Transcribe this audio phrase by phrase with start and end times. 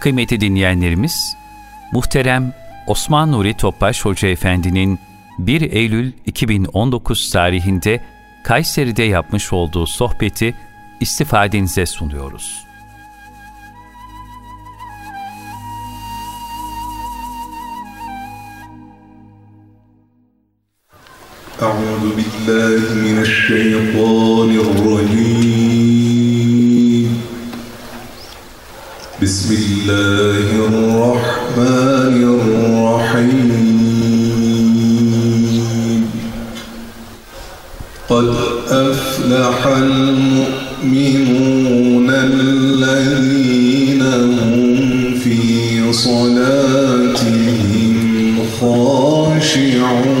[0.00, 1.36] Kıymetli dinleyenlerimiz,
[1.92, 2.54] muhterem
[2.86, 4.98] Osman Nuri Topbaş Hoca Efendi'nin
[5.38, 8.00] 1 Eylül 2019 tarihinde
[8.44, 10.54] Kayseri'de yapmış olduğu sohbeti
[11.00, 12.70] istifadenize sunuyoruz.
[21.68, 26.09] أعوذ بالله من الشيطان الرجيم
[29.40, 33.60] بسم الله الرحمن الرحيم.
[38.08, 38.28] قد
[38.68, 40.88] أفلح المؤمنون
[42.10, 45.38] الذين هم في
[45.92, 47.56] صلاتهم
[48.60, 50.20] خاشعون.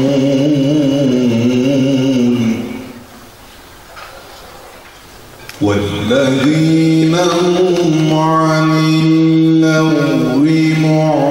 [5.60, 8.79] والذين هم عن
[9.80, 11.29] يوم معاد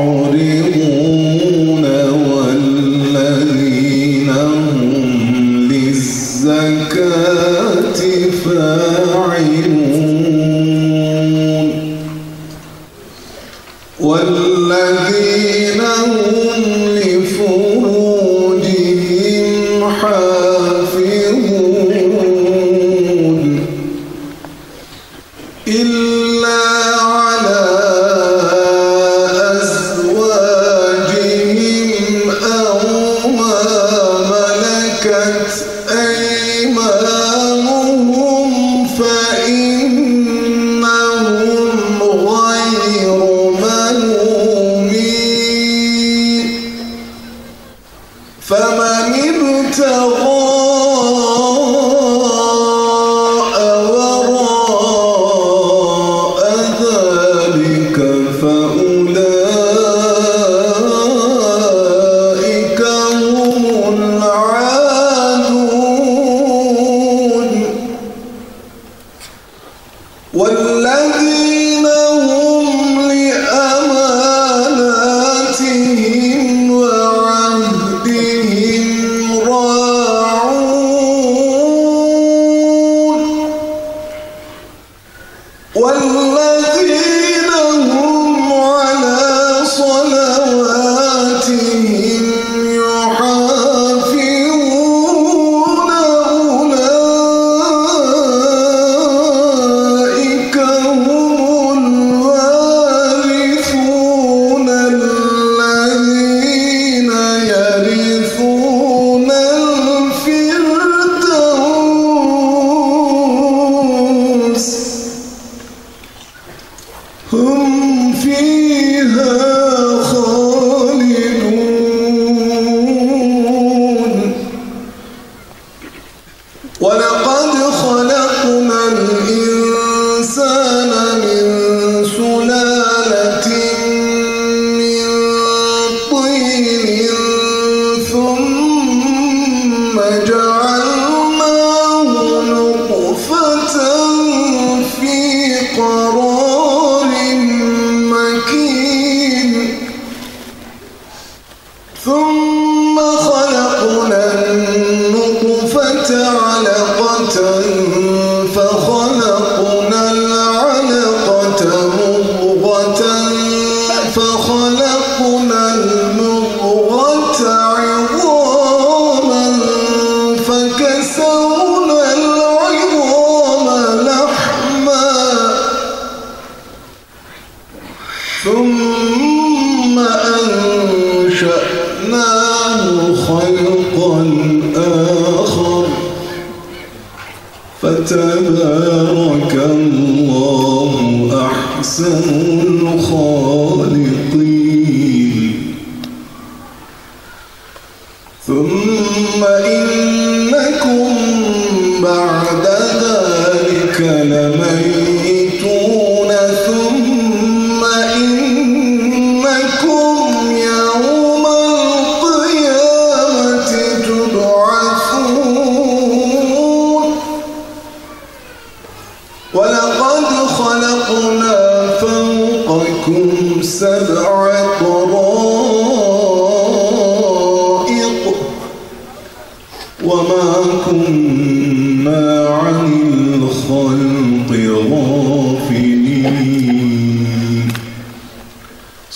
[85.80, 86.49] والله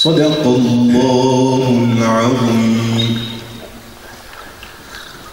[0.03, 1.63] صدق الله
[1.97, 3.17] العظيم.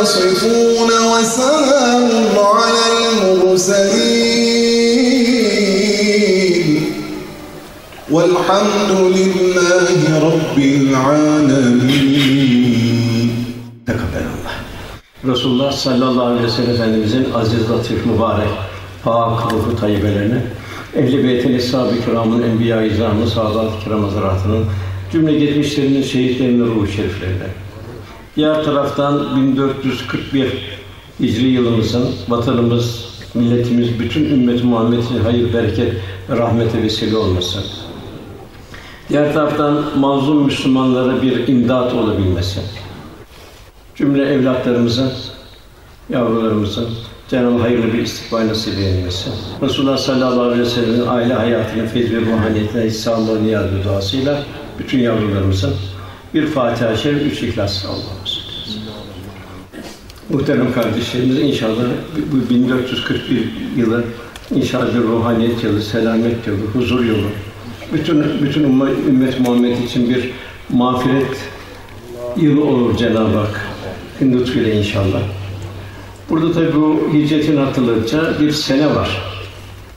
[0.00, 4.24] يصفون وسلام على المرسلين.
[8.10, 9.88] والحمد لله
[10.28, 12.53] رب العالمين.
[15.26, 18.48] Resulullah sallallahu aleyhi ve sellem Efendimizin aziz, latif, mübarek,
[19.04, 20.42] pak, ruhu tayyibelerine,
[20.96, 24.66] Ehl-i Beyt'in, Eshab-ı Kiram'ın, Enbiya-i İzam'ın, Sadat-ı Kiram Hazretleri'nin,
[25.12, 27.46] cümle geçmişlerinin, şehitlerinin ruhu şeriflerine.
[28.36, 30.52] Diğer taraftan 1441
[31.20, 33.04] Hicri yılımızın vatanımız,
[33.34, 35.92] milletimiz, bütün ümmet Muhammed'in hayır, bereket
[36.30, 37.58] ve rahmete vesile olması.
[39.08, 42.60] Diğer taraftan mazlum Müslümanlara bir imdat olabilmesi.
[43.96, 45.12] Cümle evlatlarımızın,
[46.10, 46.88] yavrularımızın
[47.28, 49.32] Cenab-ı hayırlı bir istikbal nasip eylesin.
[49.62, 54.42] Resulullah sallallahu aleyhi ve sellem'in aile hayatının feyz ve ruhaniyetine sağlığı niyaz ve duasıyla
[54.78, 55.74] bütün yavrularımızın
[56.34, 58.44] bir Fatiha-i Şerif, üç İhlas Allah'ımız.
[60.30, 61.82] Muhterem kardeşlerimiz inşallah
[62.32, 64.04] bu 1441 yılı
[64.54, 67.26] inşallah ruhaniyet yılı, selamet yılı, huzur yılı.
[67.92, 70.30] Bütün bütün ümmet, ümmet Muhammed için bir
[70.68, 71.36] mağfiret
[72.36, 73.73] yılı olur Cenab-ı Hak.
[74.22, 75.20] Lütfuyla inşallah.
[76.30, 79.22] Burada tabi bu hicretin hatırlayacağı bir sene var.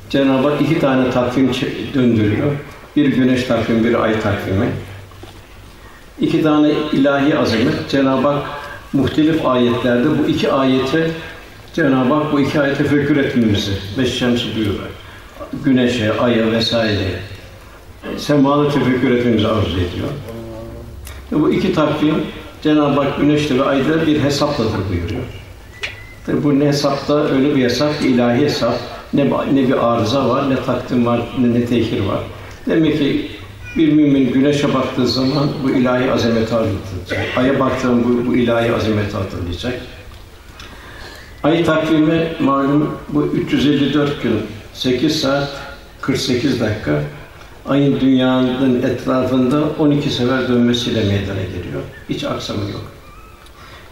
[0.10, 1.52] Cenab-ı Hak iki tane takvim
[1.94, 2.52] döndürüyor.
[2.96, 4.70] Bir güneş takvimi, bir ay takvimi.
[6.22, 7.90] İki tane ilahi azamet.
[7.90, 8.44] Cenab-ı Hak
[8.94, 11.12] muhtelif ayetlerde bu iki ayete
[11.74, 14.90] Cenab-ı Hak bu iki ayete tefekkür etmemizi beş şems buyuruyor.
[15.64, 17.20] Güneşe, aya vesaire.
[18.18, 20.08] Semada tefekkür etmemizi arzu ediyor.
[21.32, 22.16] Bu iki takvim
[22.64, 25.24] Cenab-ı Hak güneşte ve ayda bir hesapladır buyuruyor.
[26.26, 28.74] Tabi bu ne hesapta öyle bir hesap, ilahi hesap.
[29.14, 32.20] Ne, ne bir arıza var, ne takdim var, ne, ne tehir var.
[32.68, 33.32] Demek ki
[33.78, 37.38] bir mümin güneşe baktığı zaman bu ilahi azameti hatırlayacak.
[37.38, 39.74] Aya baktığım bu, bu ilahi azameti hatırlayacak.
[41.44, 44.42] Ay takvimi malum bu 354 gün,
[44.74, 45.50] 8 saat
[46.02, 47.02] 48 dakika.
[47.68, 51.82] Ayın dünyanın etrafında 12 sefer dönmesiyle meydana geliyor.
[52.10, 52.82] Hiç aksamı yok.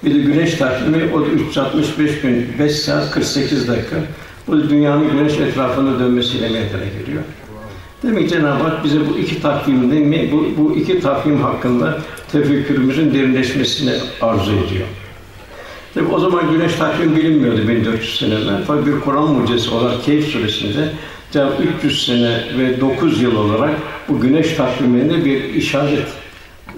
[0.03, 3.95] Bir de güneş takvimi o da 365 gün 5 saat 48 dakika.
[4.47, 7.23] Bu da dünyanın güneş etrafında dönmesiyle meydana geliyor.
[8.03, 11.97] Demek ki Cenab-ı Hak bize bu iki takvimde bu, bu iki takvim hakkında
[12.31, 14.87] tefekkürümüzün derinleşmesini arzu ediyor.
[15.93, 18.63] Tabi o zaman güneş takvim bilinmiyordu 1400 sene evvel.
[18.67, 20.89] Fakat bir Kur'an mucizesi olarak Kehf suresinde
[21.31, 23.75] Cenab-ı 300 sene ve 9 yıl olarak
[24.09, 26.07] bu güneş takviminde bir işaret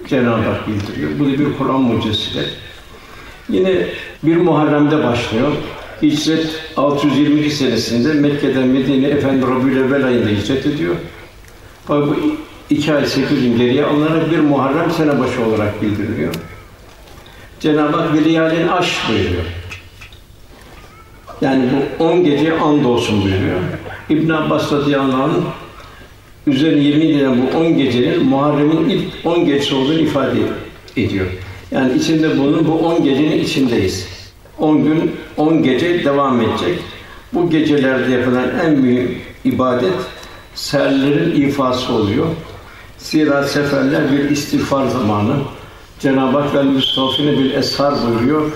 [0.08, 1.12] Cenab-ı Hak bildiriyor.
[1.20, 2.46] Bu da bir Kur'an mucizesidir.
[3.50, 3.88] Yine
[4.24, 5.52] bir Muharrem'de başlıyor.
[6.02, 6.48] Hicret
[6.78, 10.96] 622 senesinde Mekke'den Medine Efendi Rabiül ayında hicret ediyor.
[11.86, 12.16] Fakat bu
[12.70, 16.34] iki ay sekiz gün geriye alınarak bir Muharrem sene başı olarak bildiriliyor.
[17.60, 19.44] Cenab-ı Hak Veliyalin aş buyuruyor.
[21.42, 21.70] Yani
[22.00, 23.60] bu on gece and olsun buyuruyor.
[24.10, 25.34] İbn Abbas radıyallahu anh
[26.48, 30.38] üzerine yemin edilen bu on gecenin Muharrem'in ilk on gecesi olduğunu ifade
[30.98, 31.26] ediyor.
[31.72, 34.08] Yani içinde bunun bu on gecenin içindeyiz.
[34.60, 36.80] On gün, on gece devam edecek.
[37.34, 39.94] Bu gecelerde yapılan en mühim ibadet
[40.56, 42.26] serlerin ifası oluyor.
[42.98, 45.36] Zira seferler bir istiğfar zamanı.
[46.00, 48.52] Cenab-ı Hak vel müstafine bil eshar buyuruyor.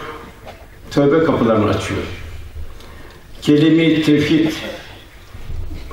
[0.92, 2.02] Tövbe kapılarını açıyor.
[3.42, 4.52] Kelime-i tevhid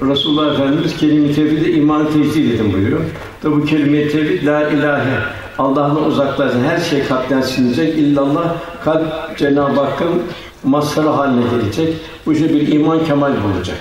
[0.02, 3.00] Resulullah Efendimiz kelime-i tevhide iman tecdid edin buyuruyor.
[3.42, 5.18] Tabi bu kelime-i tevhid la ilahe
[5.58, 6.64] Allah'tan uzaklaşın.
[6.64, 7.98] Her şey kalpten silinecek.
[7.98, 10.22] İllallah kalp Cenab-ı Hakk'ın
[10.64, 11.94] mazharı haline gelecek.
[12.26, 13.78] Bu işte bir iman kemal bulacak.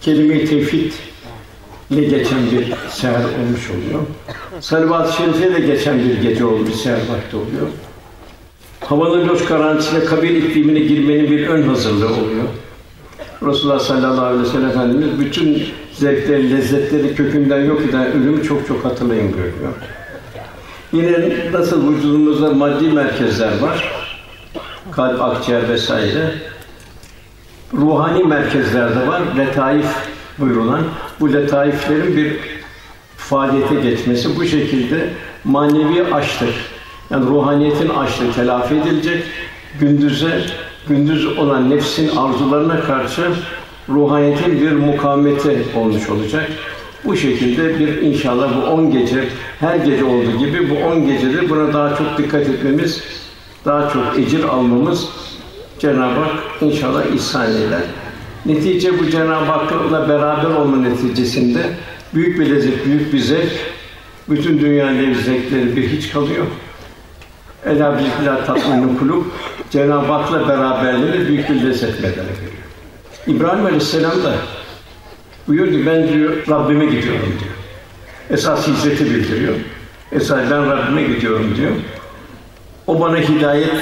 [0.00, 0.92] Kelime-i tevhid
[1.90, 4.00] ile geçen bir seher olmuş oluyor.
[4.60, 7.66] Salavat-ı Şerife de geçen bir gece oldu, bir seher vakti oluyor.
[8.80, 12.44] Havanın loş garantisiyle kabir iklimine girmenin bir ön hazırlığı oluyor.
[13.42, 18.84] Resulullah sallallahu aleyhi ve sellem Efendimiz bütün zevkleri, lezzetleri kökünden yok eden ölümü çok çok
[18.84, 19.72] hatırlayın buyuruyor.
[20.92, 23.92] Yine nasıl vücudumuzda maddi merkezler var,
[24.90, 26.34] kalp, akciğer vesaire.
[27.74, 29.86] Ruhani merkezler de var, letaif
[30.38, 30.80] buyurulan.
[31.20, 32.36] Bu letaiflerin bir
[33.16, 35.08] faaliyete geçmesi bu şekilde
[35.44, 36.54] manevi açlık,
[37.10, 39.24] yani ruhaniyetin açlığı telafi edilecek.
[39.80, 40.40] Gündüze,
[40.88, 43.22] gündüz olan nefsin arzularına karşı
[43.88, 46.48] ruhaniyetin bir mukavemeti olmuş olacak.
[47.04, 49.28] Bu şekilde bir inşallah bu on gece,
[49.60, 53.02] her gece olduğu gibi bu on gecede buna daha çok dikkat etmemiz,
[53.64, 55.08] daha çok ecir almamız
[55.78, 57.82] Cenab-ı Hak inşallah ihsan eder.
[58.46, 61.60] Netice bu Cenab-ı Hakk'la beraber olma neticesinde
[62.14, 63.52] büyük bir lezzet, büyük bir zevk.
[64.30, 66.46] Bütün dünya lezzetleri bir hiç kalıyor.
[67.66, 69.24] Ela bizbillah tatminu kulub.
[69.70, 72.52] Cenab-ı Hak'la beraberliğinde büyük bir lezzet meydana geliyor.
[73.26, 74.32] İbrahim Aleyhisselam da
[75.48, 77.54] buyuyor ki ben diyor Rabbime gidiyorum diyor.
[78.30, 79.54] Esas hicreti bildiriyor.
[80.12, 81.70] Esas ben Rabbime gidiyorum diyor.
[82.86, 83.74] O bana hidayet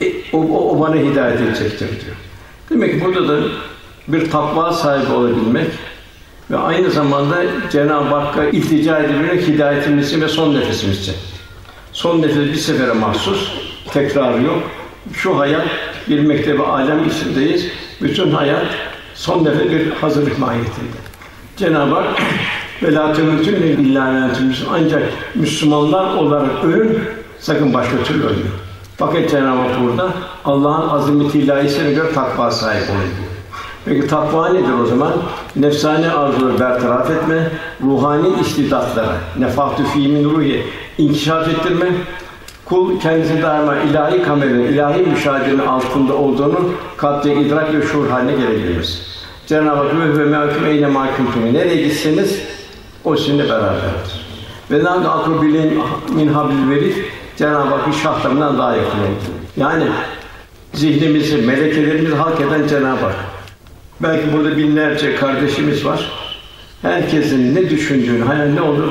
[0.00, 2.16] e, o, o, o bana hidayet edecektir diyor.
[2.70, 3.42] Demek ki burada da
[4.08, 5.68] bir takva sahibi olabilmek
[6.50, 7.42] ve aynı zamanda
[7.72, 11.12] Cenab-ı Hakk'a iltica edebilmek hidayetimizi ve son nefesimizce.
[11.98, 13.52] Son nefes bir sefere mahsus,
[13.92, 14.62] tekrarı yok.
[15.12, 15.66] Şu hayat
[16.08, 17.66] bir mektebi alem içindeyiz.
[18.02, 18.66] Bütün hayat
[19.14, 20.96] son nefes bir hazırlık mahiyetinde.
[21.56, 22.20] Cenab-ı Hak
[22.82, 24.30] la temutun illa
[24.70, 25.02] ancak
[25.34, 26.98] Müslümanlar olarak ölün
[27.38, 28.50] sakın başka türlü ölmeyin.
[28.96, 30.12] Fakat Cenab-ı Hak burada
[30.44, 33.28] Allah'ın azimeti ilahisine göre takva sahibi olun diyor.
[33.84, 35.12] Peki takva nedir o zaman?
[35.56, 37.50] Nefsani arzuları bertaraf etme,
[37.84, 40.64] ruhani istidatlara, nefahtü fî min ruhi,
[40.98, 41.86] inkişaf ettirme,
[42.64, 49.02] kul kendisi daima ilahi kameranın, ilahi müşahedenin altında olduğunu kalpte idrak ve şuur haline gelebiliriz.
[49.46, 51.54] Cenab-ı Hak ve mevkûm eyle mâkûmtum.
[51.54, 52.40] Nereye gitseniz
[53.04, 54.28] o sizinle beraberdir.
[54.70, 55.82] Ve nâdâ akrubilin
[56.14, 56.94] min hablil verid
[57.36, 59.24] Cenab-ı Hakk'ın şahlarından daha yakın oldu.
[59.56, 59.84] Yani
[60.74, 63.14] zihnimizi, melekelerimizi halk eden Cenab-ı Hak.
[64.00, 66.12] Belki burada binlerce kardeşimiz var.
[66.82, 68.88] Herkesin ne düşündüğünü, hayal ne olur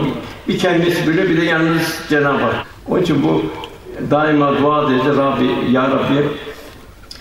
[0.48, 2.66] bir kendisi bile bir yalnız Cenab-ı Hak.
[2.90, 3.44] Onun için bu
[4.12, 6.28] daima dua dedi Rabbi, Ya Rabbi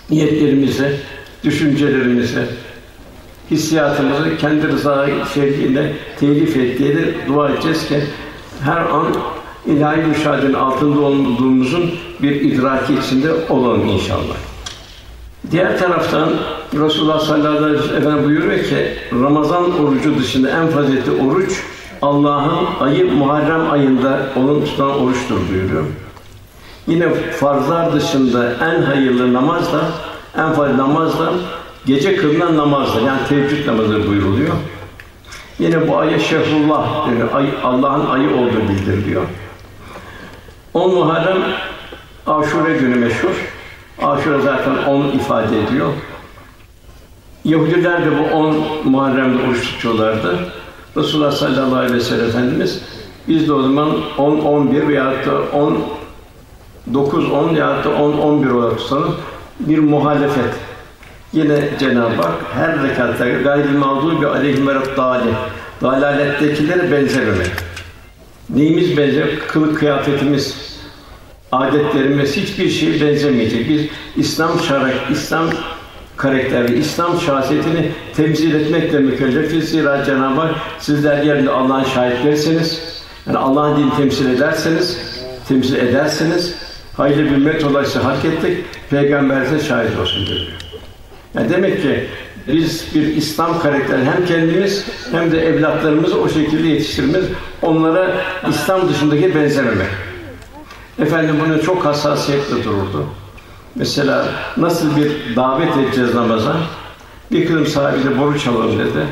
[0.09, 0.95] niyetlerimizi,
[1.43, 2.41] düşüncelerimizi,
[3.51, 7.99] hissiyatımızı kendi rıza sevgiyle telif et de dua edeceğiz ki
[8.63, 9.07] her an
[9.65, 11.91] ilahi müşahedenin altında olduğumuzun
[12.21, 14.35] bir idraki içinde olalım inşallah.
[15.51, 16.29] Diğer taraftan
[16.73, 18.93] Resulullah sallallahu aleyhi ve sellem buyuruyor ki
[19.23, 21.63] Ramazan orucu dışında en faziletli oruç
[22.01, 25.83] Allah'ın ayı Muharrem ayında onun tutan oruçtur buyuruyor.
[26.87, 29.81] Yine farzlar dışında en hayırlı namaz da
[30.37, 31.29] en fazla namaz da
[31.85, 33.01] gece kılınan namazdır.
[33.01, 34.53] Yani teheccüd namazı buyuruluyor.
[35.59, 39.23] Yine bu aya şehrullah yani ay, Allah'ın ayı olduğu bildiriliyor.
[40.73, 41.37] 10 Muharrem
[42.27, 43.53] Aşure günü meşhur.
[44.01, 45.93] Aşure zaten 10 ifade ediyor.
[47.45, 50.39] Yahudiler de bu 10 Muharrem'de oruç tutuyorlardı.
[50.97, 52.81] Resulullah sallallahu aleyhi ve sellem Efendimiz
[53.27, 55.77] biz de o zaman 10 11 veya da 10
[56.93, 59.15] 9 10 ya da 10 11 olarak tutalım.
[59.59, 60.53] Bir muhalefet.
[61.33, 65.29] Yine Cenab-ı Hak her rekatta gayrı mağdubi aleyhim ve dâli.
[65.81, 67.51] Dalalettekilere benzememek.
[68.49, 69.39] Neyimiz benzer?
[69.47, 70.77] Kılık kıyafetimiz,
[71.51, 73.69] adetlerimiz hiçbir şey benzemeyecek.
[73.69, 73.81] Biz
[74.15, 75.45] İslam şarak, İslam
[76.17, 79.69] karakteri, İslam şahsiyetini temsil etmekle mükellefiz.
[79.69, 82.81] Zira Cenab-ı Hak sizler yerinde Allah'ın şahitlerisiniz.
[83.27, 84.97] Yani Allah'ın dinini temsil ederseniz,
[85.47, 86.55] temsil ederseniz
[86.97, 88.65] hayırlı bir ümmet olarak hak ettik.
[88.89, 90.39] Peygamber size şahit olsun diyor.
[91.35, 92.07] Yani demek ki
[92.47, 97.25] biz bir İslam karakteri hem kendimiz hem de evlatlarımızı o şekilde yetiştirmemiz,
[97.61, 98.15] onlara
[98.49, 99.87] İslam dışındaki benzememek.
[100.99, 103.05] Efendim bunu çok hassasiyetle dururdu.
[103.77, 104.25] Mesela
[104.57, 106.55] nasıl bir davet edeceğiz namaza?
[107.31, 109.05] Bir kısım sahibi de boru çalalım dedi.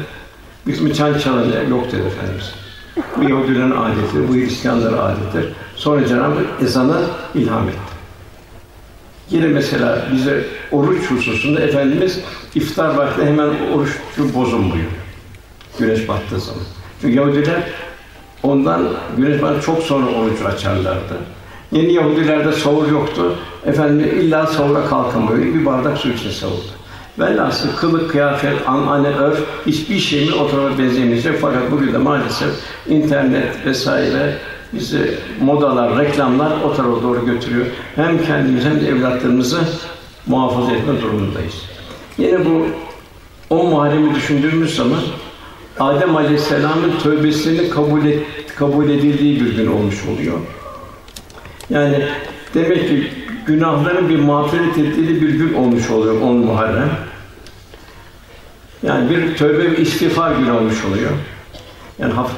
[0.67, 1.69] Bir kısmı çan çalalım dedi.
[1.69, 2.53] Yok dedi Efendimiz.
[3.17, 5.53] Bu Yahudilerin adeti, bu Hristiyanların adetidir.
[5.75, 7.01] Sonra Cenab-ı ezanı
[7.36, 7.95] ilham etti.
[9.29, 12.19] Yine mesela bize oruç hususunda Efendimiz
[12.55, 14.91] iftar vakti hemen oruçlu bozun buyuruyor.
[15.79, 16.63] Güneş battığı zaman.
[17.01, 17.63] Çünkü Yahudiler
[18.43, 21.17] ondan güneş battığı çok sonra oruç açarlardı.
[21.75, 23.36] Yeni Yahudilerde sahur yoktu.
[23.65, 26.75] Efendim illa sahura kalkın böyle bir bardak su için savurdu.
[27.20, 31.38] Velhasıl kılık, kıyafet, an, anne, örf hiçbir şeyimiz o tarafa benzemeyecek.
[31.41, 32.50] Fakat bugün de maalesef
[32.89, 34.38] internet vesaire
[34.74, 37.65] bizi modalar, reklamlar o tarafa doğru götürüyor.
[37.96, 39.60] Hem kendimiz hem de evlatlarımızı
[40.27, 41.55] muhafaza etme durumundayız.
[42.17, 42.65] Yine bu
[43.50, 45.01] o Muharrem'i düşündüğümüz zaman
[45.79, 48.20] Adem Aleyhisselam'ın tövbesini kabul et,
[48.55, 50.38] kabul edildiği bir gün olmuş oluyor.
[51.69, 52.05] Yani
[52.53, 53.12] demek ki
[53.45, 56.89] günahların bir mağfiret ettiği bir gün olmuş oluyor 10 Muharrem.
[58.84, 61.12] Yani bir tövbe ve istiğfar günü olmuş oluyor.
[62.00, 62.34] Yani haft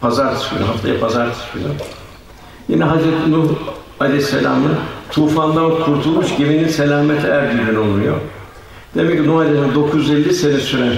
[0.00, 1.64] pazartesi günü, haftaya pazartesi günü.
[2.68, 3.48] Yine Hazreti Nuh
[4.00, 4.74] Aleyhisselam'ın
[5.10, 8.16] tufandan kurtulmuş geminin selamete erdiği gün oluyor.
[8.94, 10.92] Demek ki Nuh Aleyhisselam 950 sene süren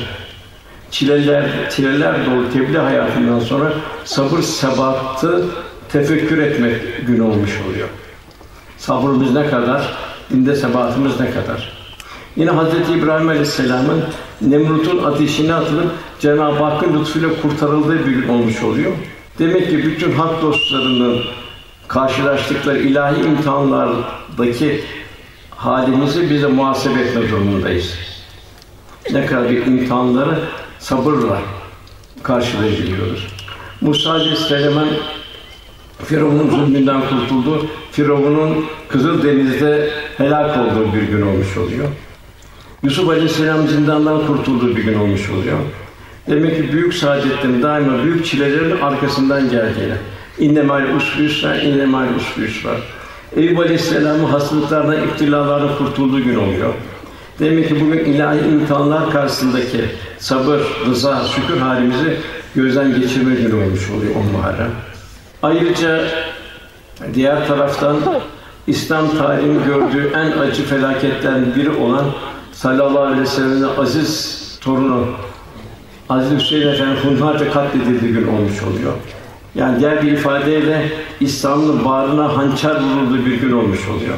[0.90, 3.72] çileler, çileler dolu tebliğ hayatından sonra
[4.04, 5.44] sabır sebatı
[5.92, 7.88] tefekkür etmek günü olmuş oluyor.
[8.78, 9.96] Sabrımız ne kadar,
[10.30, 11.72] dinde sebatımız ne kadar.
[12.36, 14.04] Yine Hazreti İbrahim Aleyhisselam'ın
[14.40, 18.92] Nemrut'un ateşine atılıp Cenab-ı Hakk'ın lütfuyla kurtarıldığı bir gün olmuş oluyor.
[19.38, 21.20] Demek ki bütün hak dostlarının
[21.88, 24.84] karşılaştıkları ilahi imtihanlardaki
[25.50, 27.94] halimizi bize muhasebe etme durumundayız.
[29.12, 30.38] Ne kadar bir imtihanları
[30.78, 31.38] sabırla
[32.22, 33.26] karşılayabiliyoruz.
[33.80, 34.88] Musa Aleyhisselam'ın
[36.04, 37.66] Firavun'un zulmünden kurtuldu.
[37.92, 41.88] Firavun'un Kızıldeniz'de helak olduğu bir gün olmuş oluyor.
[42.82, 45.58] Yusuf Aleyhisselam zindandan kurtulduğu bir gün olmuş oluyor.
[46.30, 49.94] Demek ki büyük saadetlerin daima büyük çilelerin arkasından geldiğini.
[50.38, 52.70] İnne mal usri yusra, inne mal usri yusra.
[53.36, 56.74] Eyüp Aleyhisselam'ın hastalıklardan, iptilalardan kurtulduğu gün oluyor.
[57.40, 59.84] Demek ki bugün ilahi imtihanlar karşısındaki
[60.18, 62.16] sabır, rıza, şükür halimizi
[62.54, 64.70] gözden geçirme günü olmuş oluyor o Muharrem.
[65.42, 66.04] Ayrıca
[67.14, 67.96] diğer taraftan
[68.66, 72.04] İslam tarihinin gördüğü en acı felaketlerden biri olan
[72.52, 75.06] sallallahu aleyhi ve sellem'in aziz torunu
[76.08, 78.92] Aziz Hüseyin Efendi hunharca katledildiği gün olmuş oluyor.
[79.54, 84.14] Yani diğer bir ifadeyle İslam'ın bağrına hançer vurulduğu bir gün olmuş oluyor.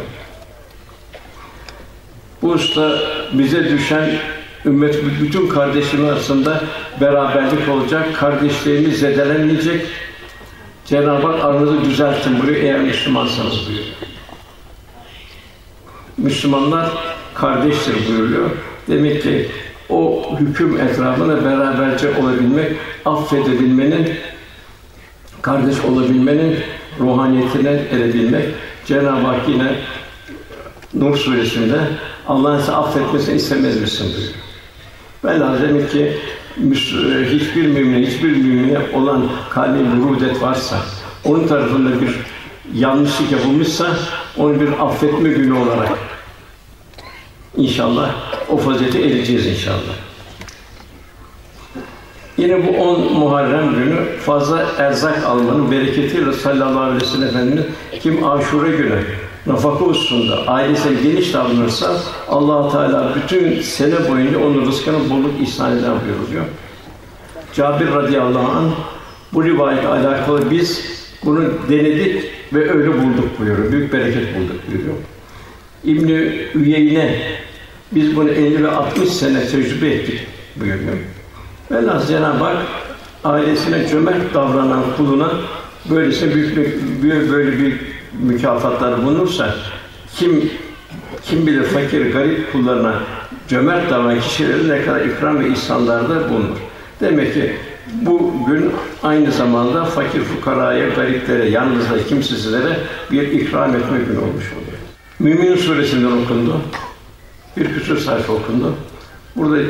[2.42, 2.98] Bu usta
[3.32, 4.10] bize düşen
[4.66, 6.60] ümmet bütün kardeşlerin arasında
[7.00, 9.86] beraberlik olacak, kardeşliğimiz zedelenmeyecek.
[10.84, 13.86] Cenab-ı Hak aranızı düzeltin buyuruyor eğer Müslümansanız buyuruyor.
[16.16, 16.90] Müslümanlar
[17.34, 18.50] kardeştir buyuruyor.
[18.88, 19.50] Demek ki
[19.88, 22.72] o hüküm etrafında beraberce olabilmek,
[23.04, 24.10] affedebilmenin,
[25.42, 26.58] kardeş olabilmenin
[27.00, 28.44] ruhaniyetine erebilmek.
[28.86, 29.74] Cenab-ı Hak yine
[30.94, 31.80] Nur suresinde
[32.28, 34.34] Allah'ın size affetmesini istemez misin buyuruyor.
[35.24, 36.18] Ben demek ki
[37.30, 40.76] hiçbir mümin, hiçbir mümine olan kalbi burudet varsa,
[41.24, 42.14] onun tarafında bir
[42.74, 43.86] yanlışlık yapılmışsa,
[44.36, 45.98] onu bir affetme günü olarak
[47.56, 48.14] inşallah
[48.48, 49.94] o fazilete ereceğiz inşallah.
[52.36, 57.64] Yine bu 10 Muharrem günü fazla erzak almanın bereketiyle sallallahu aleyhi ve sellem Efendimiz
[58.02, 58.98] kim Aşure günü
[59.46, 61.96] nafaka hususunda ailesine geniş davranırsa
[62.28, 66.44] allah Teala bütün sene boyunca onun rızkına bolluk ihsan eder buyuruyor.
[67.54, 68.70] Cabir radıyallahu anh
[69.32, 70.84] bu rivayet alakalı biz
[71.24, 73.72] bunu denedik ve öyle bulduk buyuruyor.
[73.72, 74.94] Büyük bereket bulduk buyuruyor.
[75.84, 76.08] İbn
[76.58, 77.18] Üyeyne
[77.92, 80.26] biz bunu 50 ve 60 sene tecrübe ettik
[80.56, 80.96] buyuruyor.
[81.70, 82.56] Velhâsıl Cenab-ı Hak
[83.24, 85.32] ailesine cömert davranan kuluna
[85.90, 86.56] böylesine büyük,
[87.02, 89.54] büyük böyle bir mükafatlar bulunursa
[90.16, 90.50] kim
[91.22, 92.94] kim bilir fakir, garip kullarına
[93.48, 96.56] cömert davranan kişilerin ne kadar ikram ve ihsanlarda bulunur.
[97.00, 97.56] Demek ki
[97.92, 98.72] bu gün
[99.02, 102.76] aynı zamanda fakir fukaraya, gariplere, yalnızlara, kimsesizlere
[103.10, 104.78] bir ikram etme günü olmuş oluyor.
[105.18, 106.60] Mümin suresinden okundu.
[107.56, 108.74] Bir küsur sayfa okundu.
[109.36, 109.62] Burada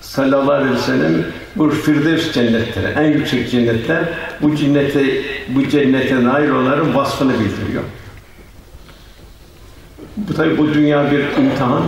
[0.00, 1.24] sallallahu aleyhi ve sellem
[1.56, 4.04] bu Firdevs cennetleri, en yüksek cennetler
[4.42, 7.82] bu cennete bu cennete nail olanların vasfını bildiriyor.
[10.16, 11.82] Bu tabi bu dünya bir imtihan.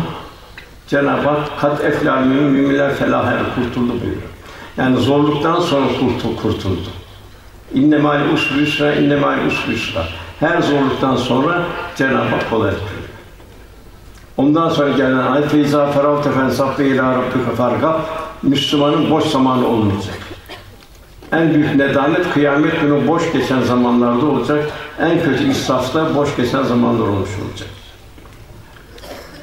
[0.87, 4.33] Cenab-ı Hak kat eflâ müminler felâhe kurtuldu buyuruyor.
[4.77, 6.89] Yani zorluktan sonra kurtul, kurtuldu.
[7.75, 10.05] İnne mal usri yusra, inne mal usri yusra.
[10.41, 11.63] Her zorluktan sonra
[11.97, 13.09] Cenab-ı Hak kolaylık veriyor.
[14.37, 18.01] Ondan sonra gelen ayet feyza feravte fen saffe ila rabbike farga
[18.43, 20.19] Müslümanın boş zamanı olmayacak.
[21.33, 24.65] En büyük nedamet kıyamet günü boş geçen zamanlarda olacak.
[25.01, 27.69] En kötü israfta boş geçen zamanlar olmuş olacak.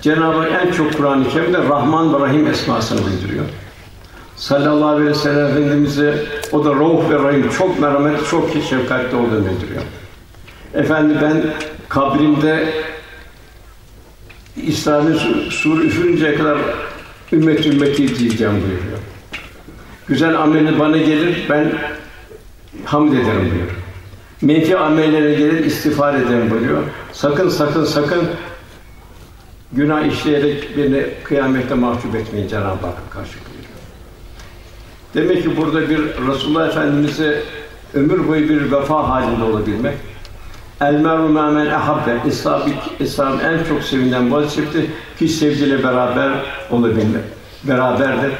[0.01, 3.45] Cenab-ı Hak en çok Kur'an-ı Kerim'de Rahman ve Rahim esmasını bildiriyor.
[4.35, 9.45] Sallallahu aleyhi ve sellem Efendimiz'e o da Rauf ve Rahim çok merhametli, çok şefkatli olduğunu
[9.45, 9.81] bildiriyor.
[10.73, 11.43] Efendi ben
[11.89, 12.73] kabrimde
[14.55, 16.57] İslam'ın sur üfürünceye kadar
[17.33, 18.99] ümmet ümmeti diyeceğim buyuruyor.
[20.07, 21.71] Güzel ameli bana gelir, ben
[22.85, 23.75] hamd ederim buyuruyor.
[24.41, 26.83] Menfi amellere gelir, istiğfar ederim buyuruyor.
[27.13, 28.21] Sakın, sakın, sakın
[29.71, 33.69] günah işleyerek beni kıyamette mahcup etmeyin Cenab-ı Hakk'a karşı buyuruyor.
[35.13, 37.43] Demek ki burada bir Resulullah Efendimiz'e
[37.93, 39.97] ömür boyu bir vefa halinde olabilmek,
[40.81, 42.17] El meru men ehabbe.
[42.27, 42.61] İslam,
[42.99, 44.89] İslam en çok sevilen vazifeti
[45.19, 46.31] ki sevgiyle beraber
[46.71, 47.23] olabilmek.
[47.63, 48.31] Beraberdir.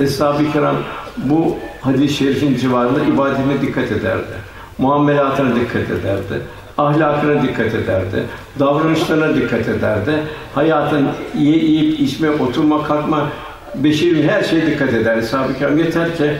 [0.00, 0.76] Eshab-ı kiram
[1.16, 4.34] bu hadis-i şerifin civarında ibadetine dikkat ederdi.
[4.78, 6.42] Muamelatına dikkat ederdi.
[6.78, 8.24] Ahlakına dikkat ederdi.
[8.58, 10.12] Davranışlarına dikkat ederdi.
[10.54, 13.28] Hayatın iyi yiyip içme, oturma, kalkma,
[13.74, 15.16] beşerin her şeye dikkat eder.
[15.16, 16.32] Eshab-ı kiram yeter ki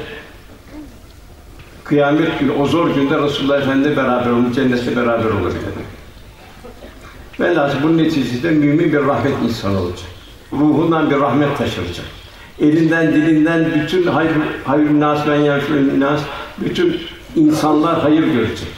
[1.92, 5.60] kıyamet günü, o zor günde Resulullah Efendimiz'le beraber olun, cennette beraber olabilir.
[7.40, 10.08] Velhâsıl bunun neticesinde mümin bir rahmet insanı olacak.
[10.52, 12.06] Ruhundan bir rahmet taşıracak.
[12.60, 14.32] Elinden, dilinden bütün hayır,
[14.64, 16.20] hayır nas ben nas,
[16.58, 17.00] bütün
[17.36, 18.68] insanlar hayır görecek.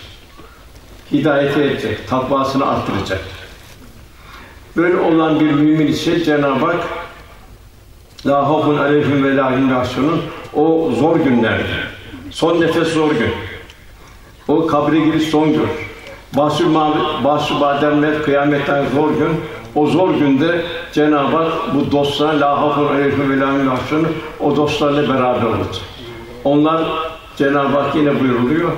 [1.13, 3.21] Hidayete edecek, takvasını arttıracak.
[4.77, 6.81] Böyle olan bir mümin için Cenab-ı Hak
[8.27, 9.53] La hafun aleyhim ve la
[10.55, 11.94] o zor günlerde.
[12.35, 13.31] Son nefes zor gün.
[14.49, 15.67] O kabre giriş son gün.
[16.37, 16.75] Bahsü
[17.25, 19.29] bahsü badermet kıyametten zor gün.
[19.75, 24.07] O zor günde Cenab-ı Hak bu dostlar la hafun aleyhim ve
[24.41, 25.85] o dostlarla beraber olacak.
[26.45, 26.83] Onlar
[27.37, 28.73] Cenab-ı Hak yine buyuruluyor.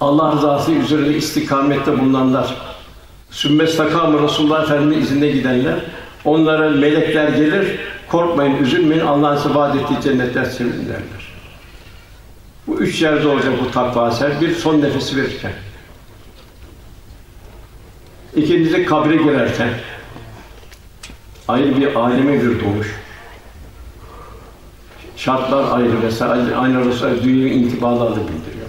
[0.00, 2.54] Allah rızası üzerinde istikamette bulunanlar,
[3.30, 5.74] sümme stakamı Resulullah Efendimiz izinde gidenler,
[6.24, 7.78] onlara melekler gelir,
[8.08, 11.23] korkmayın, üzülmeyin, Allah'ın size ettiği cennetler sevin derler.
[12.66, 14.40] Bu üç yerde olacak bu takva eser.
[14.40, 15.52] Bir, son nefesi verirken.
[18.36, 19.70] İkincisi, kabre girerken.
[21.48, 22.94] Ayrı bir aleme bir doğuş.
[25.16, 28.66] Şartlar ayrı vesaire, aynı arası dünya intibalarla bildiriyor.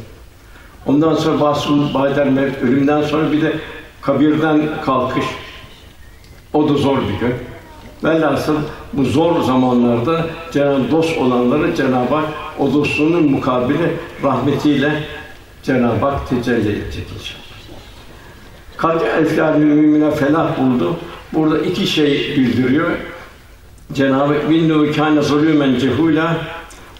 [0.85, 3.53] Ondan sonra basın, bader, mevt, ölümden sonra bir de
[4.01, 5.25] kabirden kalkış.
[6.53, 7.33] O da zor bir gün.
[8.03, 8.55] Velhasıl
[8.93, 15.03] bu zor zamanlarda Cenab-ı dost olanları Cenab-ı Hak o dostluğunun mukabili rahmetiyle
[15.63, 17.45] Cenab-ı Hak tecelli edecek inşallah.
[18.77, 20.95] Kad elfâl mümine felah buldu.
[21.33, 22.91] Burada iki şey bildiriyor.
[23.93, 26.33] Cenab-ı Hak binnu kâne zulûmen cehûlâ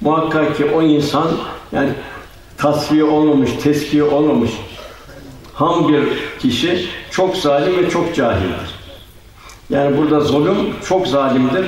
[0.02, 1.28] muhakkak ki o insan
[1.72, 1.90] yani
[2.58, 4.52] tasfiye olmamış, teskiye olmamış
[5.56, 6.04] ham bir
[6.40, 8.76] kişi çok zalim ve çok cahildir.
[9.70, 11.66] Yani burada zulüm çok zalimdir.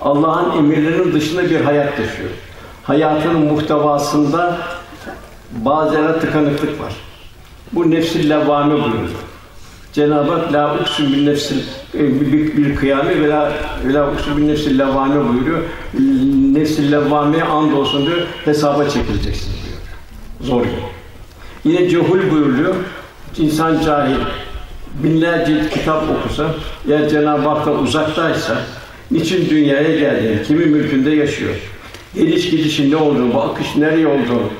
[0.00, 2.30] Allah'ın emirlerinin dışında bir hayat yaşıyor.
[2.90, 4.58] Hayatının muhtevasında
[5.52, 6.92] bazı yere tıkanıklık var.
[7.72, 9.08] Bu nefsil levvame buyuruyor.
[9.92, 11.58] Cenab-ı Hak la uksu bin nefsil
[11.94, 13.52] e, bir, bir kıyame ve la,
[13.92, 15.58] la uksu bin nefsil levvame buyuruyor.
[16.52, 18.18] Nefsil levvameye and olsun diyor.
[18.44, 19.78] Hesaba çekileceksin diyor.
[20.40, 20.72] Zor gün.
[21.64, 22.74] Yine cehul buyuruyor.
[23.38, 24.16] İnsan cahil
[24.94, 26.46] binlerce kitap okusa,
[26.88, 28.54] eğer Cenab-ı Hak'tan uzaktaysa,
[29.10, 31.54] niçin dünyaya geldi, kimi mülkünde yaşıyor,
[32.14, 34.50] geliş gidişin ne olduğunu, bu akış nereye olduğunu,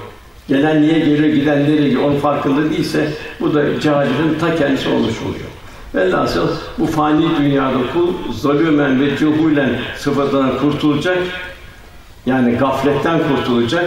[0.49, 3.09] gelen niye geliyor, giden nereye gidiyor, onun farkında değilse,
[3.41, 5.51] bu da cahilin ta kendisi olmuş oluyor.
[5.95, 11.19] Velhasıl bu fani dünyada kul zalümen ve cuhulen sıfatından kurtulacak,
[12.27, 13.85] yani gafletten kurtulacak,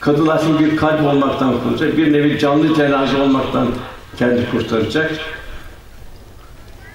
[0.00, 3.68] kadılaşmış bir kalp olmaktan kurtulacak, bir nevi canlı cenaze olmaktan
[4.18, 5.10] kendi kurtaracak.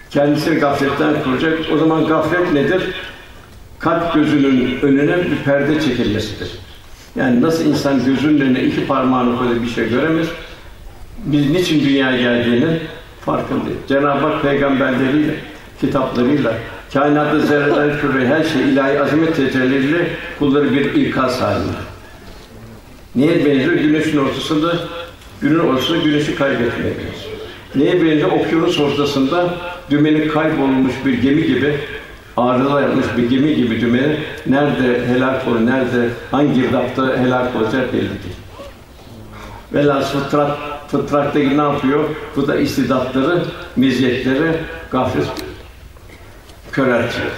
[0.09, 1.59] Kendisini gafletten kuracak.
[1.73, 2.81] O zaman gaflet nedir?
[3.79, 6.51] Kalp gözünün önüne bir perde çekilmesidir.
[7.15, 10.27] Yani nasıl insan gözünün önüne iki parmağını koyup bir şey göremez,
[11.25, 12.79] biz niçin dünyaya geldiğinin
[13.25, 13.77] farkındayız.
[13.87, 15.35] Cenab-ı Hak peygamberleriyle,
[15.81, 16.53] kitaplarıyla,
[16.93, 20.07] kainatta zerreler küre her şey ilahi azamet tecellileriyle
[20.39, 21.77] kulları bir ikaz halinde.
[23.15, 23.73] Niye benziyor?
[23.73, 24.75] Güneşin ortasında
[25.41, 26.93] Günün ortasında güneşi kaybetmeye
[27.75, 28.31] Neye benziyor?
[28.31, 29.53] Okyanus ortasında
[29.89, 31.75] dümeni kaybolmuş bir gemi gibi,
[32.41, 38.01] ağrılar yapmış bir gemi gibi dümeni nerede helak olur, nerede, hangi girdapta helak olacak belli
[38.01, 38.35] değil.
[39.73, 42.03] Velhâsıl fıtrat, fıtrattaki ne yapıyor?
[42.35, 43.43] Bu da istidatları,
[43.75, 44.51] meziyetleri
[44.91, 45.27] gaflet
[46.71, 47.31] köreltiyor.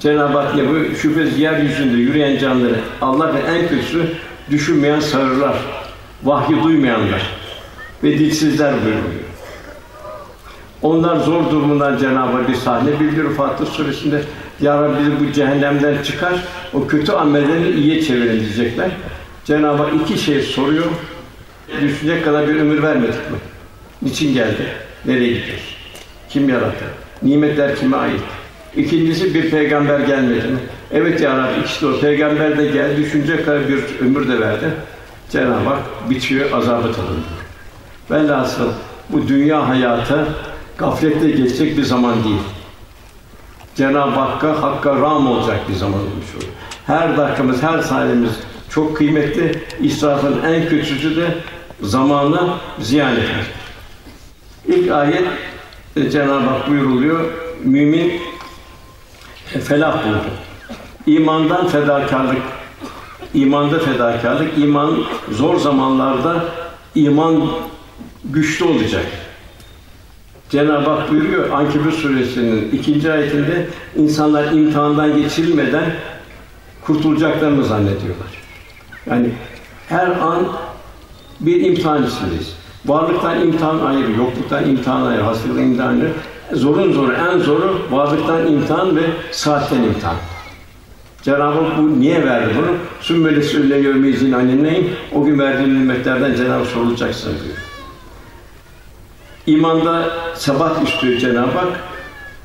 [0.00, 0.96] Cenab-ı Hak ne bu?
[0.96, 4.06] Şüphesiz yeryüzünde yürüyen canları Allah ve en kötüsü
[4.50, 5.56] düşünmeyen sarılar,
[6.24, 7.22] vahyi duymayanlar
[8.04, 9.21] ve dilsizler buyuruyor.
[10.82, 14.22] Onlar zor durumundan Cenab-ı bir sahne bildiriyor Fatih Suresi'nde.
[14.60, 18.90] Ya Rabbi bizi bu cehennemden çıkar, o kötü amellerini iyiye çevirin diyecekler.
[19.44, 20.84] Cenab-ı iki şey soruyor.
[21.82, 23.36] Düşünecek kadar bir ömür vermedik mi?
[24.02, 24.66] Niçin geldi?
[25.04, 25.76] Nereye gidiyoruz?
[26.28, 26.84] Kim yarattı?
[27.22, 28.20] Nimetler kime ait?
[28.76, 30.58] İkincisi bir peygamber gelmedi mi?
[30.92, 32.00] Evet ya Rabbi ikisi de o.
[32.00, 34.66] Peygamber de geldi, düşünecek kadar bir ömür de verdi.
[35.30, 37.32] Cenab-ı Hak bitiyor, azabı tadında.
[38.10, 38.68] Velhasıl
[39.08, 40.26] bu dünya hayatı
[40.78, 42.40] gaflette geçecek bir zaman değil.
[43.74, 46.52] Cenab-ı Hakk'a, Hakk'a ram olacak bir zaman olmuş olur.
[46.86, 48.32] Her dakikamız, her saniyemiz
[48.70, 49.64] çok kıymetli.
[49.80, 51.34] İsrafın en kötüsü de
[51.80, 53.46] zamanı ziyan etmek.
[54.66, 55.28] İlk ayet
[56.12, 57.20] Cenab-ı Hak buyuruluyor.
[57.64, 58.12] Mümin
[59.64, 60.24] felah buldu.
[61.06, 62.42] İmandan fedakarlık
[63.34, 66.44] İmanda fedakarlık, iman zor zamanlarda
[66.94, 67.42] iman
[68.24, 69.06] güçlü olacak.
[70.52, 75.84] Cenab-ı Hak buyuruyor Ankebut suresinin ikinci ayetinde insanlar imtihandan geçirilmeden
[76.80, 78.42] kurtulacaklarını zannediyorlar.
[79.10, 79.30] Yani
[79.88, 80.46] her an
[81.40, 82.56] bir imtihan içindeyiz.
[82.86, 86.12] Varlıktan imtihan ayrı, yokluktan imtihan ayrı, hastalıktan imtihan ayrı.
[86.52, 90.16] zorun zoru, en zoru varlıktan imtihan ve saatten imtihan.
[91.22, 92.76] Cenab-ı Hak bu niye verdi bunu?
[93.00, 94.90] Sümmeli sülle yevmeyizin alinneyin.
[95.14, 97.71] O gün verdiğin nimetlerden Cenab-ı Hak sorulacaksın diyor.
[99.46, 101.80] İmanda sebat istiyor Cenab-ı Hak,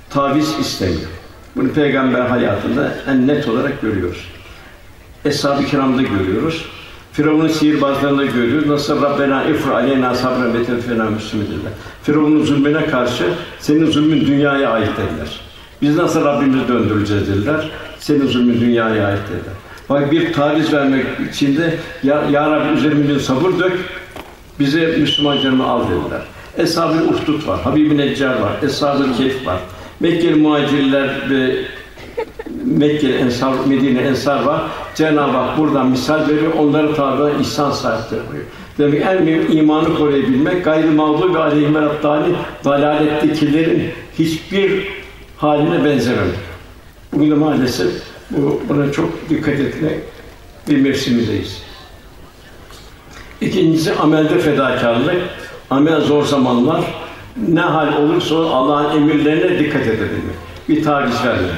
[0.09, 1.09] taviz istemiyor.
[1.55, 4.27] Bunu peygamber hayatında en net olarak görüyoruz.
[5.25, 6.65] Eshab-ı kiramda görüyoruz.
[7.11, 8.67] Firavun'un sihirbazlarında görüyoruz.
[8.69, 11.71] Nasıl Rabbena ifra aleyna sabren ve tevfena müslümidirler.
[12.03, 13.23] Firavun'un zulmüne karşı
[13.59, 15.39] senin zulmün dünyaya ait dediler.
[15.81, 17.69] Biz nasıl Rabbimizi döndüreceğiz dediler.
[17.99, 19.53] Senin zulmün dünyaya ait dediler.
[19.89, 23.79] Bak bir taviz vermek için de ya, ya Rabbi üzerimize sabır dök,
[24.59, 26.21] bize Müslüman canımı al dediler.
[26.57, 29.59] Eshab-ı Uhdud var, Habib-i Neccar var, Eshab-ı Kehf var.
[29.99, 31.55] Mekkeli muhacirler ve
[32.65, 34.61] Mekke ensar, Medine ensar var.
[34.95, 36.53] Cenab-ı Hak buradan misal veriyor.
[36.53, 38.45] Onları tabi ihsan sahipleri buyuruyor.
[38.77, 43.89] Demek en mühim imanı koruyabilmek, gayrı mağdur ve aleyhime rabbani dalalettekilerin
[44.19, 44.87] hiçbir
[45.37, 46.35] haline benzememek.
[47.13, 47.87] Bugün de maalesef
[48.31, 49.99] bu, buna çok dikkat etmek
[50.69, 51.61] bir mevsimindeyiz.
[53.41, 55.21] İkincisi amelde fedakarlık.
[55.69, 56.81] Amel zor zamanlar.
[57.47, 60.35] Ne hal olursa Allah'ın emirlerine dikkat edebilmek.
[60.69, 61.57] Bir taviz vermemek.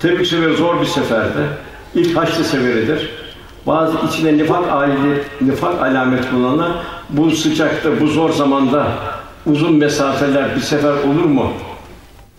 [0.00, 1.46] Tebük seferi zor bir seferde.
[1.94, 3.10] İlk Haçlı seferidir.
[3.66, 4.96] Bazı içinde nifak alet,
[5.40, 6.72] nifak alamet bulunanlar
[7.10, 8.86] bu sıcakta, bu zor zamanda
[9.46, 11.52] uzun mesafeler bir sefer olur mu?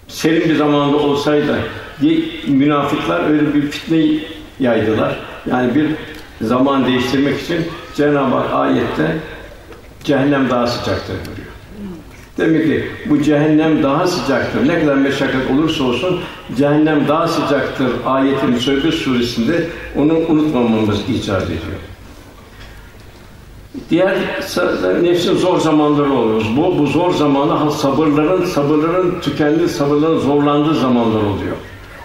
[0.07, 1.55] Serin bir zamanda olsaydı
[2.01, 4.19] diye münafıklar öyle bir fitne
[4.59, 5.19] yaydılar.
[5.51, 5.87] Yani bir
[6.47, 7.57] zaman değiştirmek için
[7.95, 9.17] Cenab-ı Hak ayette
[10.03, 11.49] cehennem daha sıcaktır buyuruyor.
[12.37, 14.67] Demek ki bu cehennem daha sıcaktır.
[14.67, 16.19] Ne kadar meşakkat olursa olsun
[16.57, 17.87] cehennem daha sıcaktır.
[18.05, 21.79] Ayetin Söhbet suresinde onu unutmamamız icap ediyor.
[23.89, 24.17] Diğer
[25.03, 26.41] nefsin zor zamanları oluyor.
[26.57, 31.55] Bu bu zor zamanı sabırların sabırların tükendiği, sabırların zorlandığı zamanlar oluyor.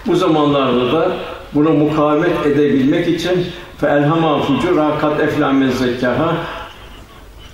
[0.07, 1.13] Bu zamanlarda da
[1.55, 3.47] buna mukavemet edebilmek için
[3.81, 6.37] fe elhama fucura kat eflamen zekkaha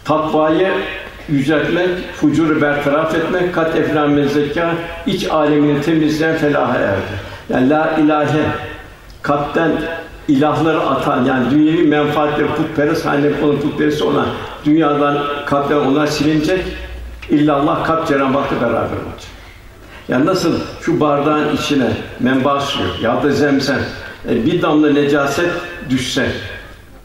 [0.04, 0.72] takvayı
[1.28, 4.74] yüceltmek, fucuru bertaraf etmek, kat eflamen zekka
[5.06, 7.30] iç alemini temizleyen felaha erdi.
[7.48, 8.42] Yani la ilahe
[9.22, 9.70] kalpten
[10.28, 14.26] ilahları atan yani dünyevi menfaatleri putperest haline onun putperest olan
[14.64, 16.64] dünyadan kalpten onlar silinecek.
[17.30, 19.30] İllallah kalp Cenab-ı Hak'la beraber olacak.
[20.08, 23.80] Yani nasıl şu bardağın içine menba suyu ya da zemzem
[24.28, 25.50] e, bir damla necaset
[25.90, 26.32] düşse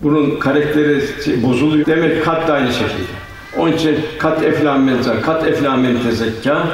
[0.04, 1.04] bunun karakteri
[1.44, 1.86] bozuluyor.
[1.86, 3.16] Demek kalp de aynı şekilde.
[3.58, 6.68] Onun için kat eflamen kat eflamen tezekka,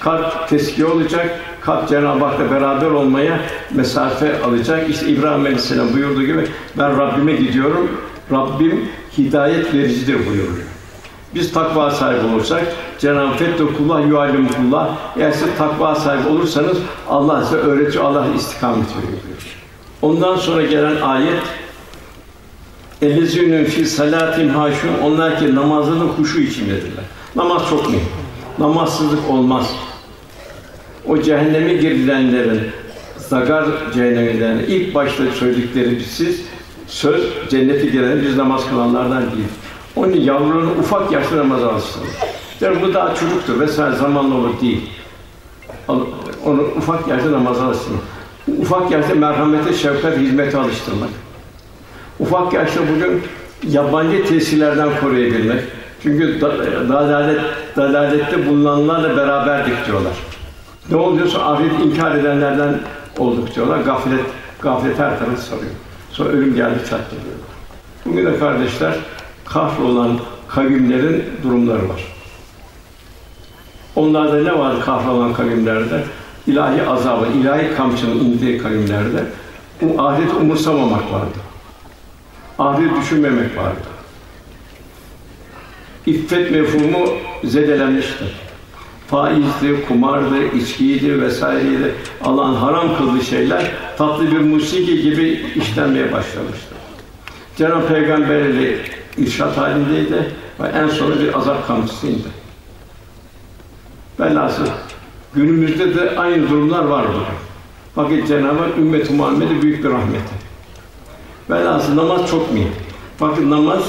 [0.00, 3.40] kalp teskiye olacak, kalp Cenab-ı Hak'la beraber olmaya
[3.74, 4.90] mesafe alacak.
[4.90, 6.44] İşte İbrahim Aleyhisselam buyurduğu gibi
[6.78, 7.90] ben Rabbime gidiyorum.
[8.32, 8.88] Rabbim
[9.18, 10.68] hidayet vericidir buyuruyor.
[11.34, 12.62] Biz takva sahibi olursak
[12.98, 14.88] Cenab-ı Fettekullah yuallimullah
[15.18, 19.18] eğer siz takva sahibi olursanız Allah size öğretiyor, Allah istikamet veriyor.
[20.02, 21.42] Ondan sonra gelen ayet
[23.02, 27.04] Ellezînün fi salatin haşun onlar ki namazını huşu içindedirler.
[27.36, 28.00] Namaz çok mühim.
[28.58, 29.72] Namazsızlık olmaz.
[31.08, 32.60] O cehenneme girilenlerin
[33.16, 36.40] zagar cehenneminden ilk başta söyledikleri siz
[36.86, 39.48] söz cennete giren biz namaz kılanlardan değil.
[39.96, 42.08] Onun yavrunun ufak yaşta namaz alıştırır.
[42.60, 44.90] Yani bu daha çocuktur vesaire zamanla olur değil.
[46.44, 48.02] Onu ufak yaşta namaz alıştırmak.
[48.60, 51.10] Ufak yaşta merhamete, şefkat, hizmete alıştırmak.
[52.20, 53.22] Ufak yaşta bugün
[53.68, 55.60] yabancı tesirlerden koruyabilmek.
[56.02, 56.40] Çünkü
[56.88, 57.40] dalalet,
[57.76, 60.12] dalalette bulunanlarla beraberdik diyorlar.
[60.90, 62.80] Ne oluyorsa ahiret inkar edenlerden
[63.18, 63.78] olduk diyorlar.
[63.80, 64.20] Gaflet,
[64.62, 65.70] gaflet her tarafı sarıyor.
[66.10, 67.48] Sonra ölüm geldi çattı diyorlar.
[68.04, 68.94] Bugün de kardeşler,
[69.44, 72.04] kahrolan kavimlerin durumları var.
[73.96, 76.04] Onlarda ne var kahrolan kavimlerde?
[76.46, 79.24] İlahi azabı, ilahi kamçının indiği kavimlerde
[79.82, 81.47] bu ahiret umursamamak vardı.
[82.58, 83.88] Ahiret düşünmemek vardı.
[86.06, 87.08] İffet mefhumu
[87.44, 88.28] zedelenmiştir.
[89.06, 91.94] Faizdi, kumardı, içkiydi vesaireydi.
[92.24, 96.74] Allah'ın haram kıldığı şeyler tatlı bir musiki gibi işlenmeye başlamıştı.
[97.56, 98.78] Cenab-ı Peygamber'le
[99.18, 102.28] irşat halindeydi ve en sonra bir azap kamçısıydı.
[104.20, 104.66] Velhasıl
[105.34, 107.38] günümüzde de aynı durumlar var bugün.
[107.94, 110.37] Fakat Cenab-ı Hak ümmet-i Muhammed'e büyük bir rahmeti.
[111.50, 112.72] Velhasıl namaz çok mühim.
[113.20, 113.82] Bakın namaz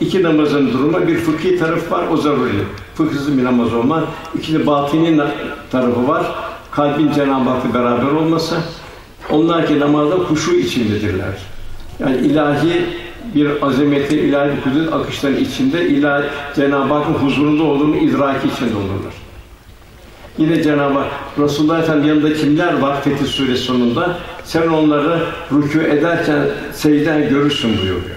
[0.00, 2.64] iki namazın durumu bir fıkhi taraf var o zaruri.
[2.94, 4.04] Fıkhsız bir namaz olmaz.
[4.34, 5.22] İkinci batini
[5.70, 6.26] tarafı var.
[6.70, 8.56] Kalbin Cenab-ı Hak'la beraber olması.
[9.30, 11.38] Onlar ki namazda huşu içindedirler.
[12.00, 12.84] Yani ilahi
[13.34, 16.24] bir azametin, ilahi bir kudret akışların içinde ilahi
[16.56, 19.23] Cenab-ı Hakk'ın huzurunda olduğunu idraki içinde olurlar.
[20.38, 24.18] Yine Cenab-ı Hak Resulullah Efendimiz yanında kimler var Fetih Suresi sonunda?
[24.44, 28.16] Sen onları rükû ederken secden görürsün buyuruyor.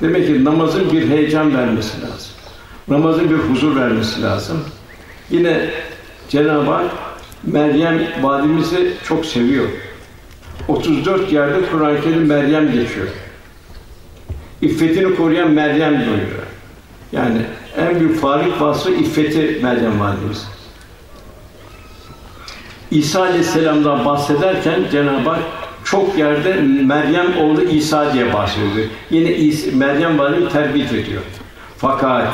[0.00, 2.32] Demek ki namazın bir heyecan vermesi lazım.
[2.88, 4.64] Namazın bir huzur vermesi lazım.
[5.30, 5.70] Yine
[6.28, 6.90] Cenab-ı Hak
[7.44, 9.68] Meryem validemizi çok seviyor.
[10.68, 13.06] 34 yerde Kur'an-ı Kerim Meryem geçiyor.
[14.62, 16.46] İffetini koruyan Meryem buyuruyor.
[17.12, 17.38] Yani
[17.78, 20.59] en büyük farik vasfı iffeti Meryem validemiz.
[22.90, 25.40] İsa Aleyhisselam'dan bahsederken Cenab-ı Hak
[25.84, 28.86] çok yerde Meryem oğlu İsa diye bahsediyor.
[29.10, 31.22] Yine İsa, Meryem validemiz terbiye ediyor.
[31.78, 32.28] Fakat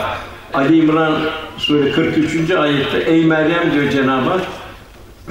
[0.55, 1.13] Ali İmran
[1.59, 2.51] Sure 43.
[2.51, 4.41] ayette ey Meryem diyor Cenab-ı Hak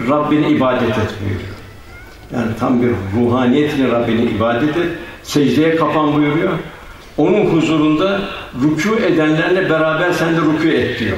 [0.10, 1.56] Rabbine ibadet et buyuruyor.
[2.34, 4.88] Yani tam bir ruhaniyetle Rabbine ibadet et,
[5.24, 6.52] secdeye kapan buyuruyor.
[7.18, 8.22] Onun huzurunda
[8.64, 11.18] rükû edenlerle beraber sen de rükû et diyor.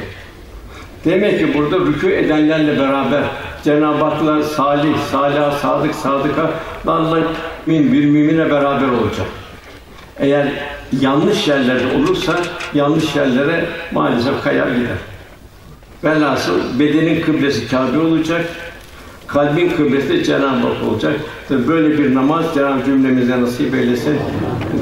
[1.05, 3.23] Demek ki burada rükû edenlerle beraber
[3.63, 6.49] Cenab-ı Hak'la salih, salih, sadık, sadıka
[6.87, 7.19] Allah
[7.67, 9.27] bir mümine beraber olacak.
[10.19, 10.47] Eğer
[11.01, 12.39] yanlış yerlerde olursa
[12.73, 14.97] yanlış yerlere maalesef kayar gider.
[16.03, 18.45] Velhasıl bedenin kıblesi Kâbe olacak,
[19.27, 21.13] kalbin kıblesi de Cenab-ı Hak olacak.
[21.49, 24.19] Tabii böyle bir namaz Cenab-ı cümlemize nasip eylesin.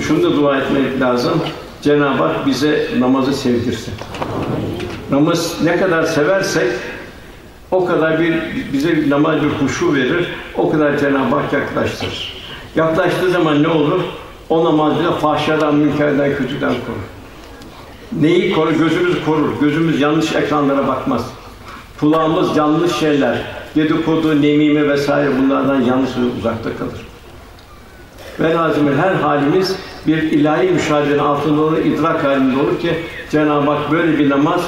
[0.07, 1.41] Şunu da dua etmek lazım.
[1.81, 3.93] Cenab-ı Hak bize namazı sevdirsin.
[5.11, 6.67] Namaz ne kadar seversek
[7.75, 8.33] o kadar bir
[8.73, 10.27] bize namaz bir huşu verir.
[10.57, 12.33] O kadar Cenab-ı Hak yaklaştırır.
[12.75, 13.99] Yaklaştığı zaman ne olur?
[14.49, 17.05] O namaz bize fahşadan, münkerden, kötüden korur.
[18.21, 18.71] Neyi korur?
[18.71, 19.49] Gözümüz korur.
[19.61, 21.25] Gözümüz yanlış ekranlara bakmaz.
[21.99, 23.41] Kulağımız yanlış şeyler,
[23.75, 26.09] dedikodu, nemime vesaire bunlardan yanlış
[26.39, 27.07] uzakta kalır.
[28.39, 29.75] Ve lazım her halimiz
[30.07, 32.95] bir ilahi müşahedenin altında olur, idrak halinde olur ki
[33.31, 34.61] Cenab-ı Hak böyle bir namaz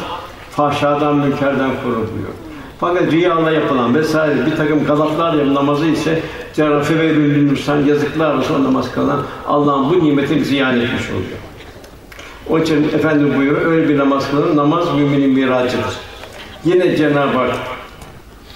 [0.52, 2.47] fahşadan, münkerden korur diyor.
[2.80, 6.20] Fakat rüyayla yapılan vesaire bir takım galatlar yapılan namazı ise
[6.54, 11.40] Cenab-ı Hak Nursan yazıklar olsun o namaz kılan Allah'ın bu nimetini ziyan etmiş oluyor.
[12.50, 15.96] Onun için Efendim buyuruyor, öyle bir namaz kılın, namaz müminin miracıdır.
[16.66, 17.56] Yine Cenab-ı Hak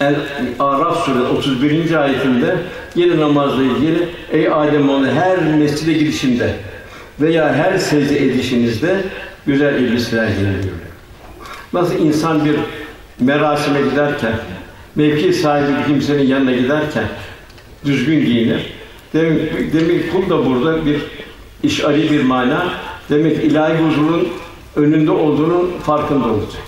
[0.02, 0.16] El
[0.60, 1.96] Araf suresi 31.
[1.96, 2.56] ayetinde
[2.96, 6.54] yine namazla ilgili ey Adem oğlu her mescide girişinde
[7.20, 9.04] veya her secde edişinizde
[9.46, 10.72] güzel elbiseler giyin
[11.74, 12.56] Nasıl insan bir
[13.22, 14.34] merasime giderken,
[14.96, 17.06] mevki sahibi bir kimsenin yanına giderken
[17.86, 18.74] düzgün giyinir.
[19.14, 21.02] Demek, demek kul da burada bir
[21.64, 22.68] işari bir mana.
[23.10, 24.28] Demek ilahi huzurun
[24.76, 26.62] önünde olduğunun farkında olacak.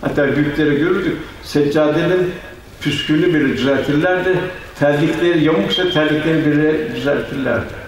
[0.00, 1.16] Hatta büyükleri görürdük.
[1.42, 2.30] Seccadenin
[2.80, 4.38] püskülünü biri düzeltirlerdi.
[4.78, 7.80] Terlikleri yamuksa terlikleri biri düzeltirlerdi.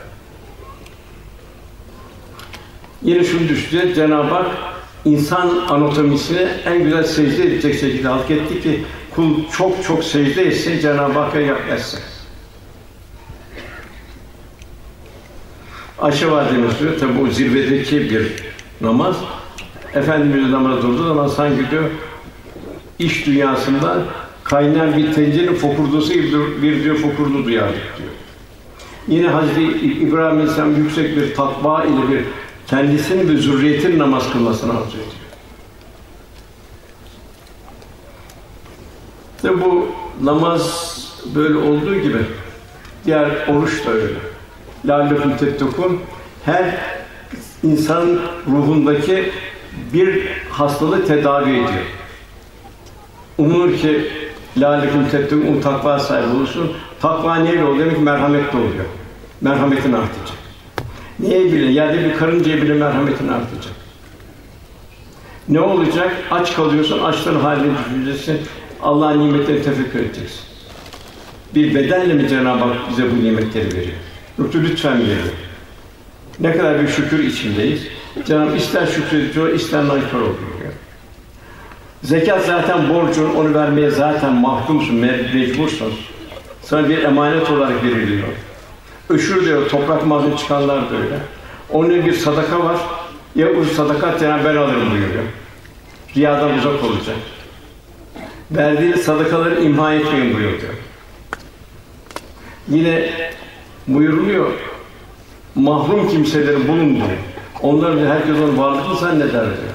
[3.03, 3.97] Yine şunu düşüneceğiz.
[3.97, 4.47] Cenab-ı Hak
[5.05, 8.85] insan anatomisini en güzel secde edecek şekilde halk etti ki
[9.15, 12.01] kul çok çok secde etsin Cenab-ı Hakk'a yaklaşsın.
[15.99, 18.33] Ayşe Validemiz diyor, tabi bu zirvedeki bir
[18.81, 19.17] namaz.
[19.95, 21.91] Efendimiz namaz durduğu zaman sanki diyor,
[22.99, 24.05] iş dünyasında
[24.45, 28.11] kaynayan bir tencerenin fokurdusu gibi bir diyor fokurdu duyardık diyor.
[29.09, 32.25] Yine Hazreti İbrahim Aleyhisselam yüksek bir takva ile bir
[32.73, 35.07] kendisini ve zürriyetin namaz kılmasını arzu ediyor.
[39.37, 39.89] İşte bu
[40.23, 40.97] namaz
[41.35, 42.19] böyle olduğu gibi
[43.05, 44.19] diğer oruç da öyle.
[44.87, 46.01] Lâllekum tettekûn
[46.45, 46.79] her
[47.63, 49.33] insan ruhundaki
[49.93, 51.87] bir hastalığı tedavi ediyor.
[53.39, 54.11] Umur ki
[54.57, 56.73] lâllekum tettekûn takva sahibi olursun.
[57.01, 57.87] Takva neyle oluyor?
[57.87, 58.85] Demek ki merhametli oluyor.
[59.41, 60.42] Merhametin artacak.
[61.23, 61.73] Niye bile?
[61.73, 63.73] Yerde bir karıncaya bile merhametin artacak.
[65.49, 66.13] Ne olacak?
[66.31, 68.41] Aç kalıyorsun, açlığın haline düşeceksin.
[68.83, 70.41] Allah'ın nimetlerini tefekkür edeceksin.
[71.55, 73.97] Bir bedenle mi Cenab-ı Hak bize bu nimetleri veriyor?
[74.39, 75.33] Yoksa lütfen veriyor.
[76.41, 77.83] Ne kadar bir şükür içindeyiz.
[78.27, 80.73] Cenab-ı ister şükrediyor, ister nankör oluyor.
[82.03, 85.93] Zekat zaten borcun, onu vermeye zaten mahkumsun, mecbursun.
[86.63, 88.29] Sana bir emanet olarak veriliyor.
[89.13, 91.19] Öşür diyor, toprak mazlum çıkanlar da öyle.
[91.71, 92.77] Onun bir sadaka var.
[93.35, 95.25] Ya o sadakat Cenab-ı ben alırım buyuruyor.
[96.17, 97.17] Riyadan uzak olacak.
[98.51, 100.75] Verdiği sadakaları imha etmeyin buyuruyor.
[102.69, 103.11] Yine
[103.87, 104.53] buyuruluyor,
[105.55, 107.09] mahrum kimselerin bulun diyor.
[107.63, 109.75] Onlar da herkes onun varlığını zanneder diyor.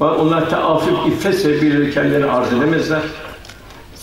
[0.00, 3.02] Bak onlar teafif, iffet sebebiyle kendilerini arz edemezler.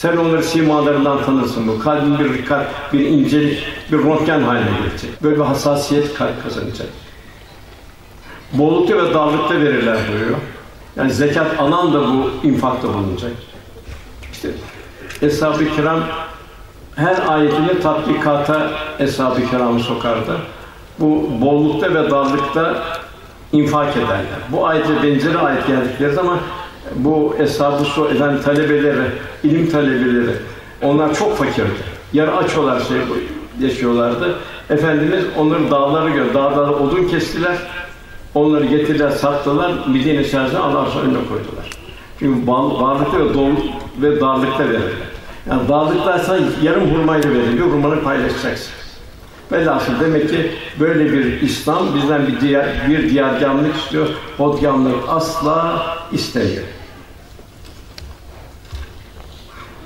[0.04, 1.80] Sen onları simalarından tanırsın bu.
[1.80, 5.24] Kalbin bir rikat, bir incelik, bir röntgen haline gelecek.
[5.24, 6.88] Böyle bir hassasiyet kalp kazanacak.
[8.54, 10.38] Bollukta ve darlıkta verirler buyuruyor.
[10.96, 13.32] Yani zekat alan da bu infakta bulunacak.
[15.22, 16.00] Eshab-ı Kiram
[16.96, 20.38] her ayetini tatbikata Eshab-ı Kiram'ı sokardı.
[21.00, 22.84] Bu bollukta ve darlıkta
[23.52, 24.40] infak ederler.
[24.52, 26.40] Bu ayete benzeri ayet geldikleri zaman
[26.96, 29.04] bu eshab-ı su eden talebeleri,
[29.44, 30.36] ilim talebeleri
[30.82, 31.94] onlar çok fakirdi.
[32.14, 32.98] Yarı aç olarak şey
[33.60, 34.36] yaşıyorlardı.
[34.70, 37.58] Efendimiz onları dağları gör, dağlara odun kestiler.
[38.36, 39.72] Onları getirdiler, sattılar.
[39.88, 41.70] Medine şehrine Allah önüne koydular.
[42.20, 43.56] Çünkü varlıkta ve dolu
[44.02, 45.14] ve darlıkta verirler.
[45.50, 48.74] Yani darlıktaysan yarım hurmayla verir, bir hurmanı paylaşacaksın.
[49.52, 54.08] Velhasıl demek ki böyle bir İslam bizden bir diğer bir diyargâmlık istiyor.
[54.38, 56.64] Hodgâmlık asla istemiyor.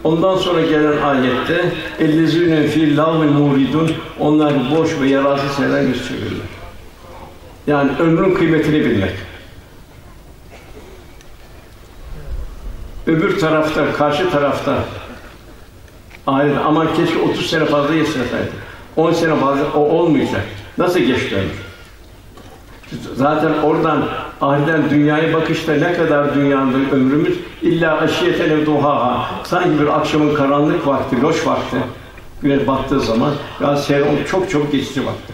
[0.04, 6.48] Ondan sonra gelen ayette ellezîne fî lâvin muridun onlar boş ve yararsız şeyler çevirirler.
[7.68, 9.14] Yani ömrün kıymetini bilmek.
[13.08, 14.84] Öbür tarafta, karşı tarafta
[16.28, 18.52] ahiret aman keşke 30 sene fazla yaşasaydı.
[18.96, 20.42] 10 sene fazla o olmayacak.
[20.78, 21.44] Nasıl geçti?
[23.16, 24.10] Zaten oradan
[24.42, 31.22] ahireten dünyaya bakışta ne kadar dünyanın ömrümüz illa aşiyeten duhaha sanki bir akşamın karanlık vakti,
[31.22, 31.78] loş vakti
[32.42, 35.34] güneş battığı zaman ya seyran çok çok geçici vakti.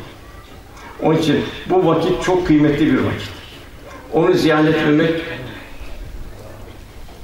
[1.04, 3.30] Onun için bu vakit çok kıymetli bir vakit.
[4.14, 5.22] Onu ziyaret etmek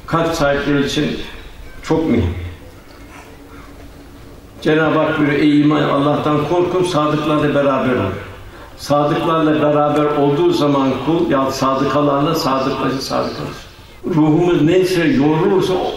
[0.07, 1.19] kalp sahipleri için
[1.83, 2.35] çok mühim.
[4.61, 8.13] Cenab-ı Hak buyuruyor, ey iman Allah'tan korkun, sadıklarla beraber olun.
[8.79, 13.69] Sadıklarla beraber olduğu zaman kul, ya sadıkalarla sadıklaşır, sadıklaşır.
[14.05, 15.93] Ruhumuz neyse, yorulursa o,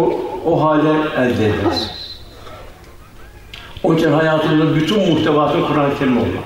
[0.00, 1.90] o, o hale elde ederiz.
[3.82, 6.44] Onun için hayatımızın bütün muhtevatı Kur'an-ı Kerim olmak.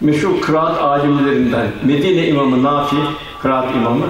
[0.00, 2.96] Meşhur kıraat alimlerinden Medine imamı Nafi,
[3.42, 4.06] kıraat imamı,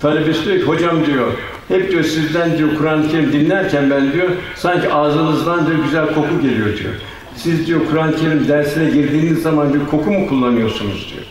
[0.00, 1.32] talebesi diyor ki, hocam diyor,
[1.68, 6.78] hep diyor sizden diyor Kur'an-ı Kerim dinlerken ben diyor sanki ağzınızdan diyor güzel koku geliyor
[6.78, 6.94] diyor.
[7.36, 11.26] Siz diyor Kur'an-ı Kerim dersine girdiğiniz zaman bir koku mu kullanıyorsunuz diyor.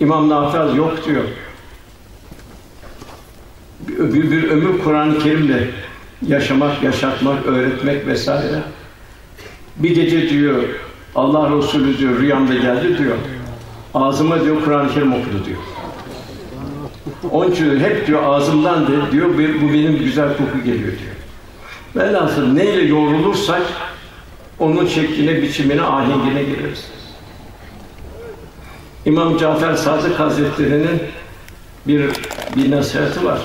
[0.00, 1.24] İmam Nafi yok diyor.
[3.88, 5.60] Bir, bir, bir ömür Kur'an-ı Kerim'le
[6.26, 8.62] yaşamak, yaşatmak, öğretmek vesaire.
[9.76, 10.62] Bir gece diyor
[11.14, 13.16] Allah Resulü diyor rüyamda geldi diyor.
[13.94, 15.58] Ağzıma diyor Kur'an-ı Kerim okudu diyor.
[17.30, 19.28] Onun için hep diyor ağzımdan diyor
[19.62, 21.14] bu benim güzel koku geliyor diyor.
[21.96, 23.62] Velhasıl neyle yoğrulursak
[24.60, 26.84] onun şekline, biçimine, ahengine gireriz.
[29.06, 31.02] İmam Cafer Sadık Hazretleri'nin
[31.86, 32.10] bir
[32.56, 33.40] bir nasihati var.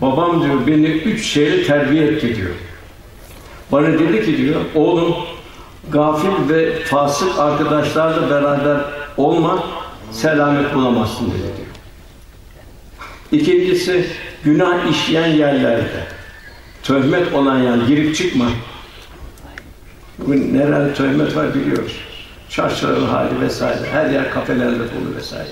[0.00, 2.50] Babam diyor beni üç şeyle terbiye etti diyor.
[3.72, 5.14] Bana dedi ki diyor, oğlum
[5.92, 8.80] gafil ve fasık arkadaşlarla beraber
[9.16, 9.64] olma,
[10.10, 11.68] selamet bulamazsın dedi diyor.
[13.32, 14.06] İkincisi,
[14.44, 16.04] günah işleyen yerlerde,
[16.82, 18.44] töhmet olan yer, girip çıkma.
[20.18, 21.96] Bugün nerede töhmet var biliyoruz.
[22.48, 25.48] Çarşıların hali vesaire, her yer kafelerle dolu vesaire.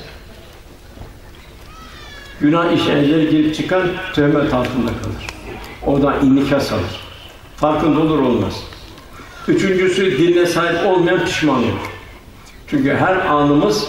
[2.40, 5.26] Günah işleyenlere girip çıkan töhmet altında kalır.
[5.86, 7.00] Oradan inikas alır.
[7.56, 8.62] Farkında olur olmaz.
[9.48, 11.90] Üçüncüsü diline sahip olmayan pişman olur.
[12.66, 13.88] Çünkü her anımız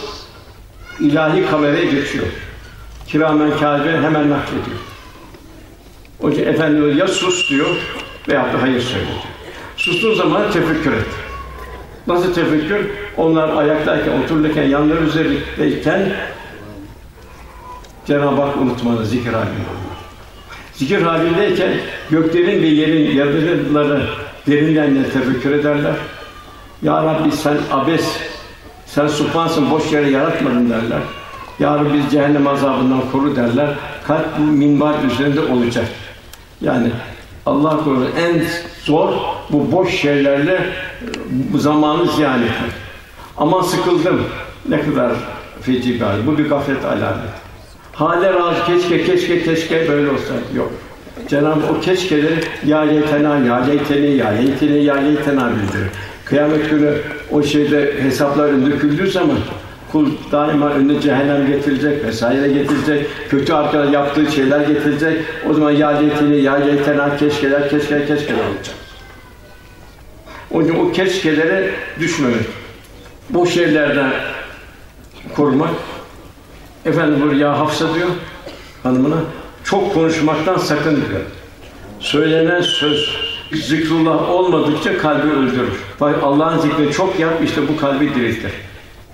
[0.99, 2.25] ilahi kameraya geçiyor.
[3.07, 4.77] Kiramen kâbe hemen naklediyor.
[6.23, 7.75] Yüzden Efendimiz ya sus diyor
[8.27, 9.26] veya da hayır söyle diyor.
[9.87, 11.05] Sustuğun zaman tefekkür et.
[12.07, 12.89] Nasıl tefekkür?
[13.17, 16.13] Onlar ayaktayken, otururken, yanları üzerindeyken
[18.05, 19.51] Cenab-ı Hak unutmalı, zikir halinde.
[20.73, 21.71] Zikir halindeyken
[22.09, 24.09] göklerin ve yerin yaratıcıları
[24.47, 25.95] derinden tefekkür ederler.
[26.81, 28.05] Ya Rabbi sen abes,
[28.85, 31.01] sen supansın, boş yere yaratmadın derler.
[31.59, 33.69] Ya Rabbi biz cehennem azabından koru derler.
[34.07, 35.85] Kalp minval üzerinde olacak.
[36.61, 36.91] Yani
[37.47, 38.43] Allah korusun en
[38.83, 39.09] zor
[39.49, 40.59] bu boş şeylerle
[41.57, 42.71] zamanı ziyan etmek.
[43.37, 44.23] Aman sıkıldım.
[44.69, 45.11] Ne kadar
[45.61, 46.27] feci bir hal.
[46.27, 47.33] Bu bir gaflet alamet.
[47.93, 50.33] Hale razı keşke keşke keşke böyle olsa.
[50.55, 50.71] Yok.
[51.29, 55.89] Cenab-ı o keşkeleri ya leytena, ya leyteni, ya leyteni, ya leytena bildirir.
[56.25, 56.93] Kıyamet günü
[57.31, 59.37] o şeyde hesaplar döküldüğü zaman
[59.91, 63.07] kul daima önüne cehennem getirecek vesaire getirecek.
[63.29, 65.25] Kötü arkadaş yaptığı şeyler getirecek.
[65.49, 68.75] O zaman ya leyteni, ya leytena, keşkeler, keşke, keşkeler olacak.
[70.51, 72.45] Onun o keşkelere düşmemek.
[73.29, 74.11] Bu şeylerden
[75.35, 75.69] korumak.
[76.85, 78.09] Efendim ya Hafsa diyor
[78.83, 79.17] hanımına
[79.63, 81.21] çok konuşmaktan sakın diyor.
[81.99, 83.17] Söylenen söz
[83.51, 85.73] zikrullah olmadıkça kalbi öldürür.
[86.23, 88.51] Allah'ın zikrini çok yap işte bu kalbi diriltir.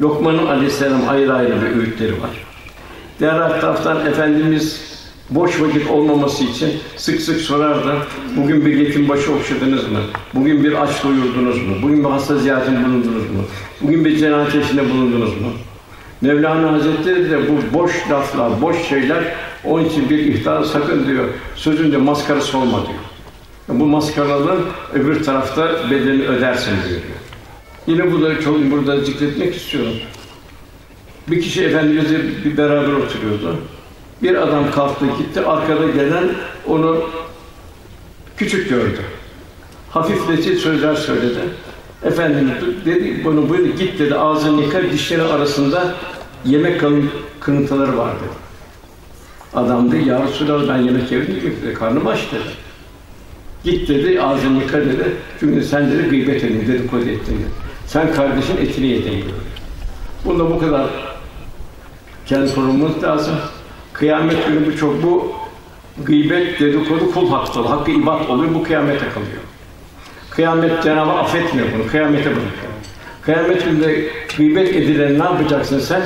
[0.02, 2.30] Lokman'ın aleyhisselam ayrı ayrı bir öğütleri var.
[3.20, 4.82] Diğer taraftan Efendimiz
[5.30, 7.94] boş vakit olmaması için sık sık sorardı.
[8.38, 10.00] Bugün bir yetim başı okşadınız mı?
[10.34, 11.76] Bugün bir aç doyurdunuz mu?
[11.82, 13.44] Bugün bir hasta ziyaretinde bulundunuz mu?
[13.82, 15.48] Bugün bir cenaze işinde bulundunuz mu?
[16.22, 19.24] Mevlana Hazretleri de bu boş laflar, boş şeyler
[19.64, 21.26] onun için bir ihtar sakın diyor.
[21.56, 23.80] Sözünde maskarası olma diyor.
[23.80, 24.60] Bu maskaralığın
[24.94, 27.02] öbür tarafta bedelini ödersin diyor.
[27.88, 29.94] Yine bu da çok burada zikretmek istiyorum.
[31.28, 33.58] Bir kişi Efendimiz'le bir beraber oturuyordu.
[34.24, 36.30] Bir adam kalktı gitti, arkada gelen
[36.68, 37.04] onu
[38.38, 39.00] küçük gördü.
[39.90, 41.40] Hafifletici sözler söyledi.
[42.04, 42.54] Efendimiz
[42.86, 45.96] dedi, bunu böyle git dedi, ağzını yıka, dişleri arasında
[46.46, 47.10] yemek kalın
[47.40, 48.44] kırıntıları var dedi.
[49.54, 52.54] Adam dedi, ya Resulallah ben yemek yemedim dedi, karnım aç dedi.
[53.64, 57.63] Git dedi, ağzını yıka dedi, çünkü sen dedi gıybet edin, dedikodu ettin dedi.
[57.94, 59.26] Sen kardeşin etini yedin.
[60.26, 60.86] Bunda bu kadar
[62.26, 63.36] kendi korumamız lazım.
[63.94, 65.34] Kıyamet günü bu çok bu
[66.06, 69.42] gıybet, dedikodu kul hakkı, hakkı ibad oluyor, bu kıyamete kalıyor.
[70.30, 72.74] Kıyamet Cenab-ı affetmiyor bunu, kıyamete bırakıyor.
[73.22, 74.06] Kıyamet gününde
[74.38, 76.02] gıybet edilen ne yapacaksın sen?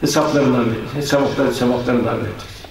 [0.00, 0.64] Hesaplarından
[0.94, 2.66] hesapları sevaplarından vereceksin.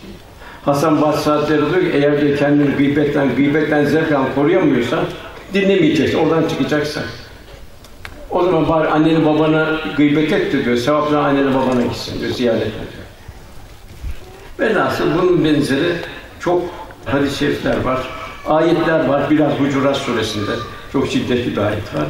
[0.65, 5.05] Hasan Basri diyor ki eğer diyor kendini gıybetten, gıybetten zevk koruyamıyorsan
[5.53, 7.03] dinlemeyeceksin, oradan çıkacaksın.
[8.31, 9.67] O zaman bari anneni babana
[9.97, 12.99] gıybet et diyor, sevaplar annene babana gitsin diyor, ziyaret ediyor.
[14.59, 15.93] Velhasıl bunun benzeri
[16.39, 16.61] çok
[17.05, 17.99] hadis-i şerifler var,
[18.47, 19.29] ayetler var.
[19.29, 20.51] Biraz Hucurat suresinde
[20.93, 22.07] çok şiddetli bir ayet var.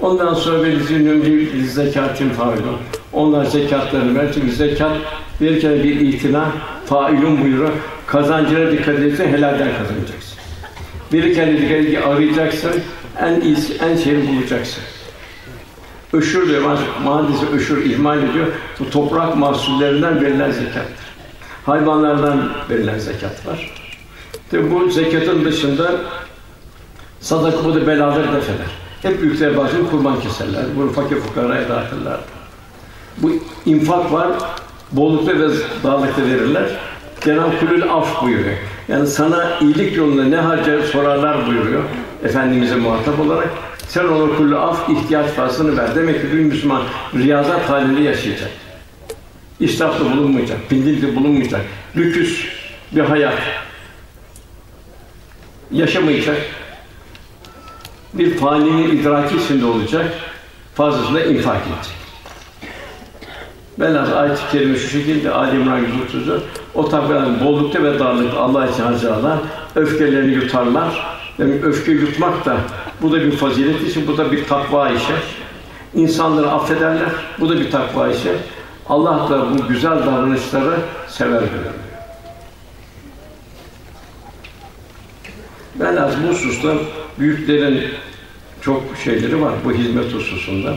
[0.00, 2.76] Ondan sonra bir zünnümlü zekatın failun.
[3.12, 4.26] Onlar zekatlarını ver.
[4.34, 4.96] Çünkü zekat
[5.40, 6.52] verirken bir itina,
[6.86, 7.70] failun buyuruyor.
[8.06, 10.38] Kazancına dikkat edeceksin, helalden kazanacaksın.
[11.12, 12.72] Verirken dikkat edeceksin, arayacaksın,
[13.20, 14.82] en iyisi, en şeyini bulacaksın.
[16.12, 18.46] Öşür diyor, mühendisi öşür ihmal ediyor.
[18.80, 21.12] Bu toprak mahsullerinden verilen zekattır.
[21.66, 23.70] Hayvanlardan verilen zekat var.
[24.50, 25.90] Tabi bu zekatın dışında
[27.20, 28.70] sadaka da belaları def eder.
[29.02, 30.64] Hep büyükler bazen kurban keserler.
[30.76, 32.20] Bunu fakir fukaraya dağıtırlar.
[33.18, 33.30] Bu
[33.66, 34.28] infak var,
[34.92, 35.48] bollukta ve
[35.84, 36.68] dağlıkta verirler.
[37.20, 38.56] Cenab-ı Kulül af buyuruyor.
[38.88, 41.82] Yani sana iyilik yolunda ne harcar sorarlar buyuruyor.
[42.24, 43.48] Efendimiz'e muhatap olarak.
[43.92, 45.94] Sen ona kulü af, ihtiyaç fazlasını ver.
[45.96, 46.82] Demek ki bir Müslüman
[47.14, 48.50] riyazat halinde yaşayacak.
[49.60, 51.60] İsrafta bulunmayacak, pindilikte bulunmayacak.
[51.96, 52.46] Lüküs
[52.92, 53.38] bir hayat
[55.70, 56.36] yaşamayacak.
[58.14, 60.06] Bir faninin idraki içinde olacak.
[60.74, 61.96] Fazlasını infak edecek.
[63.78, 66.40] Velhâsıl ayet-i kerime şu şekilde Ali İmran 130'u
[66.74, 69.38] o takviyenin bollukta ve darlıkta Allah için harcarlar,
[69.74, 71.18] öfkelerini yutarlar.
[71.38, 72.56] Demek öfke yutmak da
[73.02, 75.12] bu da bir fazilet işi, bu da bir takva işi.
[75.94, 78.32] İnsanları affederler, bu da bir takva işi.
[78.88, 80.76] Allah da bu güzel davranışları
[81.08, 81.72] sever diyor.
[85.74, 86.74] Ben az bu hususta
[87.18, 87.84] büyüklerin
[88.60, 90.74] çok şeyleri var bu hizmet hususunda.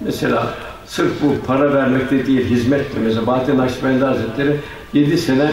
[0.00, 0.54] Mesela
[0.86, 4.56] sırf bu para vermekte değil, hizmetle mesela Bahattin Nakşibendi Hazretleri
[4.92, 5.50] yedi sene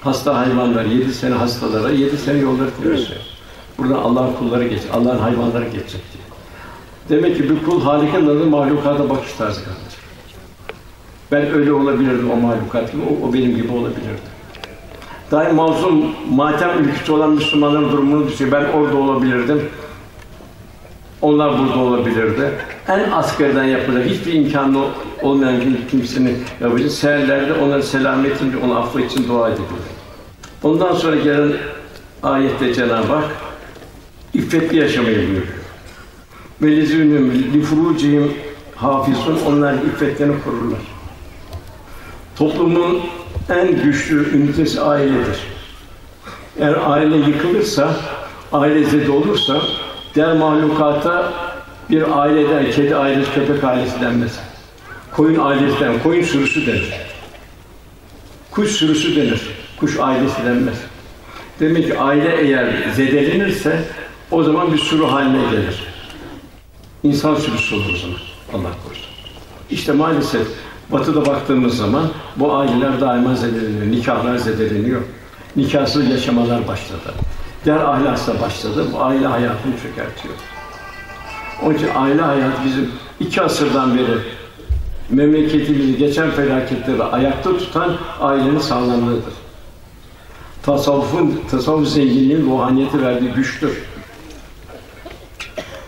[0.00, 3.20] hasta hayvanlar, yedi sene hastalara, yedi sene yolları temizliyor.
[3.78, 6.24] Buradan Allah'ın kulları geç, Allah'ın hayvanları geçecek diye.
[7.08, 9.82] Demek ki bir kul Halik'in adı mahlukata bakış tarzı kalacak.
[11.32, 14.38] Ben öyle olabilirdim o mahlukat gibi, o, o benim gibi olabilirdi.
[15.30, 18.60] Daim mazlum, matem ülküsü olan Müslümanların durumunu düşünüyor.
[18.60, 19.62] Ben orada olabilirdim.
[21.22, 22.50] Onlar burada olabilirdi.
[22.88, 24.84] En askerden yapılacak, hiçbir imkanı
[25.22, 25.60] olmayan
[25.90, 26.90] kimsenin yapacak.
[26.90, 29.68] Seherlerde onların selametin, onun affı için dua ediliyor.
[30.62, 31.52] Ondan sonra gelen
[32.22, 33.47] ayette Cenab-ı Hak
[34.38, 35.42] iffetli yaşamayı buyuruyor.
[36.62, 38.32] Ve lezûnüm li furucihim
[38.76, 40.80] hafizun onlar iffetlerini korurlar.
[42.36, 43.00] Toplumun
[43.48, 45.38] en güçlü ünitesi ailedir.
[46.60, 47.96] Eğer aile yıkılırsa,
[48.52, 49.60] aile zede olursa,
[50.14, 51.32] diğer mahlukata
[51.90, 54.40] bir aileden, kedi ailesi, köpek ailesi denmez.
[55.16, 56.94] Koyun ailesi denmez, koyun sürüsü denir.
[58.50, 59.40] Kuş sürüsü denir,
[59.80, 60.76] kuş ailesi denmez.
[61.60, 63.82] Demek ki aile eğer zedelenirse,
[64.30, 65.84] o zaman bir sürü haline gelir.
[67.02, 68.18] İnsan sürüsü olur o zaman,
[68.52, 69.08] Allah korusun.
[69.70, 70.46] İşte maalesef
[70.92, 72.04] Batı'da baktığımız zaman
[72.36, 75.02] bu aileler daima zedeleniyor, nikahlar zedeleniyor.
[75.56, 77.14] Nikahsız yaşamalar başladı.
[77.64, 80.34] Diğer ahlaksa başladı, bu aile hayatını çökertiyor.
[81.62, 84.18] Onun için aile hayatı bizim iki asırdan beri
[85.10, 89.32] memleketimizi geçen felaketleri ayakta tutan ailenin sağlamlığıdır.
[90.62, 93.82] Tasavvufun, tasavvuf zenginliğinin ruhaniyeti verdiği güçtür.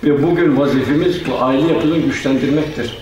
[0.05, 2.99] Ve bugün vazifemiz bu aile yapısını güçlendirmektir.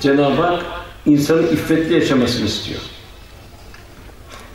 [0.00, 0.62] Cenab-ı Hak
[1.06, 2.80] insanın iffetli yaşamasını istiyor.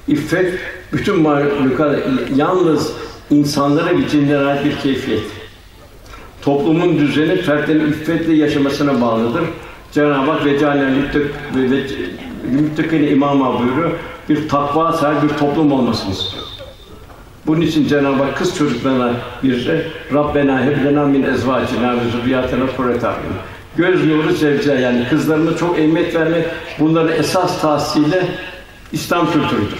[0.07, 0.59] İffet
[0.93, 1.99] bütün mahlukat
[2.35, 2.93] yalnız
[3.29, 5.23] insanlara cinlere ait bir keyfiyet.
[6.41, 9.43] Toplumun düzeni fertlerin iffetle yaşamasına bağlıdır.
[9.91, 10.93] Cenab-ı Hak ve cealen
[12.51, 13.91] müttakine imama buyuruyor.
[14.29, 16.48] Bir takva sahibi bir toplum olmasını istiyor.
[17.47, 19.11] Bunun için Cenab-ı Hak kız çocuklarına
[19.43, 23.07] bir de Rabbena heb lena min ezvacina ve zurriyatena kurrete
[23.77, 26.45] Göz nuru zevce yani kızlarına çok ehemmiyet vermek
[26.79, 28.21] bunların esas tahsili
[28.91, 29.79] İslam kültürüdür.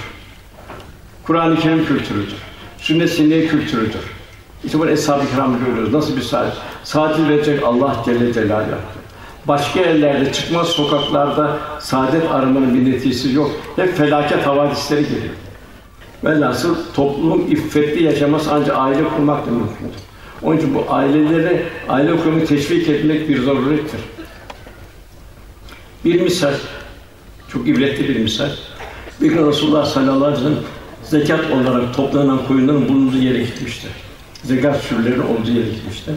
[1.24, 2.36] Kur'an-ı Kerim kültürüdür.
[2.78, 4.02] Sünnet sinniye kültürüdür.
[4.64, 5.94] İşte bunu Eshab-ı Kiram görüyoruz.
[5.94, 6.58] Nasıl bir saat?
[6.84, 8.70] Saati verecek Allah Celle Celaluhu.
[9.48, 13.52] Başka yerlerde, çıkmaz sokaklarda saadet aramanın bir neticesi yok.
[13.76, 15.34] Hep felaket havadisleri geliyor.
[16.24, 20.00] Velhasıl toplum iffetli yaşaması ancak aile kurmakla mümkündür.
[20.42, 24.00] Onun için bu aileleri, aile kurumu teşvik etmek bir zarurettir.
[26.06, 26.54] Bir misal,
[27.48, 28.50] çok ibretli bir misal.
[29.22, 30.64] Bir gün Resulullah sallallahu aleyhi ve sellem
[31.04, 33.92] zekat olarak toplanan koyunların bulunduğu yere gitmiştir.
[34.44, 36.16] Zekat sürüleri olduğu yere gitmiştir.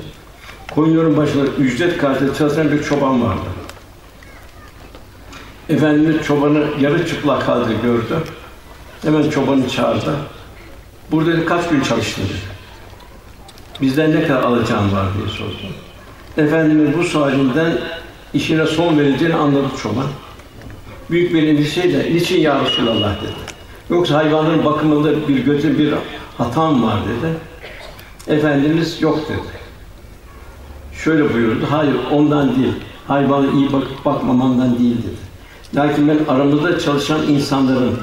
[0.74, 3.40] Koyunların başında ücret karşılığı çalışan bir çoban vardı.
[5.68, 8.14] Efendimiz çobanı yarı çıplak halde gördü.
[9.02, 10.16] Hemen çobanı çağırdı.
[11.10, 12.24] Burada kaç gün çalıştın.
[13.80, 15.74] Bizden ne kadar alacağın var diye sordu.
[16.36, 17.78] Efendimiz bu sualinden
[18.34, 20.06] işine son verileceğini anladı çoban.
[21.10, 23.32] Büyük bir endişeyle, niçin ya Resulallah dedi.
[23.90, 25.94] Yoksa hayvanların bakımında bir götü bir
[26.38, 27.32] hatam var dedi.
[28.38, 29.62] Efendimiz yok dedi.
[31.04, 32.72] Şöyle buyurdu, hayır ondan değil,
[33.08, 35.32] hayvana iyi bakıp bakmamandan değil dedi.
[35.74, 37.98] Lakin ben aramızda çalışan insanların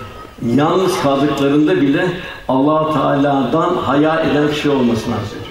[0.46, 2.08] yalnız kaldıklarında bile
[2.48, 5.46] Allah Teala'dan haya eden kişi olmasını arz ediyor.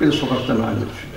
[0.00, 1.12] Bir de sokaktan halde düşünüyor.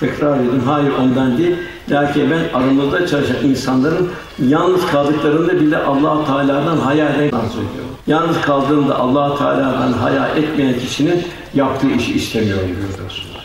[0.00, 1.56] Tekrar edin, hayır ondan değil.
[1.90, 7.84] Lakin ben aramızda çalışan insanların yalnız kaldıklarında bile Allah Teala'dan haya eden arz ediyor.
[8.06, 11.22] Yalnız kaldığında Allah Teala'dan haya etmeyen kişinin
[11.54, 13.44] yaptığı işi istemiyorum diyor Resulullah.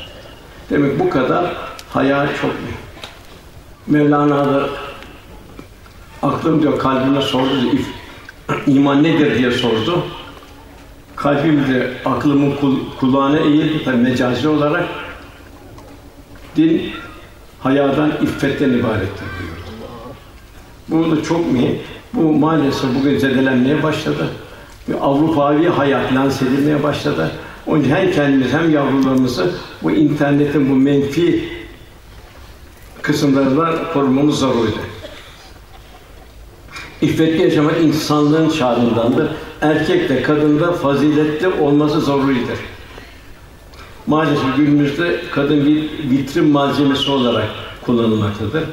[0.69, 1.45] Demek bu kadar
[1.93, 2.77] haya çok mühim.
[3.87, 4.69] Mevlana da
[6.23, 7.83] aklım diyor kalbime sordu diyor,
[8.67, 10.03] iman nedir diye sordu.
[11.15, 14.85] Kalbim de aklımın kul, kulağına eğildi tabi mecazi olarak
[16.55, 16.91] din
[17.59, 21.11] hayadan, iffetten ibarettir buyurdu.
[21.11, 21.79] Bu da çok mühim.
[22.13, 24.27] Bu maalesef bugün zedelenmeye başladı.
[24.89, 27.31] Ve Avrupavi hayat lanse edilmeye başladı.
[27.67, 29.51] Onun için hem kendimiz hem yavrularımızı
[29.83, 31.49] bu internetin bu menfi
[33.01, 34.94] kısımlarından korumamız zaruridir.
[37.01, 39.27] İffetli yaşamak insanlığın şanındandır.
[39.61, 42.59] Erkek de kadın da faziletli olması zaruridir.
[44.07, 47.45] Maalesef günümüzde kadın bir vitrin malzemesi olarak
[47.85, 48.63] kullanılmaktadır.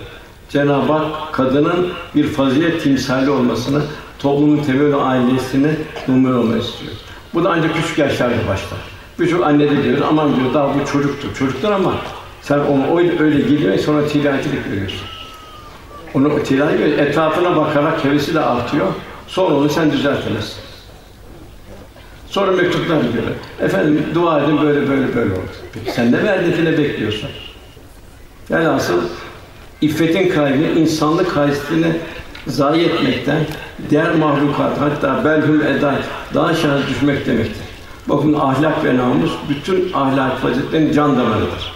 [0.49, 3.83] Cenab-ı Hak kadının bir fazilet timsali olmasını,
[4.18, 5.70] toplumun temel ailesini
[6.09, 6.93] numara olmayı istiyor.
[7.35, 8.79] Bu da ancak küçük yaşlarda başlar.
[9.20, 11.35] Birçok anne de diyor, aman diyor daha bu çocuktur.
[11.39, 11.95] Çocuktur ama
[12.43, 15.11] sen onu öyle, öyle geliyor sonra tilacilik görüyorsun.
[16.14, 18.86] Onu tilahi etrafına bakarak hevesi de artıyor.
[19.26, 20.62] Sonra onu sen düzeltemezsin.
[22.26, 23.24] Sonra mektuplar gidiyor.
[23.60, 25.52] Efendim dua edin böyle böyle böyle oldu.
[25.74, 27.30] Peki sen ne verdikine bekliyorsun?
[28.50, 29.02] Yani asıl
[29.80, 31.96] iffetin kaybı insanlık haysiyetini
[32.46, 33.46] zayi etmekten
[33.90, 35.94] diğer mahlukat hatta belhum eda
[36.34, 37.62] daha aşağı düşmek demektir.
[38.06, 41.72] Bakın ahlak ve namus bütün ahlak faziletlerin can damarıdır.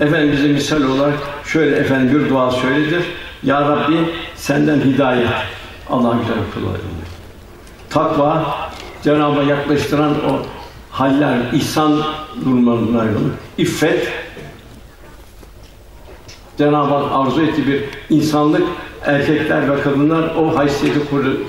[0.00, 1.14] Efendim bize misal olarak
[1.44, 3.02] şöyle efendim bir dua söyledir.
[3.42, 3.96] Ya Rabbi
[4.36, 5.28] senden hidayet.
[5.90, 6.60] Allah güzel kıl
[7.90, 8.56] Takva
[9.04, 10.42] Cenab-ı yaklaştıran o
[10.90, 12.02] haller, ihsan
[12.44, 13.32] durumlarından ayrılır.
[13.58, 14.12] İffet
[16.58, 17.84] Cenab-ı Hak arzu etti bir
[18.16, 18.62] insanlık
[19.04, 21.00] erkekler ve kadınlar o haysiyeti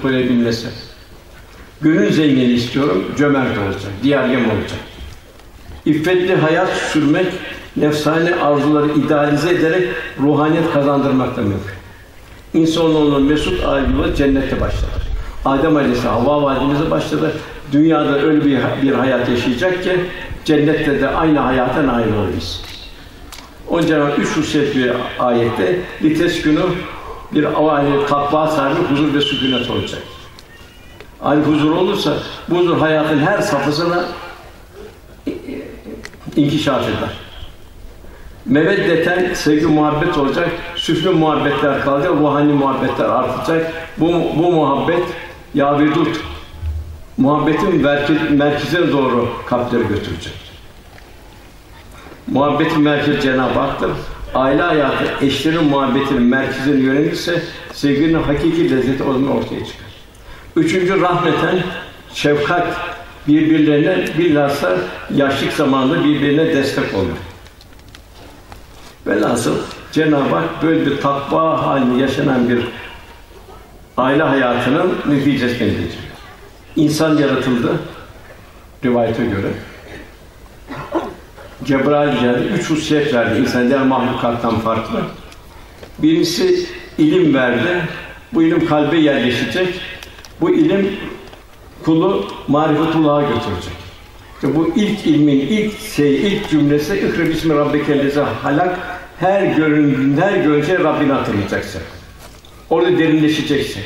[0.02, 0.68] koruyabilmesi.
[1.82, 4.80] Gönül zengini istiyorum, cömert olacak, diğer yem olacak.
[5.86, 7.28] İffetli hayat sürmek,
[7.76, 9.90] nefsane arzuları idealize ederek
[10.20, 11.83] ruhaniyet kazandırmakta mümkün.
[12.54, 14.90] İnsanoğlunun mesut ayrılığı cennette başlar.
[15.46, 17.34] Adem Aleyhisselam Havva validemize başladı.
[17.72, 20.00] Dünyada öyle bir, bir hayat yaşayacak ki
[20.46, 22.62] cennette de aynı hayata nail oluruz.
[23.70, 26.62] Onun Cenab-ı üç hususiyet ayette lites günü
[27.32, 30.02] bir aile takva sahibi huzur ve sükunet olacak.
[31.22, 32.14] Aynı huzur olursa
[32.50, 34.06] bu huzur hayatın her safhasına
[36.36, 37.23] inkişaf eder.
[38.46, 43.72] Meveddeten sevgi muhabbet olacak, süflü muhabbetler kalacak, ruhani muhabbetler artacak.
[43.98, 45.04] Bu, bu muhabbet
[45.54, 46.20] yavidut,
[47.18, 50.34] muhabbetin merkez, merkezine doğru kalpleri götürecek.
[52.28, 53.92] Muhabbetin merkezi Cenab-ı Hak'tır.
[54.34, 59.88] Aile hayatı, eşlerin muhabbetinin merkezine yönelirse sevginin hakiki lezzeti o zaman ortaya çıkar.
[60.56, 61.64] Üçüncü rahmeten,
[62.14, 62.68] şefkat
[63.28, 64.78] birbirlerine bilhassa
[65.16, 67.18] yaşlık zamanında birbirine destek oluyor.
[69.08, 69.56] Velhasıl
[69.92, 72.60] Cenab-ı Hak böyle bir takva halinde yaşanan bir
[73.98, 76.14] aile hayatının neticesini getiriyor.
[76.76, 77.80] İnsan yaratıldı
[78.86, 79.48] rivayete göre.
[81.64, 85.00] Cebrail geldi, üç hususiyet verdi insan diğer mahlukattan farklı.
[86.00, 86.66] Birincisi
[86.98, 87.84] ilim verdi.
[88.34, 89.82] Bu ilim kalbe yerleşecek.
[90.42, 90.90] Bu ilim
[91.86, 93.74] kulu marifetullah'a götürecek.
[94.36, 98.80] İşte bu ilk ilmin ilk şey, ilk cümlesi İkra bismi rabbikellezi halak
[99.24, 101.82] her göründüğünde, her görünce Rabbini hatırlayacaksın.
[102.70, 103.84] Orada derinleşeceksin.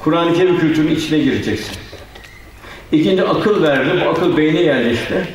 [0.00, 1.76] Kur'an-ı Kerim kültürünün içine gireceksin.
[2.92, 4.04] İkinci akıl verdi.
[4.04, 5.28] Bu akıl beyne yerleşti.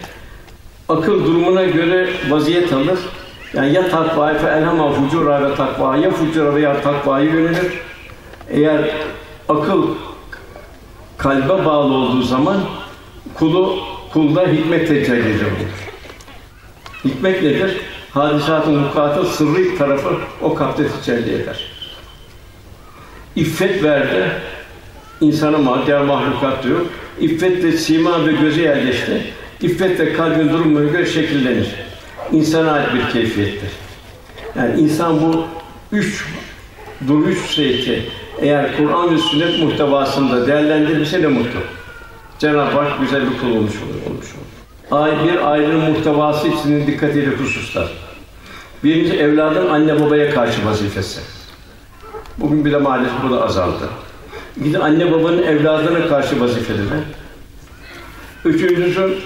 [0.89, 2.99] Akıl durumuna göre vaziyet alır.
[3.53, 7.71] Yani ya takvayı fe elhama fucura ve takva ya fucura veya takvayı yönelir.
[8.49, 8.81] Eğer
[9.49, 9.87] akıl
[11.17, 12.57] kalbe bağlı olduğu zaman
[13.33, 13.79] kulu
[14.13, 15.91] kulda hikmet tecelli olur.
[17.05, 17.77] Hikmet nedir?
[18.15, 20.09] Hadisatın vukuatın sırrı tarafı
[20.41, 21.59] o kalpte tecelli eder.
[23.35, 24.31] İffet verdi.
[25.21, 26.79] İnsana mal, diğer mahlukat diyor.
[27.19, 29.33] İffet de sima ve göze yerleşti.
[29.61, 31.67] İffet de kalbin durumuna göre şekillenir.
[32.31, 33.69] İnsana ait bir keyfiyettir.
[34.55, 35.45] Yani insan bu
[35.91, 36.25] üç
[37.07, 38.09] duruş seyiti
[38.41, 41.59] eğer Kur'an ve sünnet muhtevasında değerlendirirse ne mutlu.
[42.39, 44.11] Cenab-ı Hak güzel bir kul olmuş olur.
[44.11, 45.01] Olmuş olur.
[45.01, 48.04] Ay bir ailenin muhtevası için dikkat edecek hususlar.
[48.85, 51.19] Birinci evladın anne babaya karşı vazifesi.
[52.37, 53.89] Bugün bir de maalesef bu da azaldı.
[54.57, 56.87] Bir de anne babanın evladına karşı vazifeleri.
[58.45, 59.17] Üçüncüsü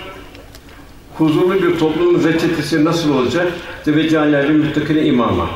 [1.18, 3.54] huzurlu bir toplumun reçetesi nasıl olacak?
[3.86, 5.50] Teveccühler müttakine imama.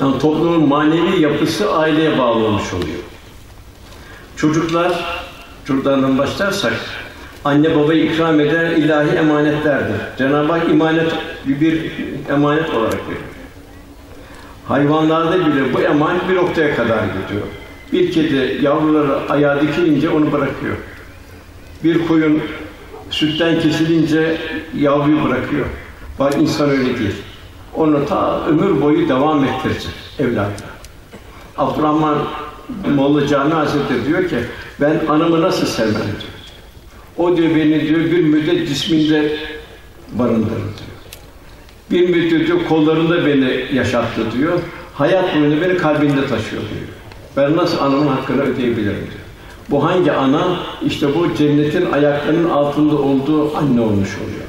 [0.00, 2.98] Yani toplumun manevi yapısı aileye bağlı olmuş oluyor.
[4.36, 5.22] Çocuklar,
[5.64, 6.74] çocuklardan başlarsak,
[7.44, 9.96] anne babayı ikram eden ilahi emanetlerdir.
[10.18, 11.12] Cenab-ı Hak emanet
[11.46, 11.92] bir
[12.30, 13.22] emanet olarak veriyor.
[14.68, 17.46] Hayvanlarda bile bu emanet bir noktaya kadar gidiyor.
[17.92, 20.76] Bir kedi yavruları ayağa dikilince onu bırakıyor.
[21.84, 22.42] Bir koyun
[23.10, 24.36] sütten kesilince
[24.76, 25.66] yavruyu bırakıyor.
[26.18, 27.14] Bak insan öyle değil.
[27.74, 30.52] Onu ta ömür boyu devam ettirecek evladı.
[31.58, 32.18] Abdurrahman
[32.94, 34.36] Molla Cami Hazretleri diyor ki,
[34.80, 36.37] ben anamı nasıl sevmem diyor.
[37.18, 39.36] O diyor beni diyor bir müddet cisminde
[40.12, 40.88] barındırır diyor.
[41.90, 44.58] Bir müddet diyor kollarında beni yaşattı diyor.
[44.94, 46.88] Hayat boyunca beni kalbinde taşıyor diyor.
[47.36, 49.28] Ben nasıl anamın hakkını ödeyebilirim diyor.
[49.70, 50.56] Bu hangi ana?
[50.86, 54.48] İşte bu cennetin ayaklarının altında olduğu anne olmuş oluyor.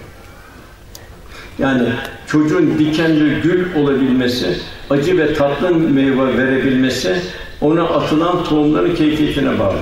[1.60, 1.90] Yani
[2.28, 4.58] çocuğun dikenli gül olabilmesi,
[4.90, 7.16] acı ve tatlı meyve verebilmesi,
[7.62, 9.78] ona atılan tohumların keyfiyetine bağlı.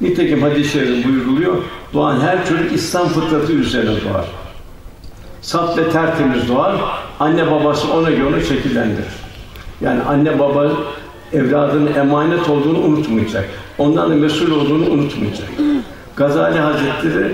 [0.00, 1.56] Nitekim hadis-i şerifte buyuruluyor,
[1.92, 4.24] doğan her çocuk İslam fıtratı üzerine doğar.
[5.42, 6.76] Saf ve tertemiz doğar,
[7.20, 9.04] anne babası ona göre onu şekillendirir.
[9.80, 10.70] Yani anne baba
[11.32, 13.48] evladının emanet olduğunu unutmayacak.
[13.78, 15.48] Ondan da mesul olduğunu unutmayacak.
[16.16, 17.32] Gazali Hazretleri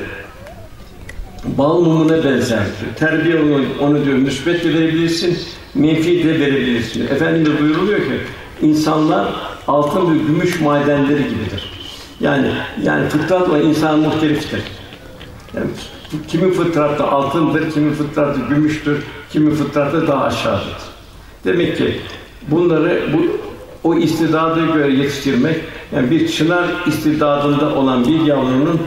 [1.45, 2.63] bal mumuna benzer.
[2.99, 5.39] Terbiye onu, onu diyor, müsbet de verebilirsin,
[5.75, 7.07] menfi de verebilirsin.
[7.07, 8.21] Efendimiz buyuruluyor ki,
[8.63, 9.29] insanlar
[9.69, 11.78] altın ve gümüş madenleri gibidir.
[12.21, 12.51] Yani
[12.83, 14.63] yani fıtratla insan muhteliftir.
[15.57, 15.67] Yani
[16.29, 20.77] kimin fıtratı altındır, kimin fıtratı gümüştür, kimin fıtratı daha aşağıdır.
[21.45, 22.01] Demek ki
[22.49, 23.49] bunları bu
[23.89, 25.57] o istidadı göre yetiştirmek,
[25.95, 28.81] yani bir çınar istidadında olan bir yavrunun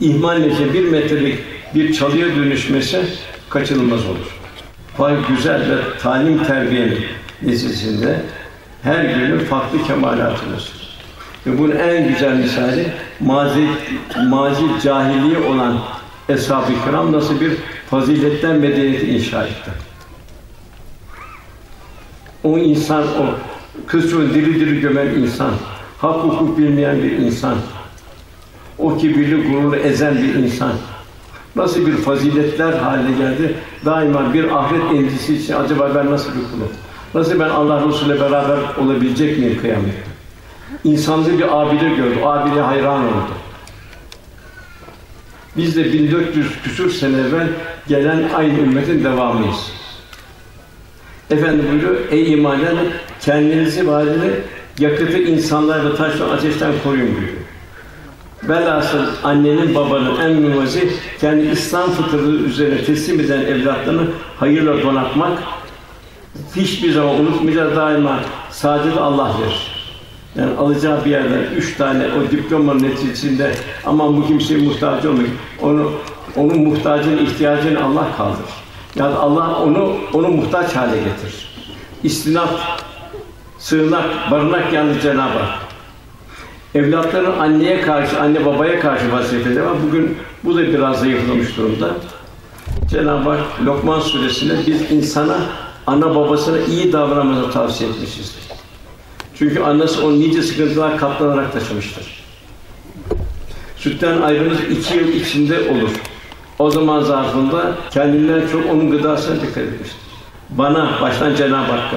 [0.00, 1.38] ihmalleşe bir metrelik
[1.74, 3.02] bir çalıya dönüşmesi
[3.50, 4.38] kaçınılmaz olur.
[4.98, 6.98] Vay güzel ve talim terbiyenin
[7.42, 8.22] neticesinde
[8.82, 10.79] her günün farklı kemalatımız.
[11.46, 12.86] Ve bunun en güzel misali
[13.20, 13.66] mazi
[14.28, 15.78] mazi cahiliye olan
[16.28, 17.52] eshab-ı kiram nasıl bir
[17.90, 19.70] faziletten medeniyeti inşa etti.
[22.44, 23.24] O insan o
[23.90, 25.50] çocuğu diri diri gömen insan,
[25.98, 27.54] hak hukuk bilmeyen bir insan,
[28.78, 30.72] o kibirli gururlu ezen bir insan,
[31.56, 36.68] nasıl bir faziletler haline geldi, daima bir ahiret endişesi için acaba ben nasıl bir kulum?
[37.14, 40.09] Nasıl ben Allah Resulü'yle beraber olabilecek miyim kıyamette?
[40.84, 43.32] İnsanlı bir abide gördü, abide hayran oldu.
[45.56, 47.48] Biz de 1400 küsur sene evvel
[47.88, 49.72] gelen aynı ümmetin devamıyız.
[51.30, 52.86] Efendim buyuruyor, ey iman edenler,
[53.20, 54.42] kendinizi vadeli
[54.78, 57.40] yakıtı insanlar ve taşla ateşten koruyun buyuruyor.
[58.42, 64.06] Velhasıl annenin babanın en müvazi kendi İslam fıtratı üzerine teslim eden evlatlarını
[64.38, 65.38] hayırla donatmak
[66.56, 69.69] hiçbir zaman unutmayacağız daima saadet Allah verir.
[70.36, 73.52] Yani alacağı bir yerden üç tane o diplomanın neticesinde
[73.86, 75.34] aman bu kimseye muhtaç olmayın.
[75.62, 75.92] Onu
[76.36, 78.50] onun muhtacın ihtiyacını Allah kaldırır.
[78.96, 81.50] Yani Allah onu onu muhtaç hale getirir.
[82.02, 82.50] İstinaf,
[83.58, 85.58] sığınak, barınak yalnız Cenab-ı Hak.
[86.74, 89.74] Evlatların anneye karşı, anne babaya karşı vazifeleri var.
[89.86, 91.90] Bugün bu da biraz zayıflamış durumda.
[92.90, 95.38] Cenab-ı Hak Lokman suresinde biz insana
[95.86, 98.49] ana babasına iyi davranmanızı tavsiye etmişizdir.
[99.40, 102.04] Çünkü annesi onu nice sıkıntılar katlanarak taşımıştır.
[103.76, 105.90] Sütten ayrılmış iki yıl içinde olur.
[106.58, 109.98] O zaman zarfında kendinden çok onun gıdasına dikkat etmiştir.
[110.50, 111.96] Bana, baştan Cenab-ı Hakk'a,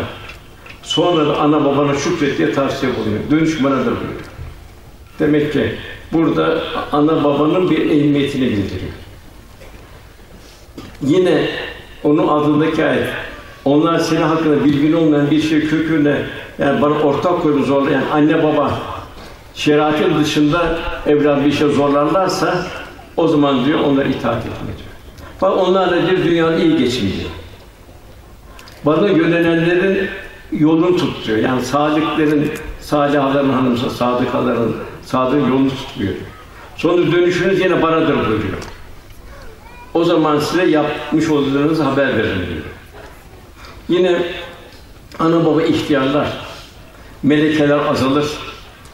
[0.83, 3.21] sonra da ana babana şükret diye tavsiye bulunuyor.
[3.31, 4.21] Dönüş banadır buyuruyor.
[5.19, 5.75] Demek ki
[6.13, 8.91] burada ana babanın bir ehemmiyetini bildiriyor.
[11.01, 11.49] Yine
[12.03, 13.07] onun adındaki ayet,
[13.65, 16.17] onlar senin hakkında bilgin olmayan bir şey köküne,
[16.59, 18.71] yani bana ortak koyunu zorlayan yani anne baba,
[19.53, 22.65] şeriatın dışında evlat bir şey zorlarlarsa,
[23.17, 24.89] o zaman diyor onlara itaat etme diyor.
[25.41, 27.29] Bak onlarla diyor dünyanın iyi geçin diyor.
[28.85, 30.09] Bana yönelenlerin
[30.51, 31.37] yolunu tutuyor.
[31.37, 32.51] Yani sadıkların,
[32.81, 34.71] salihaların hanımsa sadıkaların,
[35.05, 36.13] sadığın yolunu tutuyor.
[36.75, 38.57] Sonra dönüşünüz yine banadır buyuruyor.
[39.93, 42.63] O zaman size yapmış olduğunuz haber verin diyor.
[43.89, 44.21] Yine
[45.19, 46.27] ana baba ihtiyarlar,
[47.23, 48.25] melekeler azalır,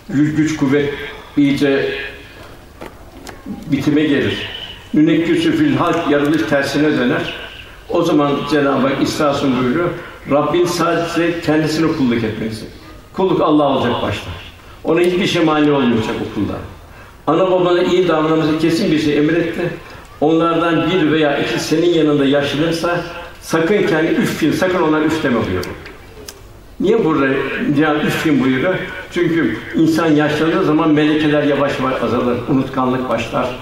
[0.10, 0.94] güç, güç kuvvet
[1.38, 1.92] iyice
[3.46, 4.50] bitime gelir.
[4.94, 7.34] Münekküsü fil halk yaratılış tersine döner.
[7.90, 9.90] O zaman Cenab-ı Hak İsra'sın buyuruyor.
[10.32, 12.66] Rabbin sadece kendisine kulluk etmesi.
[13.14, 14.30] Kulluk Allah olacak başta.
[14.84, 16.54] Ona hiçbir şey mani olmayacak o kulda.
[17.28, 19.70] Ana babana iyi davranması kesin bir şey emretti.
[20.22, 23.02] Onlardan bir veya iki senin yanında yaşlanırsa
[23.42, 25.66] sakın kendi üffin, sakın onlar üf deme buyuruyor.
[26.80, 27.34] Niye burada
[27.76, 28.76] Cihan üffin buyuruyor?
[29.12, 33.60] Çünkü insan yaşlandığı zaman melekeler yavaş yavaş azalır, unutkanlık başlar.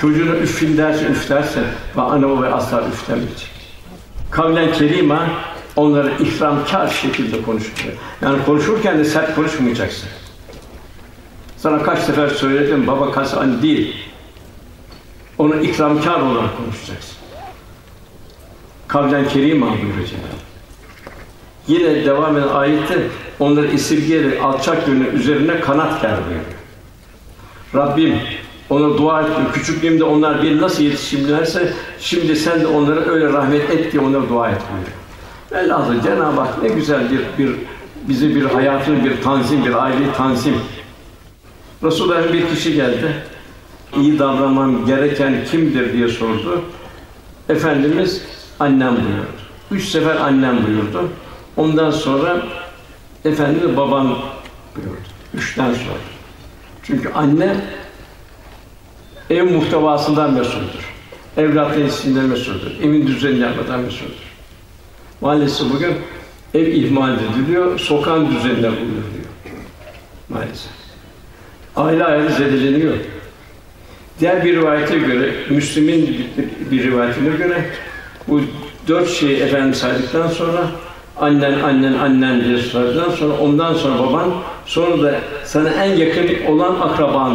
[0.00, 1.60] Çocuğuna üffin derse, üf derse
[1.96, 3.50] ve ana baba asla üf demeyecek.
[4.30, 5.26] Kavlen kerima
[5.76, 7.94] onları ihramkar şekilde konuşuyor.
[8.22, 10.08] Yani konuşurken de sert konuşmayacaksın.
[11.56, 13.96] Sana kaç sefer söyledim, baba kas anne değil.
[15.38, 17.16] Onu ikramkar olarak konuşacaksın.
[18.88, 20.08] Kavlen kerima buyuruyor
[21.68, 22.98] Yine devam eden ayette
[23.38, 26.44] onları esirgeyerek alçak yönü üzerine kanat ger buyuruyor.
[27.74, 28.14] Rabbim
[28.70, 29.44] ona dua ettim.
[29.52, 34.50] Küçüklüğümde onlar bir nasıl yetişimlerse şimdi sen de onlara öyle rahmet et diye onlara dua
[34.50, 34.98] et buyuruyor.
[35.52, 37.54] Velhâsıl Cenab-ı Hak ne güzel bir, bir
[38.08, 40.54] bizi bir hayatını bir tanzim, bir aile tanzim.
[41.82, 43.12] Resulullah'ın bir kişi geldi.
[43.96, 46.62] İyi davranmam gereken kimdir diye sordu.
[47.48, 48.22] Efendimiz
[48.60, 49.26] annem buyurdu.
[49.70, 51.08] Üç sefer annem buyurdu.
[51.58, 52.42] Ondan sonra
[53.24, 54.18] Efendimiz babam
[54.76, 55.00] buyurdu.
[55.34, 55.98] Üçten sonra.
[56.82, 57.56] Çünkü anne
[59.30, 60.88] ev muhtevasından mesuldür.
[61.36, 62.80] Evlatların isimleri mesuldür.
[62.82, 64.28] Evin düzenini yapmadan mesuldür.
[65.20, 65.94] Maalesef bugün
[66.54, 69.02] ev ihmal ediliyor, sokağın düzenine uyguluyor.
[70.28, 70.70] Maalesef.
[71.76, 72.94] Aile ayrı zedeleniyor.
[74.20, 76.26] Diğer bir rivayete göre, Müslim'in
[76.70, 77.70] bir rivayetine göre
[78.28, 78.40] bu
[78.88, 80.70] dört şeyi efendim saydıktan sonra
[81.20, 84.30] annen, annen, annen diye sorduktan sonra ondan sonra baban,
[84.66, 85.14] sonra da
[85.44, 87.32] sana en yakın olan akraban.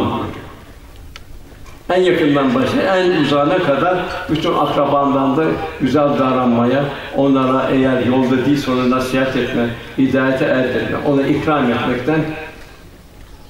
[1.90, 3.98] En yakından başla, en uzağına kadar
[4.30, 5.44] bütün akrabandan da
[5.80, 6.84] güzel davranmaya,
[7.16, 9.68] onlara eğer yolda değilse ona nasihat etme,
[9.98, 12.20] hidayete erdirme, ona ikram etmekten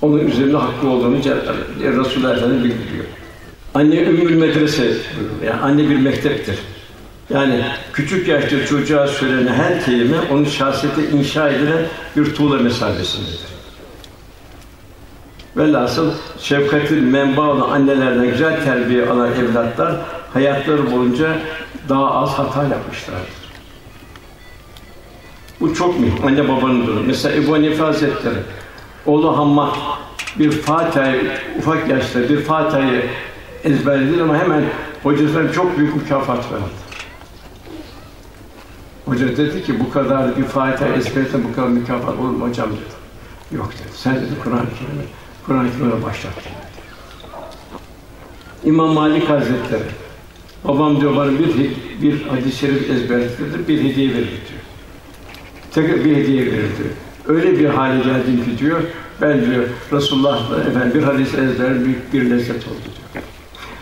[0.02, 1.16] onun üzerinde hakkı olduğunu
[1.80, 3.04] Resulullah Efendimiz bildiriyor.
[3.74, 4.84] Anne ümmül medrese,
[5.46, 6.58] yani anne bir mekteptir.
[7.30, 13.54] Yani küçük yaşta çocuğa söylenen her kelime onun şahsiyeti inşa edilen bir tuğla mesabesindedir.
[15.56, 19.96] Velhasıl şefkatin menba olan annelerden güzel terbiye alan evlatlar
[20.32, 21.38] hayatları boyunca
[21.88, 23.44] daha az hata yapmışlardır.
[25.60, 26.26] Bu çok mühim.
[26.26, 27.06] Anne babanın durumu.
[27.06, 28.38] Mesela Ebu Hanife Hazretleri
[29.06, 29.76] oğlu Hammad
[30.38, 33.02] bir Fatiha'yı ufak yaşta bir Fatiha'yı
[33.64, 34.64] ezberledi ama hemen
[35.02, 36.83] hocasına çok büyük mükafat verdi.
[39.04, 43.56] Hoca dedi ki bu kadar bir Fatiha ezberle bu kadar mükafat olur mu hocam dedi.
[43.56, 43.88] Yok dedi.
[43.96, 45.04] Sen dedi Kur'an-ı Kerim'i
[45.46, 46.64] Kur'an-ı Kerim'e başlat dedi.
[48.64, 49.82] İmam Malik Hazretleri
[50.64, 51.70] babam diyor bana bir
[52.02, 54.62] bir hadis-i şerif ezberletirdi, bir hediye verir diyor.
[55.74, 56.90] Tekrar bir hediye verir diyor.
[57.28, 58.80] Öyle bir hale geldim ki diyor,
[59.20, 63.24] ben diyor Resulullah'la efendim bir hadis ezber büyük bir lezzet oldu diyor.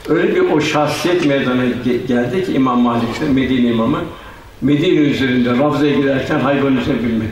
[0.08, 1.64] Öyle bir o şahsiyet meydana
[2.08, 3.98] geldi ki İmam Malik'te Medine imamı
[4.62, 7.24] Medine üzerinde Ravza'ya giderken hayvan üzerine.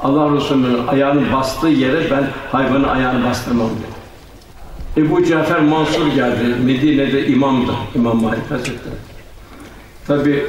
[0.00, 5.06] Allah Resulü'nün ayağının bastığı yere ben hayvanın ayağını bastırmam dedi.
[5.06, 6.54] Ebu Cafer Mansur geldi.
[6.64, 7.72] Medine'de imamdı.
[7.94, 8.94] İmam Malik Hazretleri.
[10.06, 10.44] Tabi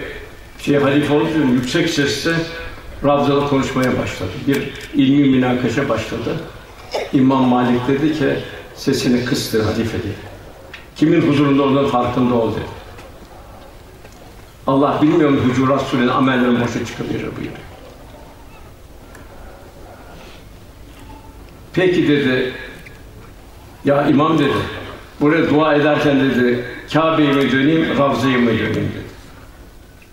[0.60, 2.32] şey halife olunca yüksek sesle
[3.04, 4.32] Ravza'da konuşmaya başladı.
[4.48, 6.36] Bir ilmi münakaşa başladı.
[7.14, 8.36] İmam Malik dedi ki
[8.76, 10.14] sesini kıstı halife diye.
[10.96, 12.77] Kimin huzurunda olduğunun farkında ol dedi.
[14.68, 17.58] Allah bilmiyor mu Hucurat Sûre'nin amellerin boşa çıkabilir buyuruyor.
[21.74, 22.54] Peki dedi,
[23.86, 24.54] ya imam dedi,
[25.22, 29.08] buraya dua ederken dedi, Kabe'ye mi döneyim, Ravza'ya mı döneyim dedi.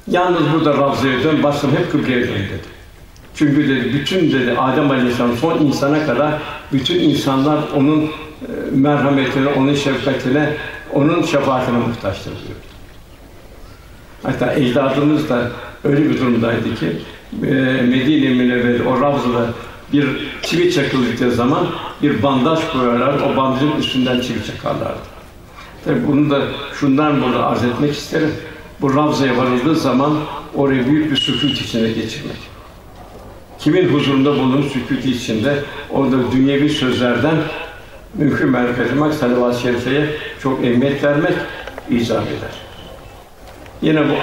[0.07, 2.75] Yalnız burada Ravza'ya dön, başım hep kıbleye dön dedi.
[3.35, 6.35] Çünkü dedi, bütün dedi, Adem Aleyhisselam son insana kadar
[6.73, 8.09] bütün insanlar onun e,
[8.73, 10.53] merhametine, onun şefkatine,
[10.93, 12.74] onun şefaatine muhtaçtır diyor.
[14.25, 15.51] Hatta ecdadımız da
[15.85, 16.87] öyle bir durumdaydı ki
[17.43, 19.47] e, Medine Münevver o Ravza'da
[19.93, 20.07] bir
[20.43, 21.67] çivi çakıldığı zaman
[22.03, 24.99] bir bandaj koyarlar, o bandajın üstünden çivi çakarlardı.
[25.85, 26.43] Tabi bunu da
[26.81, 28.31] şundan burada arz etmek isterim.
[28.81, 30.13] Bu Ravza'ya varıldığı zaman
[30.55, 32.37] orayı büyük bir sükût içine geçirmek.
[33.59, 35.59] Kimin huzurunda bulunduğu sükût içinde
[35.91, 37.37] orada dünyevi sözlerden
[38.15, 40.07] mümkün etmek, salavat-ı
[40.43, 41.35] çok emniyet vermek
[41.91, 42.64] icap eder.
[43.85, 44.15] Yine bu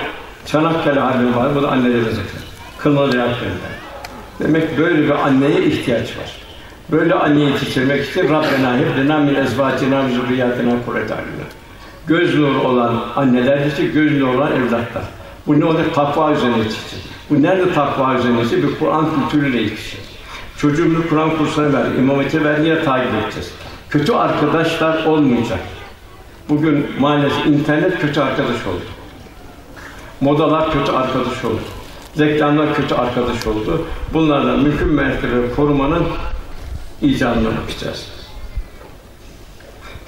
[0.45, 2.39] Çanakkale Harbi var, bu da anneleri zikri.
[2.77, 3.69] Kılmalı yaptığında.
[4.39, 6.35] Demek böyle bir anneye ihtiyaç var.
[6.91, 10.73] Böyle anneyi yetiştirmek için Rabbena hep lena min ezvacina ve zurriyatina
[12.07, 15.03] Göz nuru olan anneler için göz nuru olan evlatlar.
[15.47, 15.95] Bu ne olacak?
[15.95, 16.99] Takva üzerine yetişecek.
[17.29, 18.69] Bu nerede takva üzerine yetişecek?
[18.69, 20.01] Bir Kur'an kültürüyle yetişecek.
[20.57, 23.51] Çocuğumuzu Kur'an kursuna ver, imam ver, yine takip edeceğiz.
[23.89, 25.59] Kötü arkadaşlar olmayacak.
[26.49, 29.00] Bugün maalesef internet kötü arkadaş oldu.
[30.21, 31.59] Modalar kötü arkadaş oldu.
[32.19, 33.85] Reklamlar kötü arkadaş oldu.
[34.13, 36.03] Bunlardan mümkün mertebe korumanın
[37.01, 38.07] icadına bakacağız.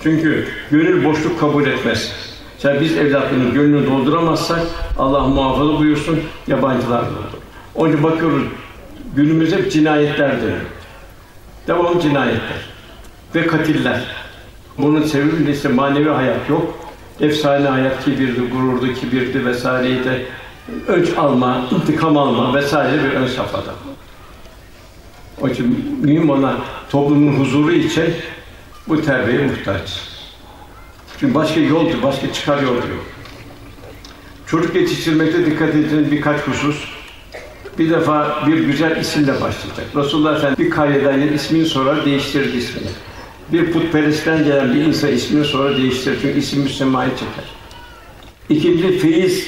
[0.04, 2.12] Çünkü gönül boşluk kabul etmez.
[2.64, 4.60] Yani biz evlatların gönlünü dolduramazsak
[4.98, 7.44] Allah muhafaza buyursun yabancılar doldur.
[7.76, 8.44] Onun bakıyoruz
[9.16, 10.58] günümüzde cinayetler dönüyor.
[11.68, 12.70] Devam cinayetler
[13.36, 14.02] ve katiller.
[14.78, 16.83] Bunun sebebi ise manevi hayat yok.
[17.20, 20.26] Efsane hayat kibirdi, gururdu, kibirdi vesaireydi.
[20.88, 23.74] Öç alma, intikam alma vesaire bir ön safhada.
[25.42, 26.60] Onun için mühim olan
[26.90, 28.14] toplumun huzuru için
[28.88, 30.02] bu terbiyeye muhtaç.
[31.20, 32.76] Çünkü başka yoldur, başka çıkar yol.
[34.48, 36.86] Çocuk yetiştirmekte dikkat edin birkaç husus.
[37.80, 39.86] Bir defa bir güzel isimle başlayacak.
[39.96, 42.88] Resulullah Efendimiz bir kayyeden ismini sorar, değiştirir ismini.
[43.52, 46.18] Bir putperestten gelen bir insan ismini sonra değiştirir.
[46.22, 47.46] Çünkü isim müsemmayı çeker.
[48.50, 49.48] İkinci, feyiz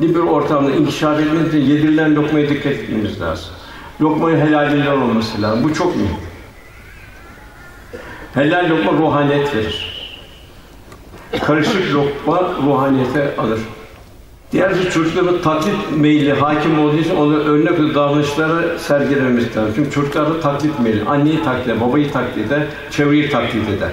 [0.00, 3.50] bir ortamda inkişaf etmemiz için yedirilen lokmaya dikkat etmemiz lazım.
[4.00, 5.64] Lokmayı helalinden olması lazım.
[5.64, 6.16] Bu çok mühim.
[8.34, 9.98] Helal lokma ruhaniyet verir.
[11.42, 13.60] Karışık lokma ruhaniyete alır.
[14.52, 19.72] Diğer bir çocukların taklit meyli hakim olduğu için onu örnek davranışlara sergilememiz lazım.
[19.76, 23.90] Çünkü çocuklarda taklit meyli, anneyi taklit eder, babayı taklit eder, çevreyi taklit eder.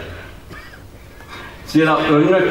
[1.66, 2.44] Zira örnek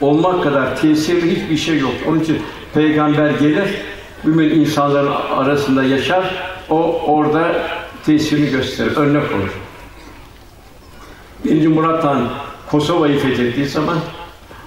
[0.00, 1.92] olmak kadar tesirli hiçbir şey yok.
[2.08, 2.42] Onun için
[2.74, 3.68] peygamber gelir,
[4.24, 6.34] mümin insanların arasında yaşar,
[6.70, 7.52] o orada
[8.06, 9.50] tesirini gösterir, örnek olur.
[11.44, 12.28] Birinci Murat Han
[12.70, 13.96] Kosova'yı fethettiği zaman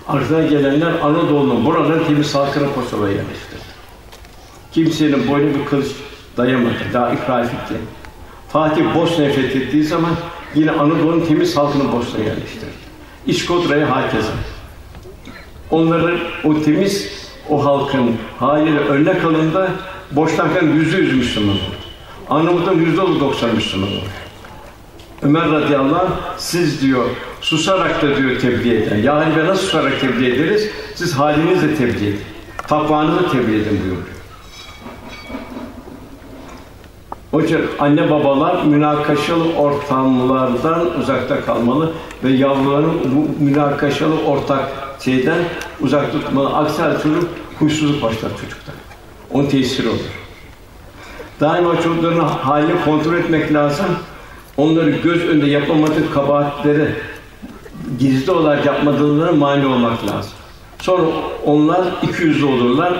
[0.07, 3.63] Arkadan gelenler Anadolu'nun buradan temiz halkına Kosova'ya yerleştirdi.
[4.71, 5.87] Kimsenin boynu bir kılıç
[6.37, 7.75] dayamadı, daha ikrar etti.
[8.49, 10.11] Fatih Bosna'yı fethettiği zaman
[10.55, 12.65] yine Anadolu'nun temiz halkını Bosna'ya yerleştirdi.
[13.27, 14.31] İşkodra'ya hakeza.
[15.71, 17.09] Onların o temiz
[17.49, 19.71] o halkın haliyle örnek alında
[20.11, 21.83] Boşnak'ın yüzde yüz Müslüman oldu.
[22.29, 24.05] Arnavut'un yüzde doksan Müslüman oldu.
[25.21, 27.05] Ömer radıyallahu anh, siz diyor
[27.43, 28.97] susarak da diyor tebliğ eden.
[28.97, 30.69] Ya hani nasıl susarak tebliğ ederiz?
[30.95, 32.21] Siz halinizle tebliğ edin.
[32.67, 34.07] Takvanızı tebliğ edin buyuruyor.
[37.45, 41.91] İçin anne babalar münakaşalı ortamlardan uzakta kalmalı
[42.23, 44.69] ve yavruların bu münakaşalı ortak
[44.99, 45.39] şeyden
[45.81, 46.49] uzak tutmalı.
[46.49, 47.29] Aksi halde çocuk
[47.59, 48.71] huysuzluk başlar çocukta.
[49.31, 49.99] Onun tesiri olur.
[51.39, 53.85] Daima çocukların halini kontrol etmek lazım.
[54.57, 56.87] Onları göz önünde yapamadığı kabahatleri
[57.99, 60.31] gizli olarak yapmadığına mani olmak lazım.
[60.79, 61.03] Sonra
[61.45, 62.93] onlar iki yüzlü olurlar.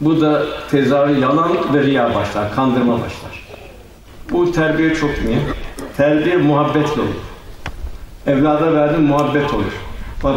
[0.00, 3.44] Bu da tezahür yalan ve riya başlar, kandırma başlar.
[4.30, 5.42] Bu terbiye çok mühim.
[5.96, 7.24] Terbiye muhabbetle olur.
[8.26, 9.72] Evlada verdiğin muhabbet olur.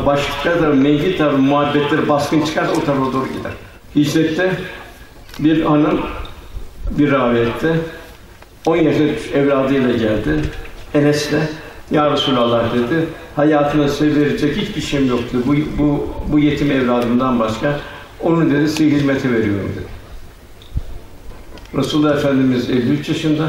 [0.05, 3.51] Başlıkta da menfi tarafı muhabbetleri baskın çıkar o tarafa doğru gider.
[3.95, 4.51] Hicrette
[5.39, 6.01] bir hanım
[6.89, 7.75] bir rivayette
[8.65, 10.41] 10 yaşında evladıyla geldi.
[10.93, 11.33] Enes'le
[11.91, 13.07] Ya Resulallah dedi.
[13.35, 15.37] Hayatına size verecek hiçbir şeyim yoktu.
[15.45, 17.79] Bu, bu, bu yetim evladımdan başka.
[18.23, 19.85] Onu dedi size hizmete veriyorum dedi.
[21.77, 23.47] Resulullah Efendimiz 53 yaşında,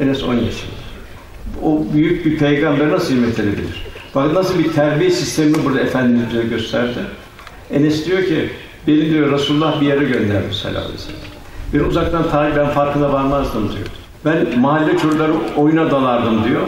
[0.00, 0.76] Enes 10 yaşında.
[1.62, 3.86] O büyük bir peygamber nasıl hizmet edebilir?
[4.14, 6.98] Bak nasıl bir terbiye sistemi burada Efendimiz bize gösterdi.
[7.70, 8.50] Enes diyor ki,
[8.86, 10.84] beni diyor Resulullah bir yere gönderdi sallallahu
[11.72, 13.86] aleyhi uzaktan tarih ben farkına varmazdım diyor.
[14.24, 16.62] Ben mahalle çocukları oyuna dalardım diyor.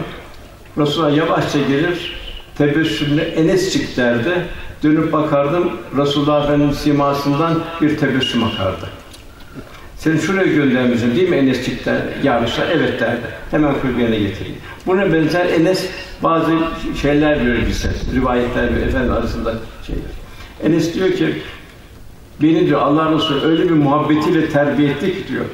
[0.79, 2.19] Resulullah yavaşça gelir,
[2.57, 4.45] tebessümle Enes çık derdi.
[4.83, 8.89] Dönüp bakardım, Resulullah Efendimiz simasından bir tebessüm akardı.
[9.97, 12.65] Seni şuraya göndermişim değil mi Enes çıktı yarışa?
[12.65, 13.21] Evet derdi.
[13.51, 14.57] Hemen kulübüne getireyim.
[14.85, 15.85] Buna benzer Enes
[16.23, 16.51] bazı
[17.01, 17.89] şeyler diyor bize.
[18.15, 19.53] Rivayetler ve efendi arasında
[19.87, 20.03] şeyler.
[20.63, 21.35] Enes diyor ki
[22.41, 25.45] beni diyor Allah Resulü öyle bir muhabbetiyle terbiye etti ki diyor.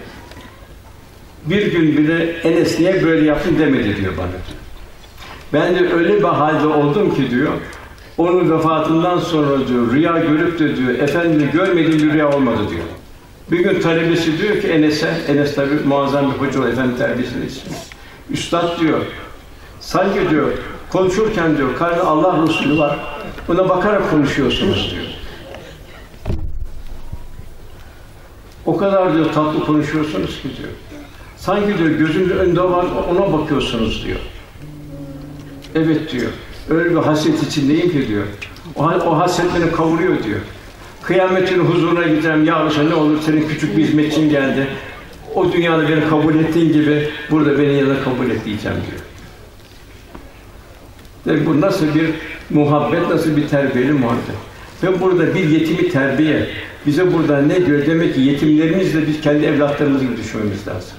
[1.45, 4.64] Bir gün bile Enes niye böyle yaptın demedi diyor bana.
[5.53, 7.51] Ben de öyle bir halde oldum ki diyor.
[8.17, 12.85] Onun vefatından sonra diyor rüya görüp de diyor efendimi görmediğim bir rüya olmadı diyor.
[13.51, 17.75] Bir gün talebesi diyor ki Enes'e, Enes tabi muazzam bir hoca, efendi terbiyesini istiyor.
[18.29, 18.99] Üstad diyor,
[19.79, 20.51] sanki diyor,
[20.89, 22.99] konuşurken diyor, karnı Allah Resulü var,
[23.47, 25.05] buna bakarak konuşuyorsunuz diyor.
[28.65, 30.69] O kadar diyor tatlı konuşuyorsunuz ki diyor.
[31.37, 34.19] Sanki diyor gözünün önünde var, ona bakıyorsunuz diyor.
[35.75, 36.31] Evet diyor.
[36.69, 38.23] Öyle bir hasret içindeyim ki diyor.
[38.75, 40.39] O, o hasret beni kavuruyor diyor.
[41.03, 42.45] Kıyametin huzuruna gideceğim.
[42.45, 44.67] Ya Resulallah, ne olur senin küçük bir hizmetçin geldi.
[45.35, 49.01] O dünyada beni kabul ettiğin gibi burada beni yanına kabul et diyeceğim diyor.
[51.27, 52.09] Ve bu nasıl bir
[52.49, 54.35] muhabbet, nasıl bir terbiyeli muhabbet.
[54.83, 56.47] Ve burada bir yetimi terbiye.
[56.85, 57.85] Bize burada ne diyor?
[57.85, 60.97] Demek ki yetimlerimizle biz kendi evlatlarımız gibi düşünmemiz lazım.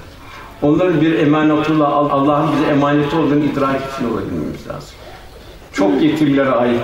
[0.63, 4.95] Onların bir emanetullah, Allah'ın bize emaneti olduğunu idrak için olabilmemiz lazım.
[5.73, 6.81] Çok yetimlere ait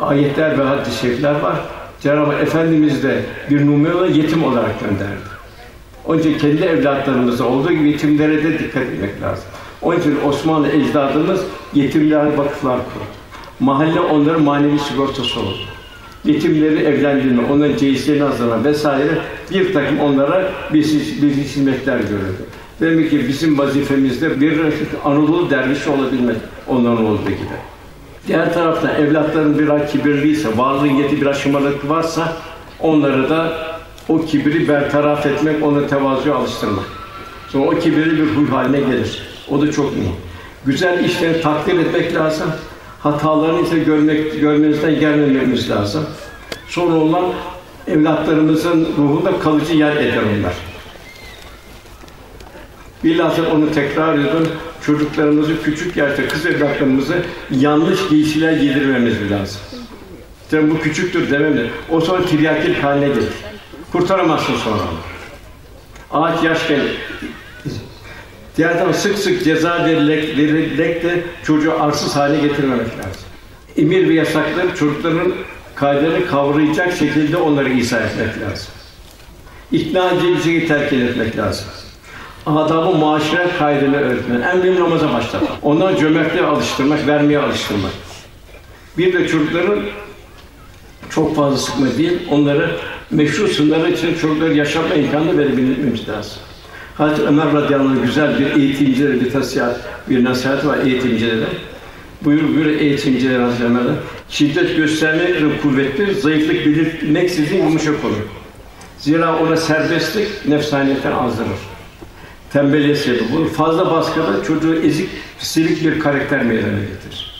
[0.00, 1.56] ayetler ve hadis-i şerifler var.
[2.00, 5.30] Cenab-ı Efendimiz de bir numaralı yetim olarak gönderdi.
[6.06, 9.44] Onun için kendi evlatlarımızda olduğu gibi yetimlere de dikkat etmek lazım.
[9.82, 11.40] Onun için Osmanlı ecdadımız
[11.74, 13.04] yetimlere vakıflar kurdu.
[13.60, 15.58] Mahalle onların manevi sigortası oldu.
[16.24, 19.18] Yetimleri evlendirme, onların cehizlerini hazırlama vesaire
[19.50, 20.84] bir takım onlara bir,
[21.22, 22.44] bir hizmetler görüldü.
[22.80, 24.60] Demek ki bizim vazifemizde bir
[25.04, 26.36] Anadolu dervişi olabilmek
[26.68, 27.56] onların olduğu gibi.
[28.26, 32.32] Diğer taraftan evlatların biraz kibirliyse, varlığın yeti biraz şımarıklık varsa
[32.80, 33.52] onları da
[34.08, 36.84] o kibri bertaraf etmek, onu tevazuya alıştırmak.
[37.48, 39.22] Sonra o kibirli bir huy haline gelir.
[39.50, 40.12] O da çok mühim.
[40.66, 42.50] Güzel işleri takdir etmek lazım.
[43.00, 46.06] Hatalarını ise görmek, görmenizden gelmememiz lazım.
[46.68, 47.24] Sonra olan
[47.86, 50.69] evlatlarımızın ruhunda kalıcı yer eder onlar.
[53.04, 54.48] Bilhassa onu tekrar ediyorum.
[54.86, 57.16] Çocuklarımızı küçük yaşta kız evlatlarımızı
[57.50, 59.60] yanlış giysiler giydirmemiz lazım.
[60.44, 61.66] İşte bu küçüktür dememiz.
[61.90, 63.32] O sonra tiryakil haline gelir.
[63.92, 64.82] Kurtaramazsın sonra.
[66.10, 66.80] Ağaç yaşken
[68.56, 73.22] Diğer taraftan sık sık ceza verilerek, verilerek de çocuğu arsız hale getirmemek lazım.
[73.76, 75.32] Emir ve yasakları çocukların
[75.74, 78.68] kayderini kavrayacak şekilde onları izah etmek lazım.
[79.72, 81.66] İkna şekilde terk etmek lazım.
[82.46, 84.40] Adabı muaşeret kaydını öğretmen.
[84.40, 85.52] En mühim namaza başlatmak.
[85.62, 87.90] Ondan cömertliğe alıştırmak, vermeye alıştırmak.
[88.98, 89.80] Bir de çocukların
[91.10, 92.70] çok fazla sıkma değil, onları
[93.10, 96.38] meşru sınırları için çocukları yaşama imkanı verebilmemiz lazım.
[96.98, 99.80] Hazreti Ömer radıyallahu anh güzel bir eğitimcilere bir nasihat,
[100.10, 101.46] bir nasihat var eğitimcilere.
[102.24, 103.96] Buyur buyur eğitimciler Hazreti Ömer'den.
[104.28, 108.16] Şiddet göstermek kuvvetli, zayıflık belirtmeksizin yumuşak olur.
[108.98, 111.79] Zira ona serbestlik nefsaniyetten azdırır.
[112.52, 113.48] Tembelliğe sebep olur.
[113.48, 115.08] Fazla baskıda çocuğu ezik,
[115.38, 117.30] silik bir karakter meydana getirir.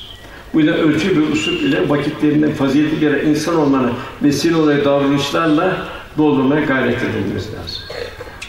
[0.55, 3.91] Bu yüzden ölçü bir usul ile vakitlerinden faziletli bir insan olmanı
[4.23, 5.87] vesile olarak davranışlarla
[6.19, 7.83] doldurmaya gayret edilmesi lazım.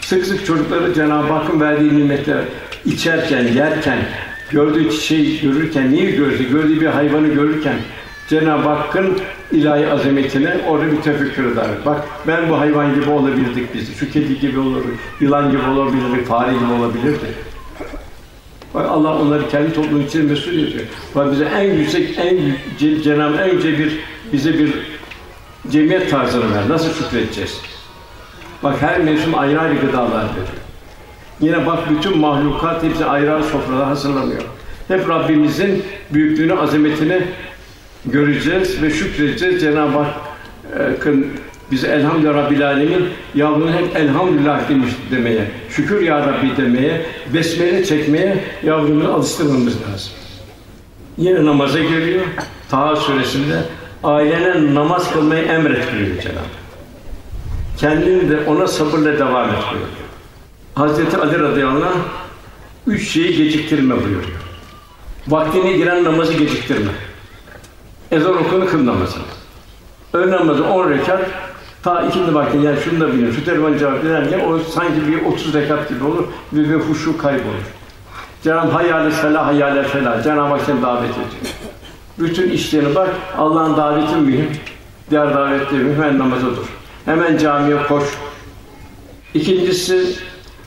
[0.00, 2.44] Sık sık çocukları Cenab-ı Hakk'ın verdiği nimetler
[2.84, 3.98] içerken, yerken,
[4.50, 6.48] gördüğü çiçeği görürken, niye gördü?
[6.52, 7.76] Gördüğü bir hayvanı görürken
[8.28, 9.18] Cenab-ı Hakk'ın
[9.52, 11.66] ilahi azametine orada bir tefekkür eder.
[11.86, 13.96] Bak ben bu hayvan gibi olabildik biz.
[13.96, 14.82] Şu kedi gibi olur,
[15.20, 17.34] yılan gibi olabilirdik, fare gibi olabilirdik.
[18.74, 20.84] Bak Allah onları kendi toplumun için mesul ediyor.
[21.14, 22.38] Bak bize en yüksek, en
[23.02, 23.98] Cenab-ı en yüce bir
[24.32, 24.72] bize bir
[25.70, 26.68] cemiyet tarzını ver.
[26.68, 27.60] Nasıl şükredeceğiz?
[28.62, 30.62] Bak her mevsim ayrı ayrı gıdalar veriyor.
[31.40, 34.42] Yine bak bütün mahlukat hepsi ayrı ayrı sofralar hazırlanıyor.
[34.88, 37.22] Hep Rabbimizin büyüklüğünü, azametini
[38.06, 39.60] göreceğiz ve şükredeceğiz.
[39.60, 41.26] Cenab-ı Hakk'ın
[41.70, 48.44] Biz elhamdülillah Rabbil Alemin yavrunu hep elhamdülillah demiş demeye, şükür ya Rabbi demeye, besmele çekmeye
[48.62, 50.12] yavrumuzu alıştırmamız lazım.
[51.16, 52.24] Yine namaza geliyor.
[52.70, 53.62] Taha suresinde
[54.04, 56.62] ailene namaz kılmayı emret buyuruyor Cenab-ı
[57.78, 59.88] Kendini de ona sabırla devam et buyuruyor.
[60.74, 62.02] Hazreti Ali radıyallahu anh
[62.86, 64.42] üç şeyi geciktirme buyuruyor.
[65.28, 66.90] Vaktine giren namazı geciktirme.
[68.12, 69.22] Ezan okunu kıl namazını.
[70.12, 71.20] Öğle namazı 10 rekat,
[71.82, 75.54] ta ikindi vakti yani şunu da bilin, şu telefon cevap ederken o sanki bir 30
[75.54, 77.64] rekat gibi olur ve bir huşu kaybolur.
[78.44, 80.24] Cenab-ı Hayyâle selah, hayyâle felah.
[80.24, 81.54] Cenab-ı Hak seni davet ediyor.
[82.18, 83.08] Bütün işlerine bak,
[83.38, 84.50] Allah'ın daveti mühim.
[85.10, 86.46] Diğer davetleri mühim, hemen namaza.
[87.04, 88.04] Hemen camiye koş.
[89.34, 90.16] İkincisi,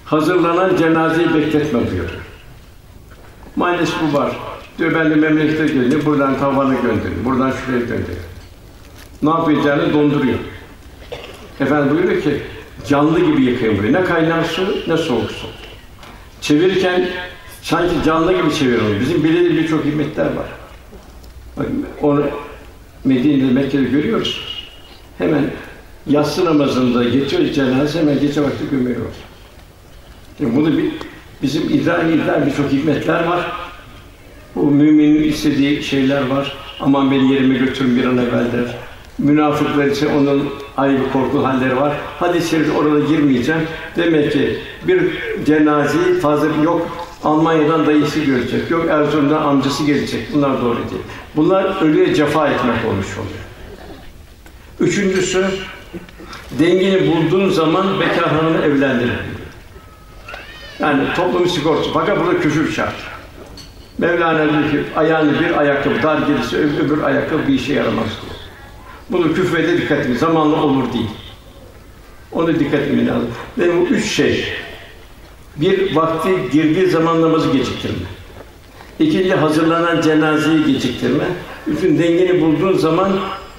[0.06, 2.10] hazırlanan cenazeyi bekletme buyuruyor.
[3.56, 4.32] Maalesef bu var.
[4.78, 8.20] Diyor ben de memlekete geldim, buradan tavanı gönderin, buradan şuraya gönderin.
[9.24, 10.40] Ne yapacağını donduruyor.
[11.60, 12.42] Efendim buyuruyor ki,
[12.88, 13.94] canlı gibi yıkayın burayı.
[13.94, 15.48] Ne kaynar su, ne soğuk su.
[16.42, 17.10] Çevirirken
[17.62, 19.00] sanki canlı gibi çeviriyor.
[19.00, 20.48] Bizim bildiğimiz birçok hikmetler var.
[21.58, 21.66] Bak,
[22.02, 22.24] onu
[23.06, 24.66] Medine'de, Mekke'de görüyoruz.
[25.18, 25.52] Hemen
[26.08, 29.16] yatsı namazında geçiyor cenaze, hemen gece vakti gömüyoruz.
[30.40, 30.92] Yani bunu bir,
[31.42, 33.52] bizim idrak idrak birçok hikmetler var.
[34.56, 36.58] Bu müminin istediği şeyler var.
[36.80, 38.76] Aman beni yerime götürün bir an evvel der.
[39.18, 41.94] Münafıklar için onun ayrı korku halleri var.
[42.20, 43.62] Hadis-i şerif orada girmeyeceğim.
[43.96, 45.02] Demek ki bir
[45.46, 50.34] cenazeyi fazla yok Almanya'dan dayısı görecek, yok Erzurum'dan amcası gelecek.
[50.34, 51.02] Bunlar doğru değil.
[51.36, 53.46] Bunlar ölüye cefa etmek olmuş oluyor.
[54.80, 55.46] Üçüncüsü,
[56.60, 59.12] dengini bulduğun zaman bekar hanımı evlendirir.
[60.80, 61.90] Yani toplum sigortası.
[61.94, 63.15] Fakat burada küfür şart.
[63.98, 68.36] Mevlana diyor ki, ayağını bir ayakkabı dar gelirse öbür ayakkabı bir işe yaramaz diyor.
[69.10, 70.16] Bunu küfrede dikkat edin.
[70.16, 71.10] Zamanla olur değil.
[72.32, 73.28] Onu dikkat etmeyin lazım.
[73.58, 74.46] Ve bu üç şey.
[75.56, 78.06] Bir, vakti girdiği zaman namazı geciktirme.
[79.00, 81.24] İkinci, hazırlanan cenazeyi geciktirme.
[81.68, 83.12] Üçün, dengeni bulduğun zaman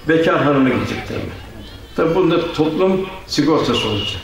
[0.09, 1.23] bekar hanımı geciktirme.
[1.97, 4.21] Tabi bunda toplum sigortası olacak.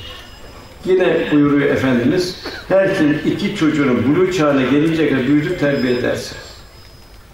[0.85, 2.37] Yine buyuruyor Efendimiz,
[2.69, 6.35] her kim iki çocuğunu buluğ çağına gelince kadar büyüdüp terbiye ederse.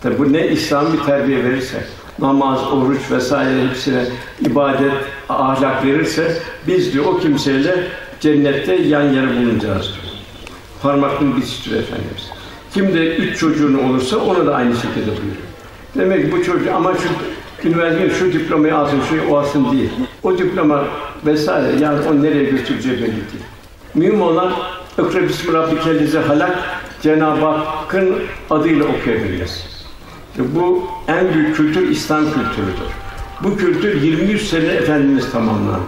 [0.02, 1.84] Tabi bu ne İslam bir terbiye verirse,
[2.18, 4.04] namaz, oruç vesaire hepsine
[4.40, 4.92] ibadet,
[5.28, 7.74] ahlak verirse, biz diyor o kimseyle
[8.20, 10.14] cennette yan yana bulunacağız diyor.
[10.82, 12.30] Parmaklığı bitiştiriyor Efendimiz.
[12.74, 15.48] Kim de üç çocuğunu olursa onu da aynı şekilde buyuruyor.
[15.94, 19.90] Demek ki bu çocuk ama şu üniversite şu diplomayı alsın, şu o alsın değil.
[20.22, 20.84] O diploma
[21.26, 23.44] vesaire yani o nereye götüreceği belli değil.
[23.94, 24.52] Mühim olan
[24.98, 25.52] Ekre Bismi
[26.18, 26.58] halak
[27.02, 28.18] Cenab-ı Hakk'ın
[28.50, 29.66] adıyla okuyabiliriz.
[30.38, 32.88] Bu en büyük kültür İslam kültürüdür.
[33.42, 35.80] Bu kültür 20 sene Efendimiz tamamlandı.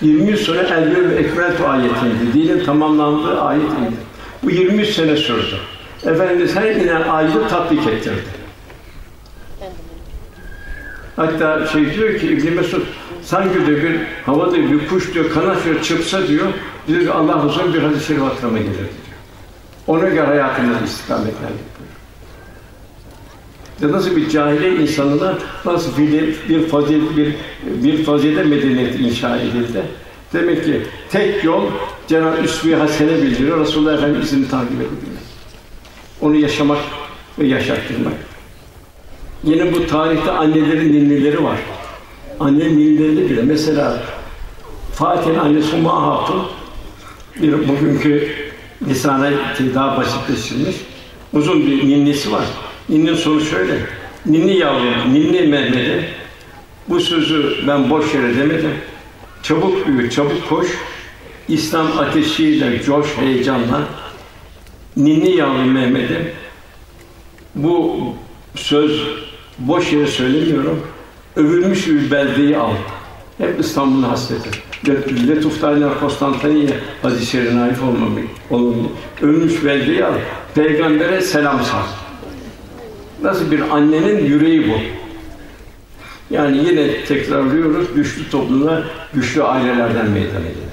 [0.00, 2.32] 20 sene Elbir ve Ekmeltu ayetiydi.
[2.34, 3.96] Dinin tamamlandığı ayet indi.
[4.42, 5.56] Bu 20 sene sürdü.
[6.04, 8.42] Efendimiz her inen ayeti tatbik ettirdi.
[11.16, 12.82] Hatta şey diyor ki İbn Mesud
[13.24, 16.46] sanki diyor bir havada bir kuş diyor kanat diyor çıksa diyor
[16.86, 18.88] ki Allah Resulü bir hadis-i şerif hatırıma gelir diyor.
[19.86, 21.72] Ona göre hayatımızı istikametlendik
[23.82, 27.34] ya nasıl bir cahile insanına nasıl bir, bir fazilet bir
[27.64, 29.82] bir fazilet medeniyeti inşa edildi.
[30.32, 31.62] Demek ki tek yol
[32.08, 33.60] Cenab-ı Üsve-i Hasene bildiriyor.
[33.60, 35.22] Resulullah Efendimiz'in takip edebilmek.
[36.20, 36.78] Onu yaşamak
[37.38, 38.12] ve yaşattırmak.
[39.44, 41.58] Yine bu tarihte annelerin ninnileri var.
[42.40, 44.02] Anne ninnileri bile mesela
[44.94, 46.42] Fatih'in annesi Umma Hatun
[47.42, 48.28] bir bugünkü
[48.88, 49.30] lisana
[49.74, 50.76] daha basitleştirilmiş
[51.32, 52.44] uzun bir ninnisi var.
[52.88, 53.78] Ninnin sonu şöyle.
[54.26, 56.08] Ninni yavrum, ninni Mehmet'e
[56.88, 58.70] bu sözü ben boş yere demedim.
[59.42, 60.66] Çabuk büyü, çabuk koş.
[61.48, 63.80] İslam ateşiyle, coş, heyecanla
[64.96, 66.32] ninni yavrum Mehmet'e
[67.54, 67.98] bu
[68.54, 69.00] söz
[69.58, 70.86] boş yere söylemiyorum.
[71.36, 72.74] Övülmüş bir beldeyi al.
[73.38, 74.50] Hep İstanbul'un hasreti.
[75.28, 76.70] Letuftaline Konstantiniye
[77.02, 78.88] hadis-i şerifine naif olmamayı, olmamayı.
[79.22, 80.14] Övülmüş beldeyi al.
[80.54, 81.82] Peygamber'e selam sal.
[83.22, 84.74] Nasıl bir annenin yüreği bu.
[86.34, 88.82] Yani yine tekrarlıyoruz, güçlü toplumlar
[89.14, 90.72] güçlü ailelerden meydana gelir.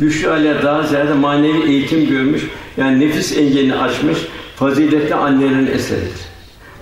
[0.00, 2.42] Güçlü aile daha ziyade manevi eğitim görmüş,
[2.76, 4.18] yani nefis engelini açmış,
[4.56, 6.20] faziletli annelerin eseridir.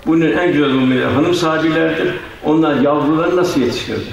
[0.05, 2.13] Bunun en güzel örneği hanım sahibilerdir.
[2.45, 4.09] Onlar yavruları nasıl yetiştirdi?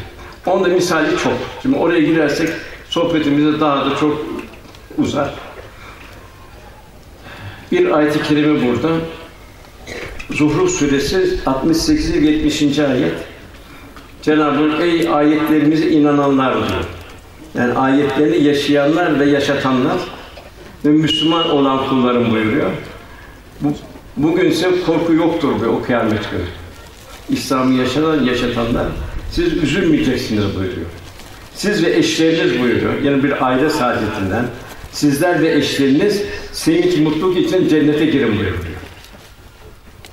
[0.47, 1.33] Onda misali çok.
[1.63, 2.49] Şimdi oraya girersek
[2.91, 4.27] sohbetimize daha da çok
[4.99, 5.35] uzar.
[7.73, 8.89] Bir ayet-i kerime burada.
[10.31, 12.79] Zuhruf suresi 68 70.
[12.79, 13.15] ayet.
[14.23, 16.85] Cenab-ı Hak ey ayetlerimize inananlar diyor.
[17.55, 19.97] Yani ayetlerini yaşayanlar ve yaşatanlar
[20.85, 22.71] ve Müslüman olan kullarım buyuruyor.
[23.61, 23.73] Bu,
[24.17, 26.66] bugün ise korku yoktur be o kıyamet günü.
[27.31, 28.87] İslam'ı yaşanan, yaşatanlar,
[29.31, 30.87] siz üzülmeyeceksiniz buyuruyor.
[31.55, 33.03] Siz ve eşleriniz buyuruyor.
[33.03, 34.47] Yani bir aile saadetinden,
[34.93, 36.23] sizler ve eşleriniz
[36.53, 38.77] sevinç, mutluluk için cennete girin buyuruyor.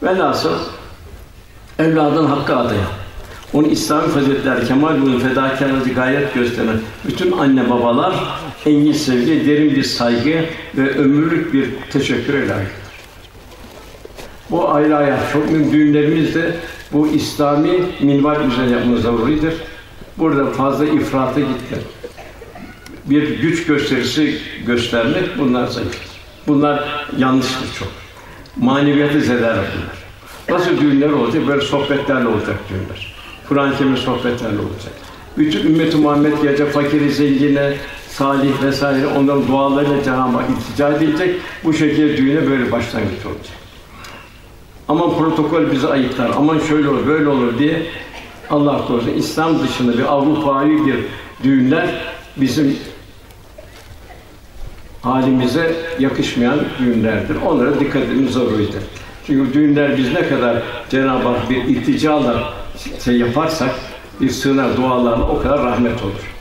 [0.04, 0.54] Velhasıl
[1.80, 2.88] evladın hakkı adayan,
[3.54, 6.78] onu İslam faziletler, kemal bulun, fedakarlığı gayret gösteren
[7.08, 8.16] bütün anne babalar
[8.66, 10.46] engin sevgi, derin bir saygı
[10.78, 12.84] ve ömürlük bir teşekkür layıktır.
[14.52, 16.56] Bu ayrı hayat, çok mühim düğünlerimiz de
[16.94, 17.72] bu İslami
[18.02, 19.54] minval üzerine yapmamız zaruridir.
[20.18, 21.76] Burada fazla ifrata gitti.
[23.06, 26.14] Bir güç gösterisi göstermek bunlar zayıftır.
[26.48, 27.88] Bunlar yanlıştır çok.
[28.58, 30.60] Maneviyatı zedeler bunlar.
[30.60, 31.48] Nasıl düğünler olacak?
[31.48, 33.16] Böyle sohbetlerle olacak düğünler.
[33.50, 34.94] Kur'an-ı Kerim sohbetlerle olacak.
[35.38, 37.74] Bütün ümmet-i Muhammed gelecek, fakiri, zengine,
[38.10, 41.28] salih vesaire onların dualarıyla Cenab-ı Hak iltica.
[41.64, 43.63] Bu şekilde düğüne böyle başlangıç olacak.
[44.88, 47.86] Aman protokol bizi ayıklar, aman şöyle olur, böyle olur diye
[48.50, 50.96] Allah korusun İslam dışında bir Avrupa'yı bir
[51.44, 51.90] düğünler
[52.38, 52.78] bizim
[55.02, 57.36] halimize yakışmayan düğünlerdir.
[57.46, 58.84] Onlara dikkat etmemiz zaruridir.
[59.28, 62.54] Çünkü düğünler biz ne kadar Cenab-ı Hak bir ilticala
[63.06, 63.76] şey yaparsak,
[64.22, 66.34] bir sığınak dualarla o kadar rahmet olur.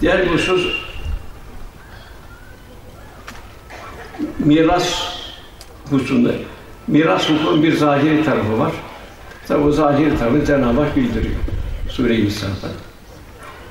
[0.00, 0.66] Diğer bir husus
[4.38, 5.12] miras
[5.90, 6.30] hususunda.
[6.88, 8.72] Miras hukukunun bir zahiri tarafı var.
[9.48, 11.34] Tabi o zahiri tarafı Cenab-ı Hak bildiriyor.
[11.88, 12.68] Sure-i Nisa'da.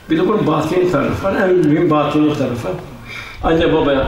[0.10, 1.35] Bir de bunun batini tarafı var.
[1.35, 2.68] En mühim batini tarafı.
[3.44, 4.07] Anne babaya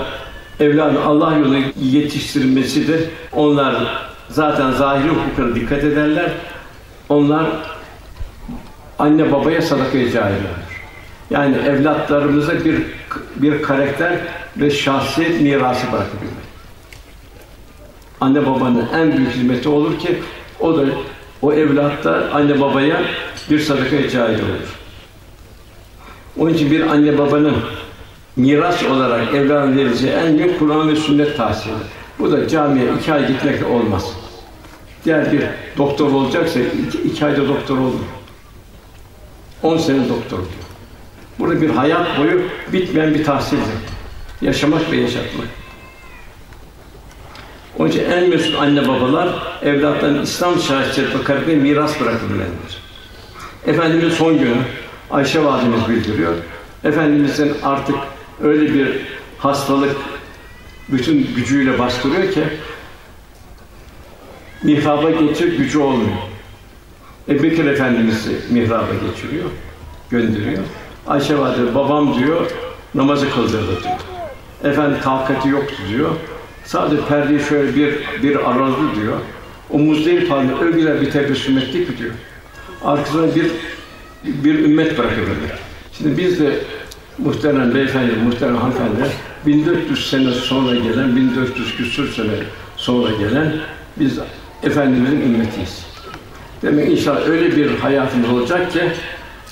[0.60, 3.00] evladı Allah yolunda yetiştirilmesi de
[3.34, 3.76] onlar
[4.30, 6.32] zaten zahiri hukukuna dikkat ederler.
[7.10, 7.46] Onlar
[9.00, 10.70] anne babaya sadaka-i cariyeler.
[11.30, 12.82] Yani evlatlarımıza bir
[13.36, 14.18] bir karakter
[14.58, 16.49] ve şahsiyet mirası bırakabilmek.
[18.22, 20.20] Anne babanın en büyük hizmeti olur ki
[20.60, 20.86] o da
[21.42, 23.02] o evlatta anne babaya
[23.50, 24.78] bir sadaka-i cariye olur.
[26.38, 27.56] Onun için bir anne babanın
[28.36, 31.74] miras olarak evladına verileceği en büyük Kur'an ve sünnet tahsili.
[32.20, 34.14] Bu da camiye iki ay gitmekle olmaz.
[35.06, 35.44] Diğer bir
[35.78, 38.00] doktor olacaksa iki, iki ayda doktor olur.
[39.64, 40.70] On sene doktor oluyor.
[41.40, 42.42] Burada bir hayat boyu
[42.74, 43.66] bitmeyen bir tahsildir.
[44.42, 45.48] Yaşamak ve yaşatmak.
[47.80, 49.30] Onun için en mesut anne babalar
[49.62, 52.82] evlatlarının İslam şahsiyet ve miras bırakırlardır.
[53.68, 54.56] Efendimiz son günü
[55.12, 56.34] Ayşe validemiz bildiriyor.
[56.84, 57.96] Efendimizin artık
[58.44, 59.02] öyle bir
[59.38, 59.96] hastalık
[60.90, 62.44] bütün gücüyle bastırıyor ki
[64.64, 66.18] mihraba geçecek gücü olmuyor.
[67.30, 69.50] Ebu Bekir Efendimiz'i mihraba geçiriyor,
[70.10, 70.64] gönderiyor.
[71.08, 72.52] Ayşe valide babam diyor
[72.96, 74.00] namazı kıldırdı diyor.
[74.64, 76.10] Efendi takati yoktu diyor.
[76.70, 77.94] Sadece perdeyi şöyle bir
[78.24, 79.18] bir aradı diyor.
[79.70, 82.12] O Muzdelife halinde öyle bir tebessüm etti ki diyor.
[82.84, 83.52] Arkasına bir
[84.24, 85.54] bir ümmet bırakıverdi.
[85.98, 86.60] Şimdi biz de
[87.18, 89.10] muhterem beyefendi, muhterem hanımefendi
[89.46, 92.34] 1400 sene sonra gelen, 1400 küsur sene
[92.78, 93.54] sonra gelen
[94.00, 94.20] biz
[94.64, 95.86] Efendimizin ümmetiyiz.
[96.62, 98.82] Demek inşallah öyle bir hayatımız olacak ki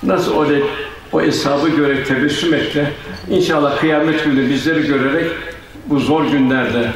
[0.03, 0.63] nasıl öyle
[1.11, 2.91] o hesabı görerek tebessüm etti.
[3.29, 5.31] İnşallah kıyamet günü bizleri görerek
[5.89, 6.91] bu zor günlerde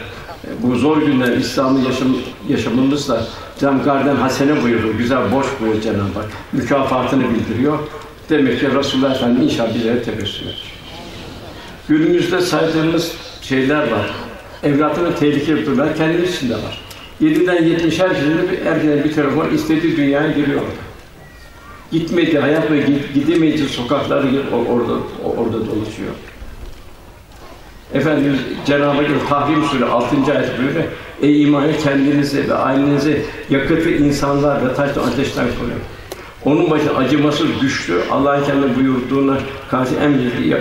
[0.60, 2.08] bu zor günler İslam'ı yaşam,
[2.50, 3.24] yaşamımızla
[3.60, 6.30] Cenab-ı Hasene buyuruyor, güzel borç buyuruyor Cenab-ı Hak.
[6.54, 7.80] Mükafatını bildiriyor.
[8.30, 10.74] Demek ki Resulullah Efendimiz inşallah bizlere tebessüm eder.
[11.90, 13.12] Günümüzde saydığımız
[13.42, 14.12] şeyler var.
[14.64, 16.82] Evlatların tehlikeli durumlar kendimiz için de var.
[17.22, 20.82] 7'den 70 herkesin de bir, herkesin bir telefon istediği dünyaya giriyor orada.
[21.92, 24.24] Gitmediği, hayat ve gidemeyeceği sokaklar
[24.70, 24.94] orada
[25.38, 26.12] orada dolaşıyor.
[27.94, 30.16] Efendimiz Cenab-ı Hak Tahrim Sûre 6.
[30.16, 30.84] ayet buyuruyor.
[31.22, 35.80] Ey imanı kendinizi ve ailenizi yakıtı insanlar ve taşlı ateşten koruyun.
[36.46, 39.38] Onun başı acımasız, güçlü, Allah'ın kendi buyurduğuna
[39.72, 40.58] karşı büyük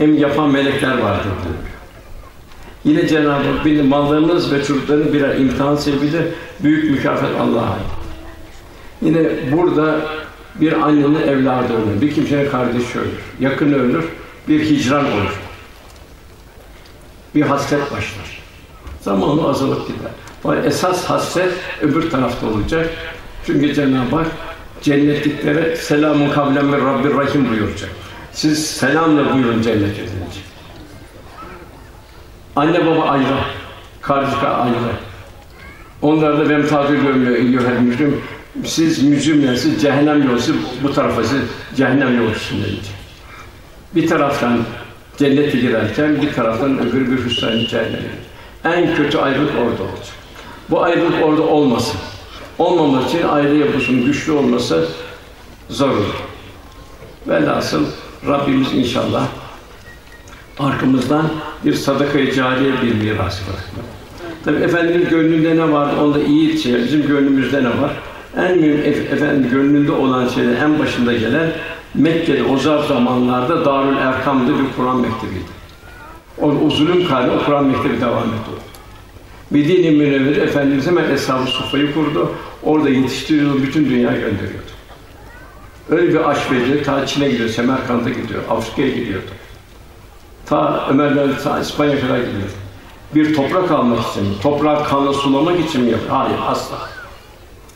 [0.00, 1.56] em yapan melekler vardır diyor.
[2.84, 6.22] Yine Cenab-ı Hak bir mallarınız ve çocuklarınız birer imtihan sebebiyle
[6.60, 7.86] büyük mükafat Allah'a ait.
[9.02, 9.22] Yine
[9.52, 10.00] burada
[10.60, 13.10] bir annenin evladı ölür, bir kimsenin kardeşi ölür,
[13.40, 14.04] yakın ölür,
[14.48, 15.45] bir hicran olur.
[17.34, 18.42] Bir hasret başlar.
[19.00, 20.10] Zamanı azalıp gider.
[20.44, 22.90] Ama esas hasret öbür tarafta olacak.
[23.46, 24.26] Çünkü Cenab-ı Hak
[24.82, 27.90] cennetliklere selamun kavlen ve Rabbir Rahim buyuracak.
[28.32, 30.40] Siz selamla buyurun cennet edilince.
[32.56, 33.38] Anne baba ayrı,
[34.02, 34.74] kardeş ayrı.
[36.02, 38.22] Onlar da ben tabir eyyuhel mücrim.
[38.64, 41.40] Siz mücrimler, siz cehennem yolcusu, bu tarafa siz
[41.76, 42.90] cehennem yolcusun deyince.
[43.94, 44.58] Bir taraftan
[45.18, 48.26] cennete girerken bir taraftan öbür bir hüsran cehenneme.
[48.64, 50.16] En kötü ayrılık orada olacak.
[50.70, 52.00] Bu ayrılık orada olmasın.
[52.58, 54.88] Olmamak için aile yapısının güçlü olması
[55.68, 56.14] zarur.
[57.28, 57.84] Velhasıl
[58.28, 59.26] Rabbimiz inşallah
[60.58, 61.28] arkamızdan
[61.64, 63.86] bir sadaka-i cariye bir miras bırakmak.
[64.44, 67.92] Tabi Efendimiz gönlünde ne vardı, onda iyi şey, bizim gönlümüzde ne var?
[68.36, 68.80] En mühim
[69.12, 71.52] efendim gönlünde olan şeyler en başında gelen
[71.96, 75.56] Mekke'de o zamanlarda Darül Erkam'da bir Kur'an mektebiydi.
[76.40, 78.50] O, o zulüm kalbi o Kur'an mektebi devam etti.
[79.50, 82.32] Medine-i Münevvere Efendimiz hemen Eshab-ı Sufa'yı kurdu.
[82.62, 84.76] Orada yetiştiriyordu, bütün dünya gönderiyordu.
[85.90, 89.30] Öyle bir aşk verici, ta Çin'e gidiyor, Semerkant'a gidiyor, Afrika'ya gidiyordu.
[90.46, 92.50] Ta Ömer'den ta İspanya kadar gidiyor.
[93.14, 96.16] Bir toprak almak için, toprağı kanla sulamak için mi yapıyor?
[96.16, 96.76] Hayır, asla.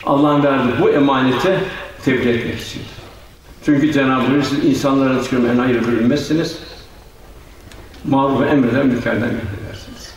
[0.05, 1.59] Allah'ın verdiği bu emanete
[2.05, 2.81] tebliğ etmek için.
[3.65, 6.59] Çünkü Cenab-ı Hak siz insanlara çıkıyorum en hayır bölünmezsiniz.
[8.05, 10.13] Maruf emreden mükemmel emredersiniz.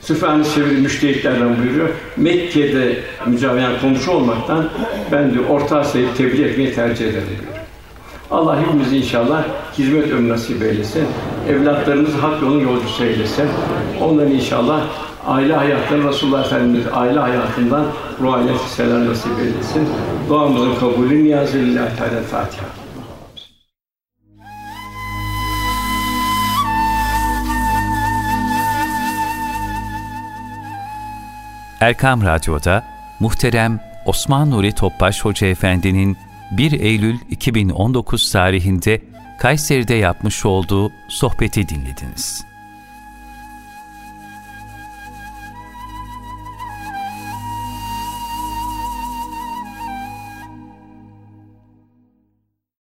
[0.00, 1.88] Süfyan-ı Sevri müştehitlerden buyuruyor.
[2.16, 4.68] Mekke'de mücaviyen komşu olmaktan
[5.12, 7.54] ben de Orta Asya'yı tebliğ etmeyi tercih ederim diyor.
[8.30, 9.44] Allah hepimizi inşallah
[9.78, 11.04] hizmet ömrü nasip eylesin.
[11.48, 13.48] Evlatlarımızı hak yolun yolcusu eylesin.
[14.00, 14.82] Onların inşallah
[15.26, 17.86] aile hayatları Resulullah Efendimiz aile hayatından
[18.20, 19.88] ruhanet hisseler nasip eylesin.
[20.28, 22.66] Duamızın kabulü niyazı lillahi teala Fatiha.
[31.80, 32.84] Erkam Radyo'da
[33.20, 36.16] muhterem Osman Nuri Topbaş Hoca Efendi'nin
[36.50, 39.02] 1 Eylül 2019 tarihinde
[39.38, 42.53] Kayseri'de yapmış olduğu sohbeti dinlediniz.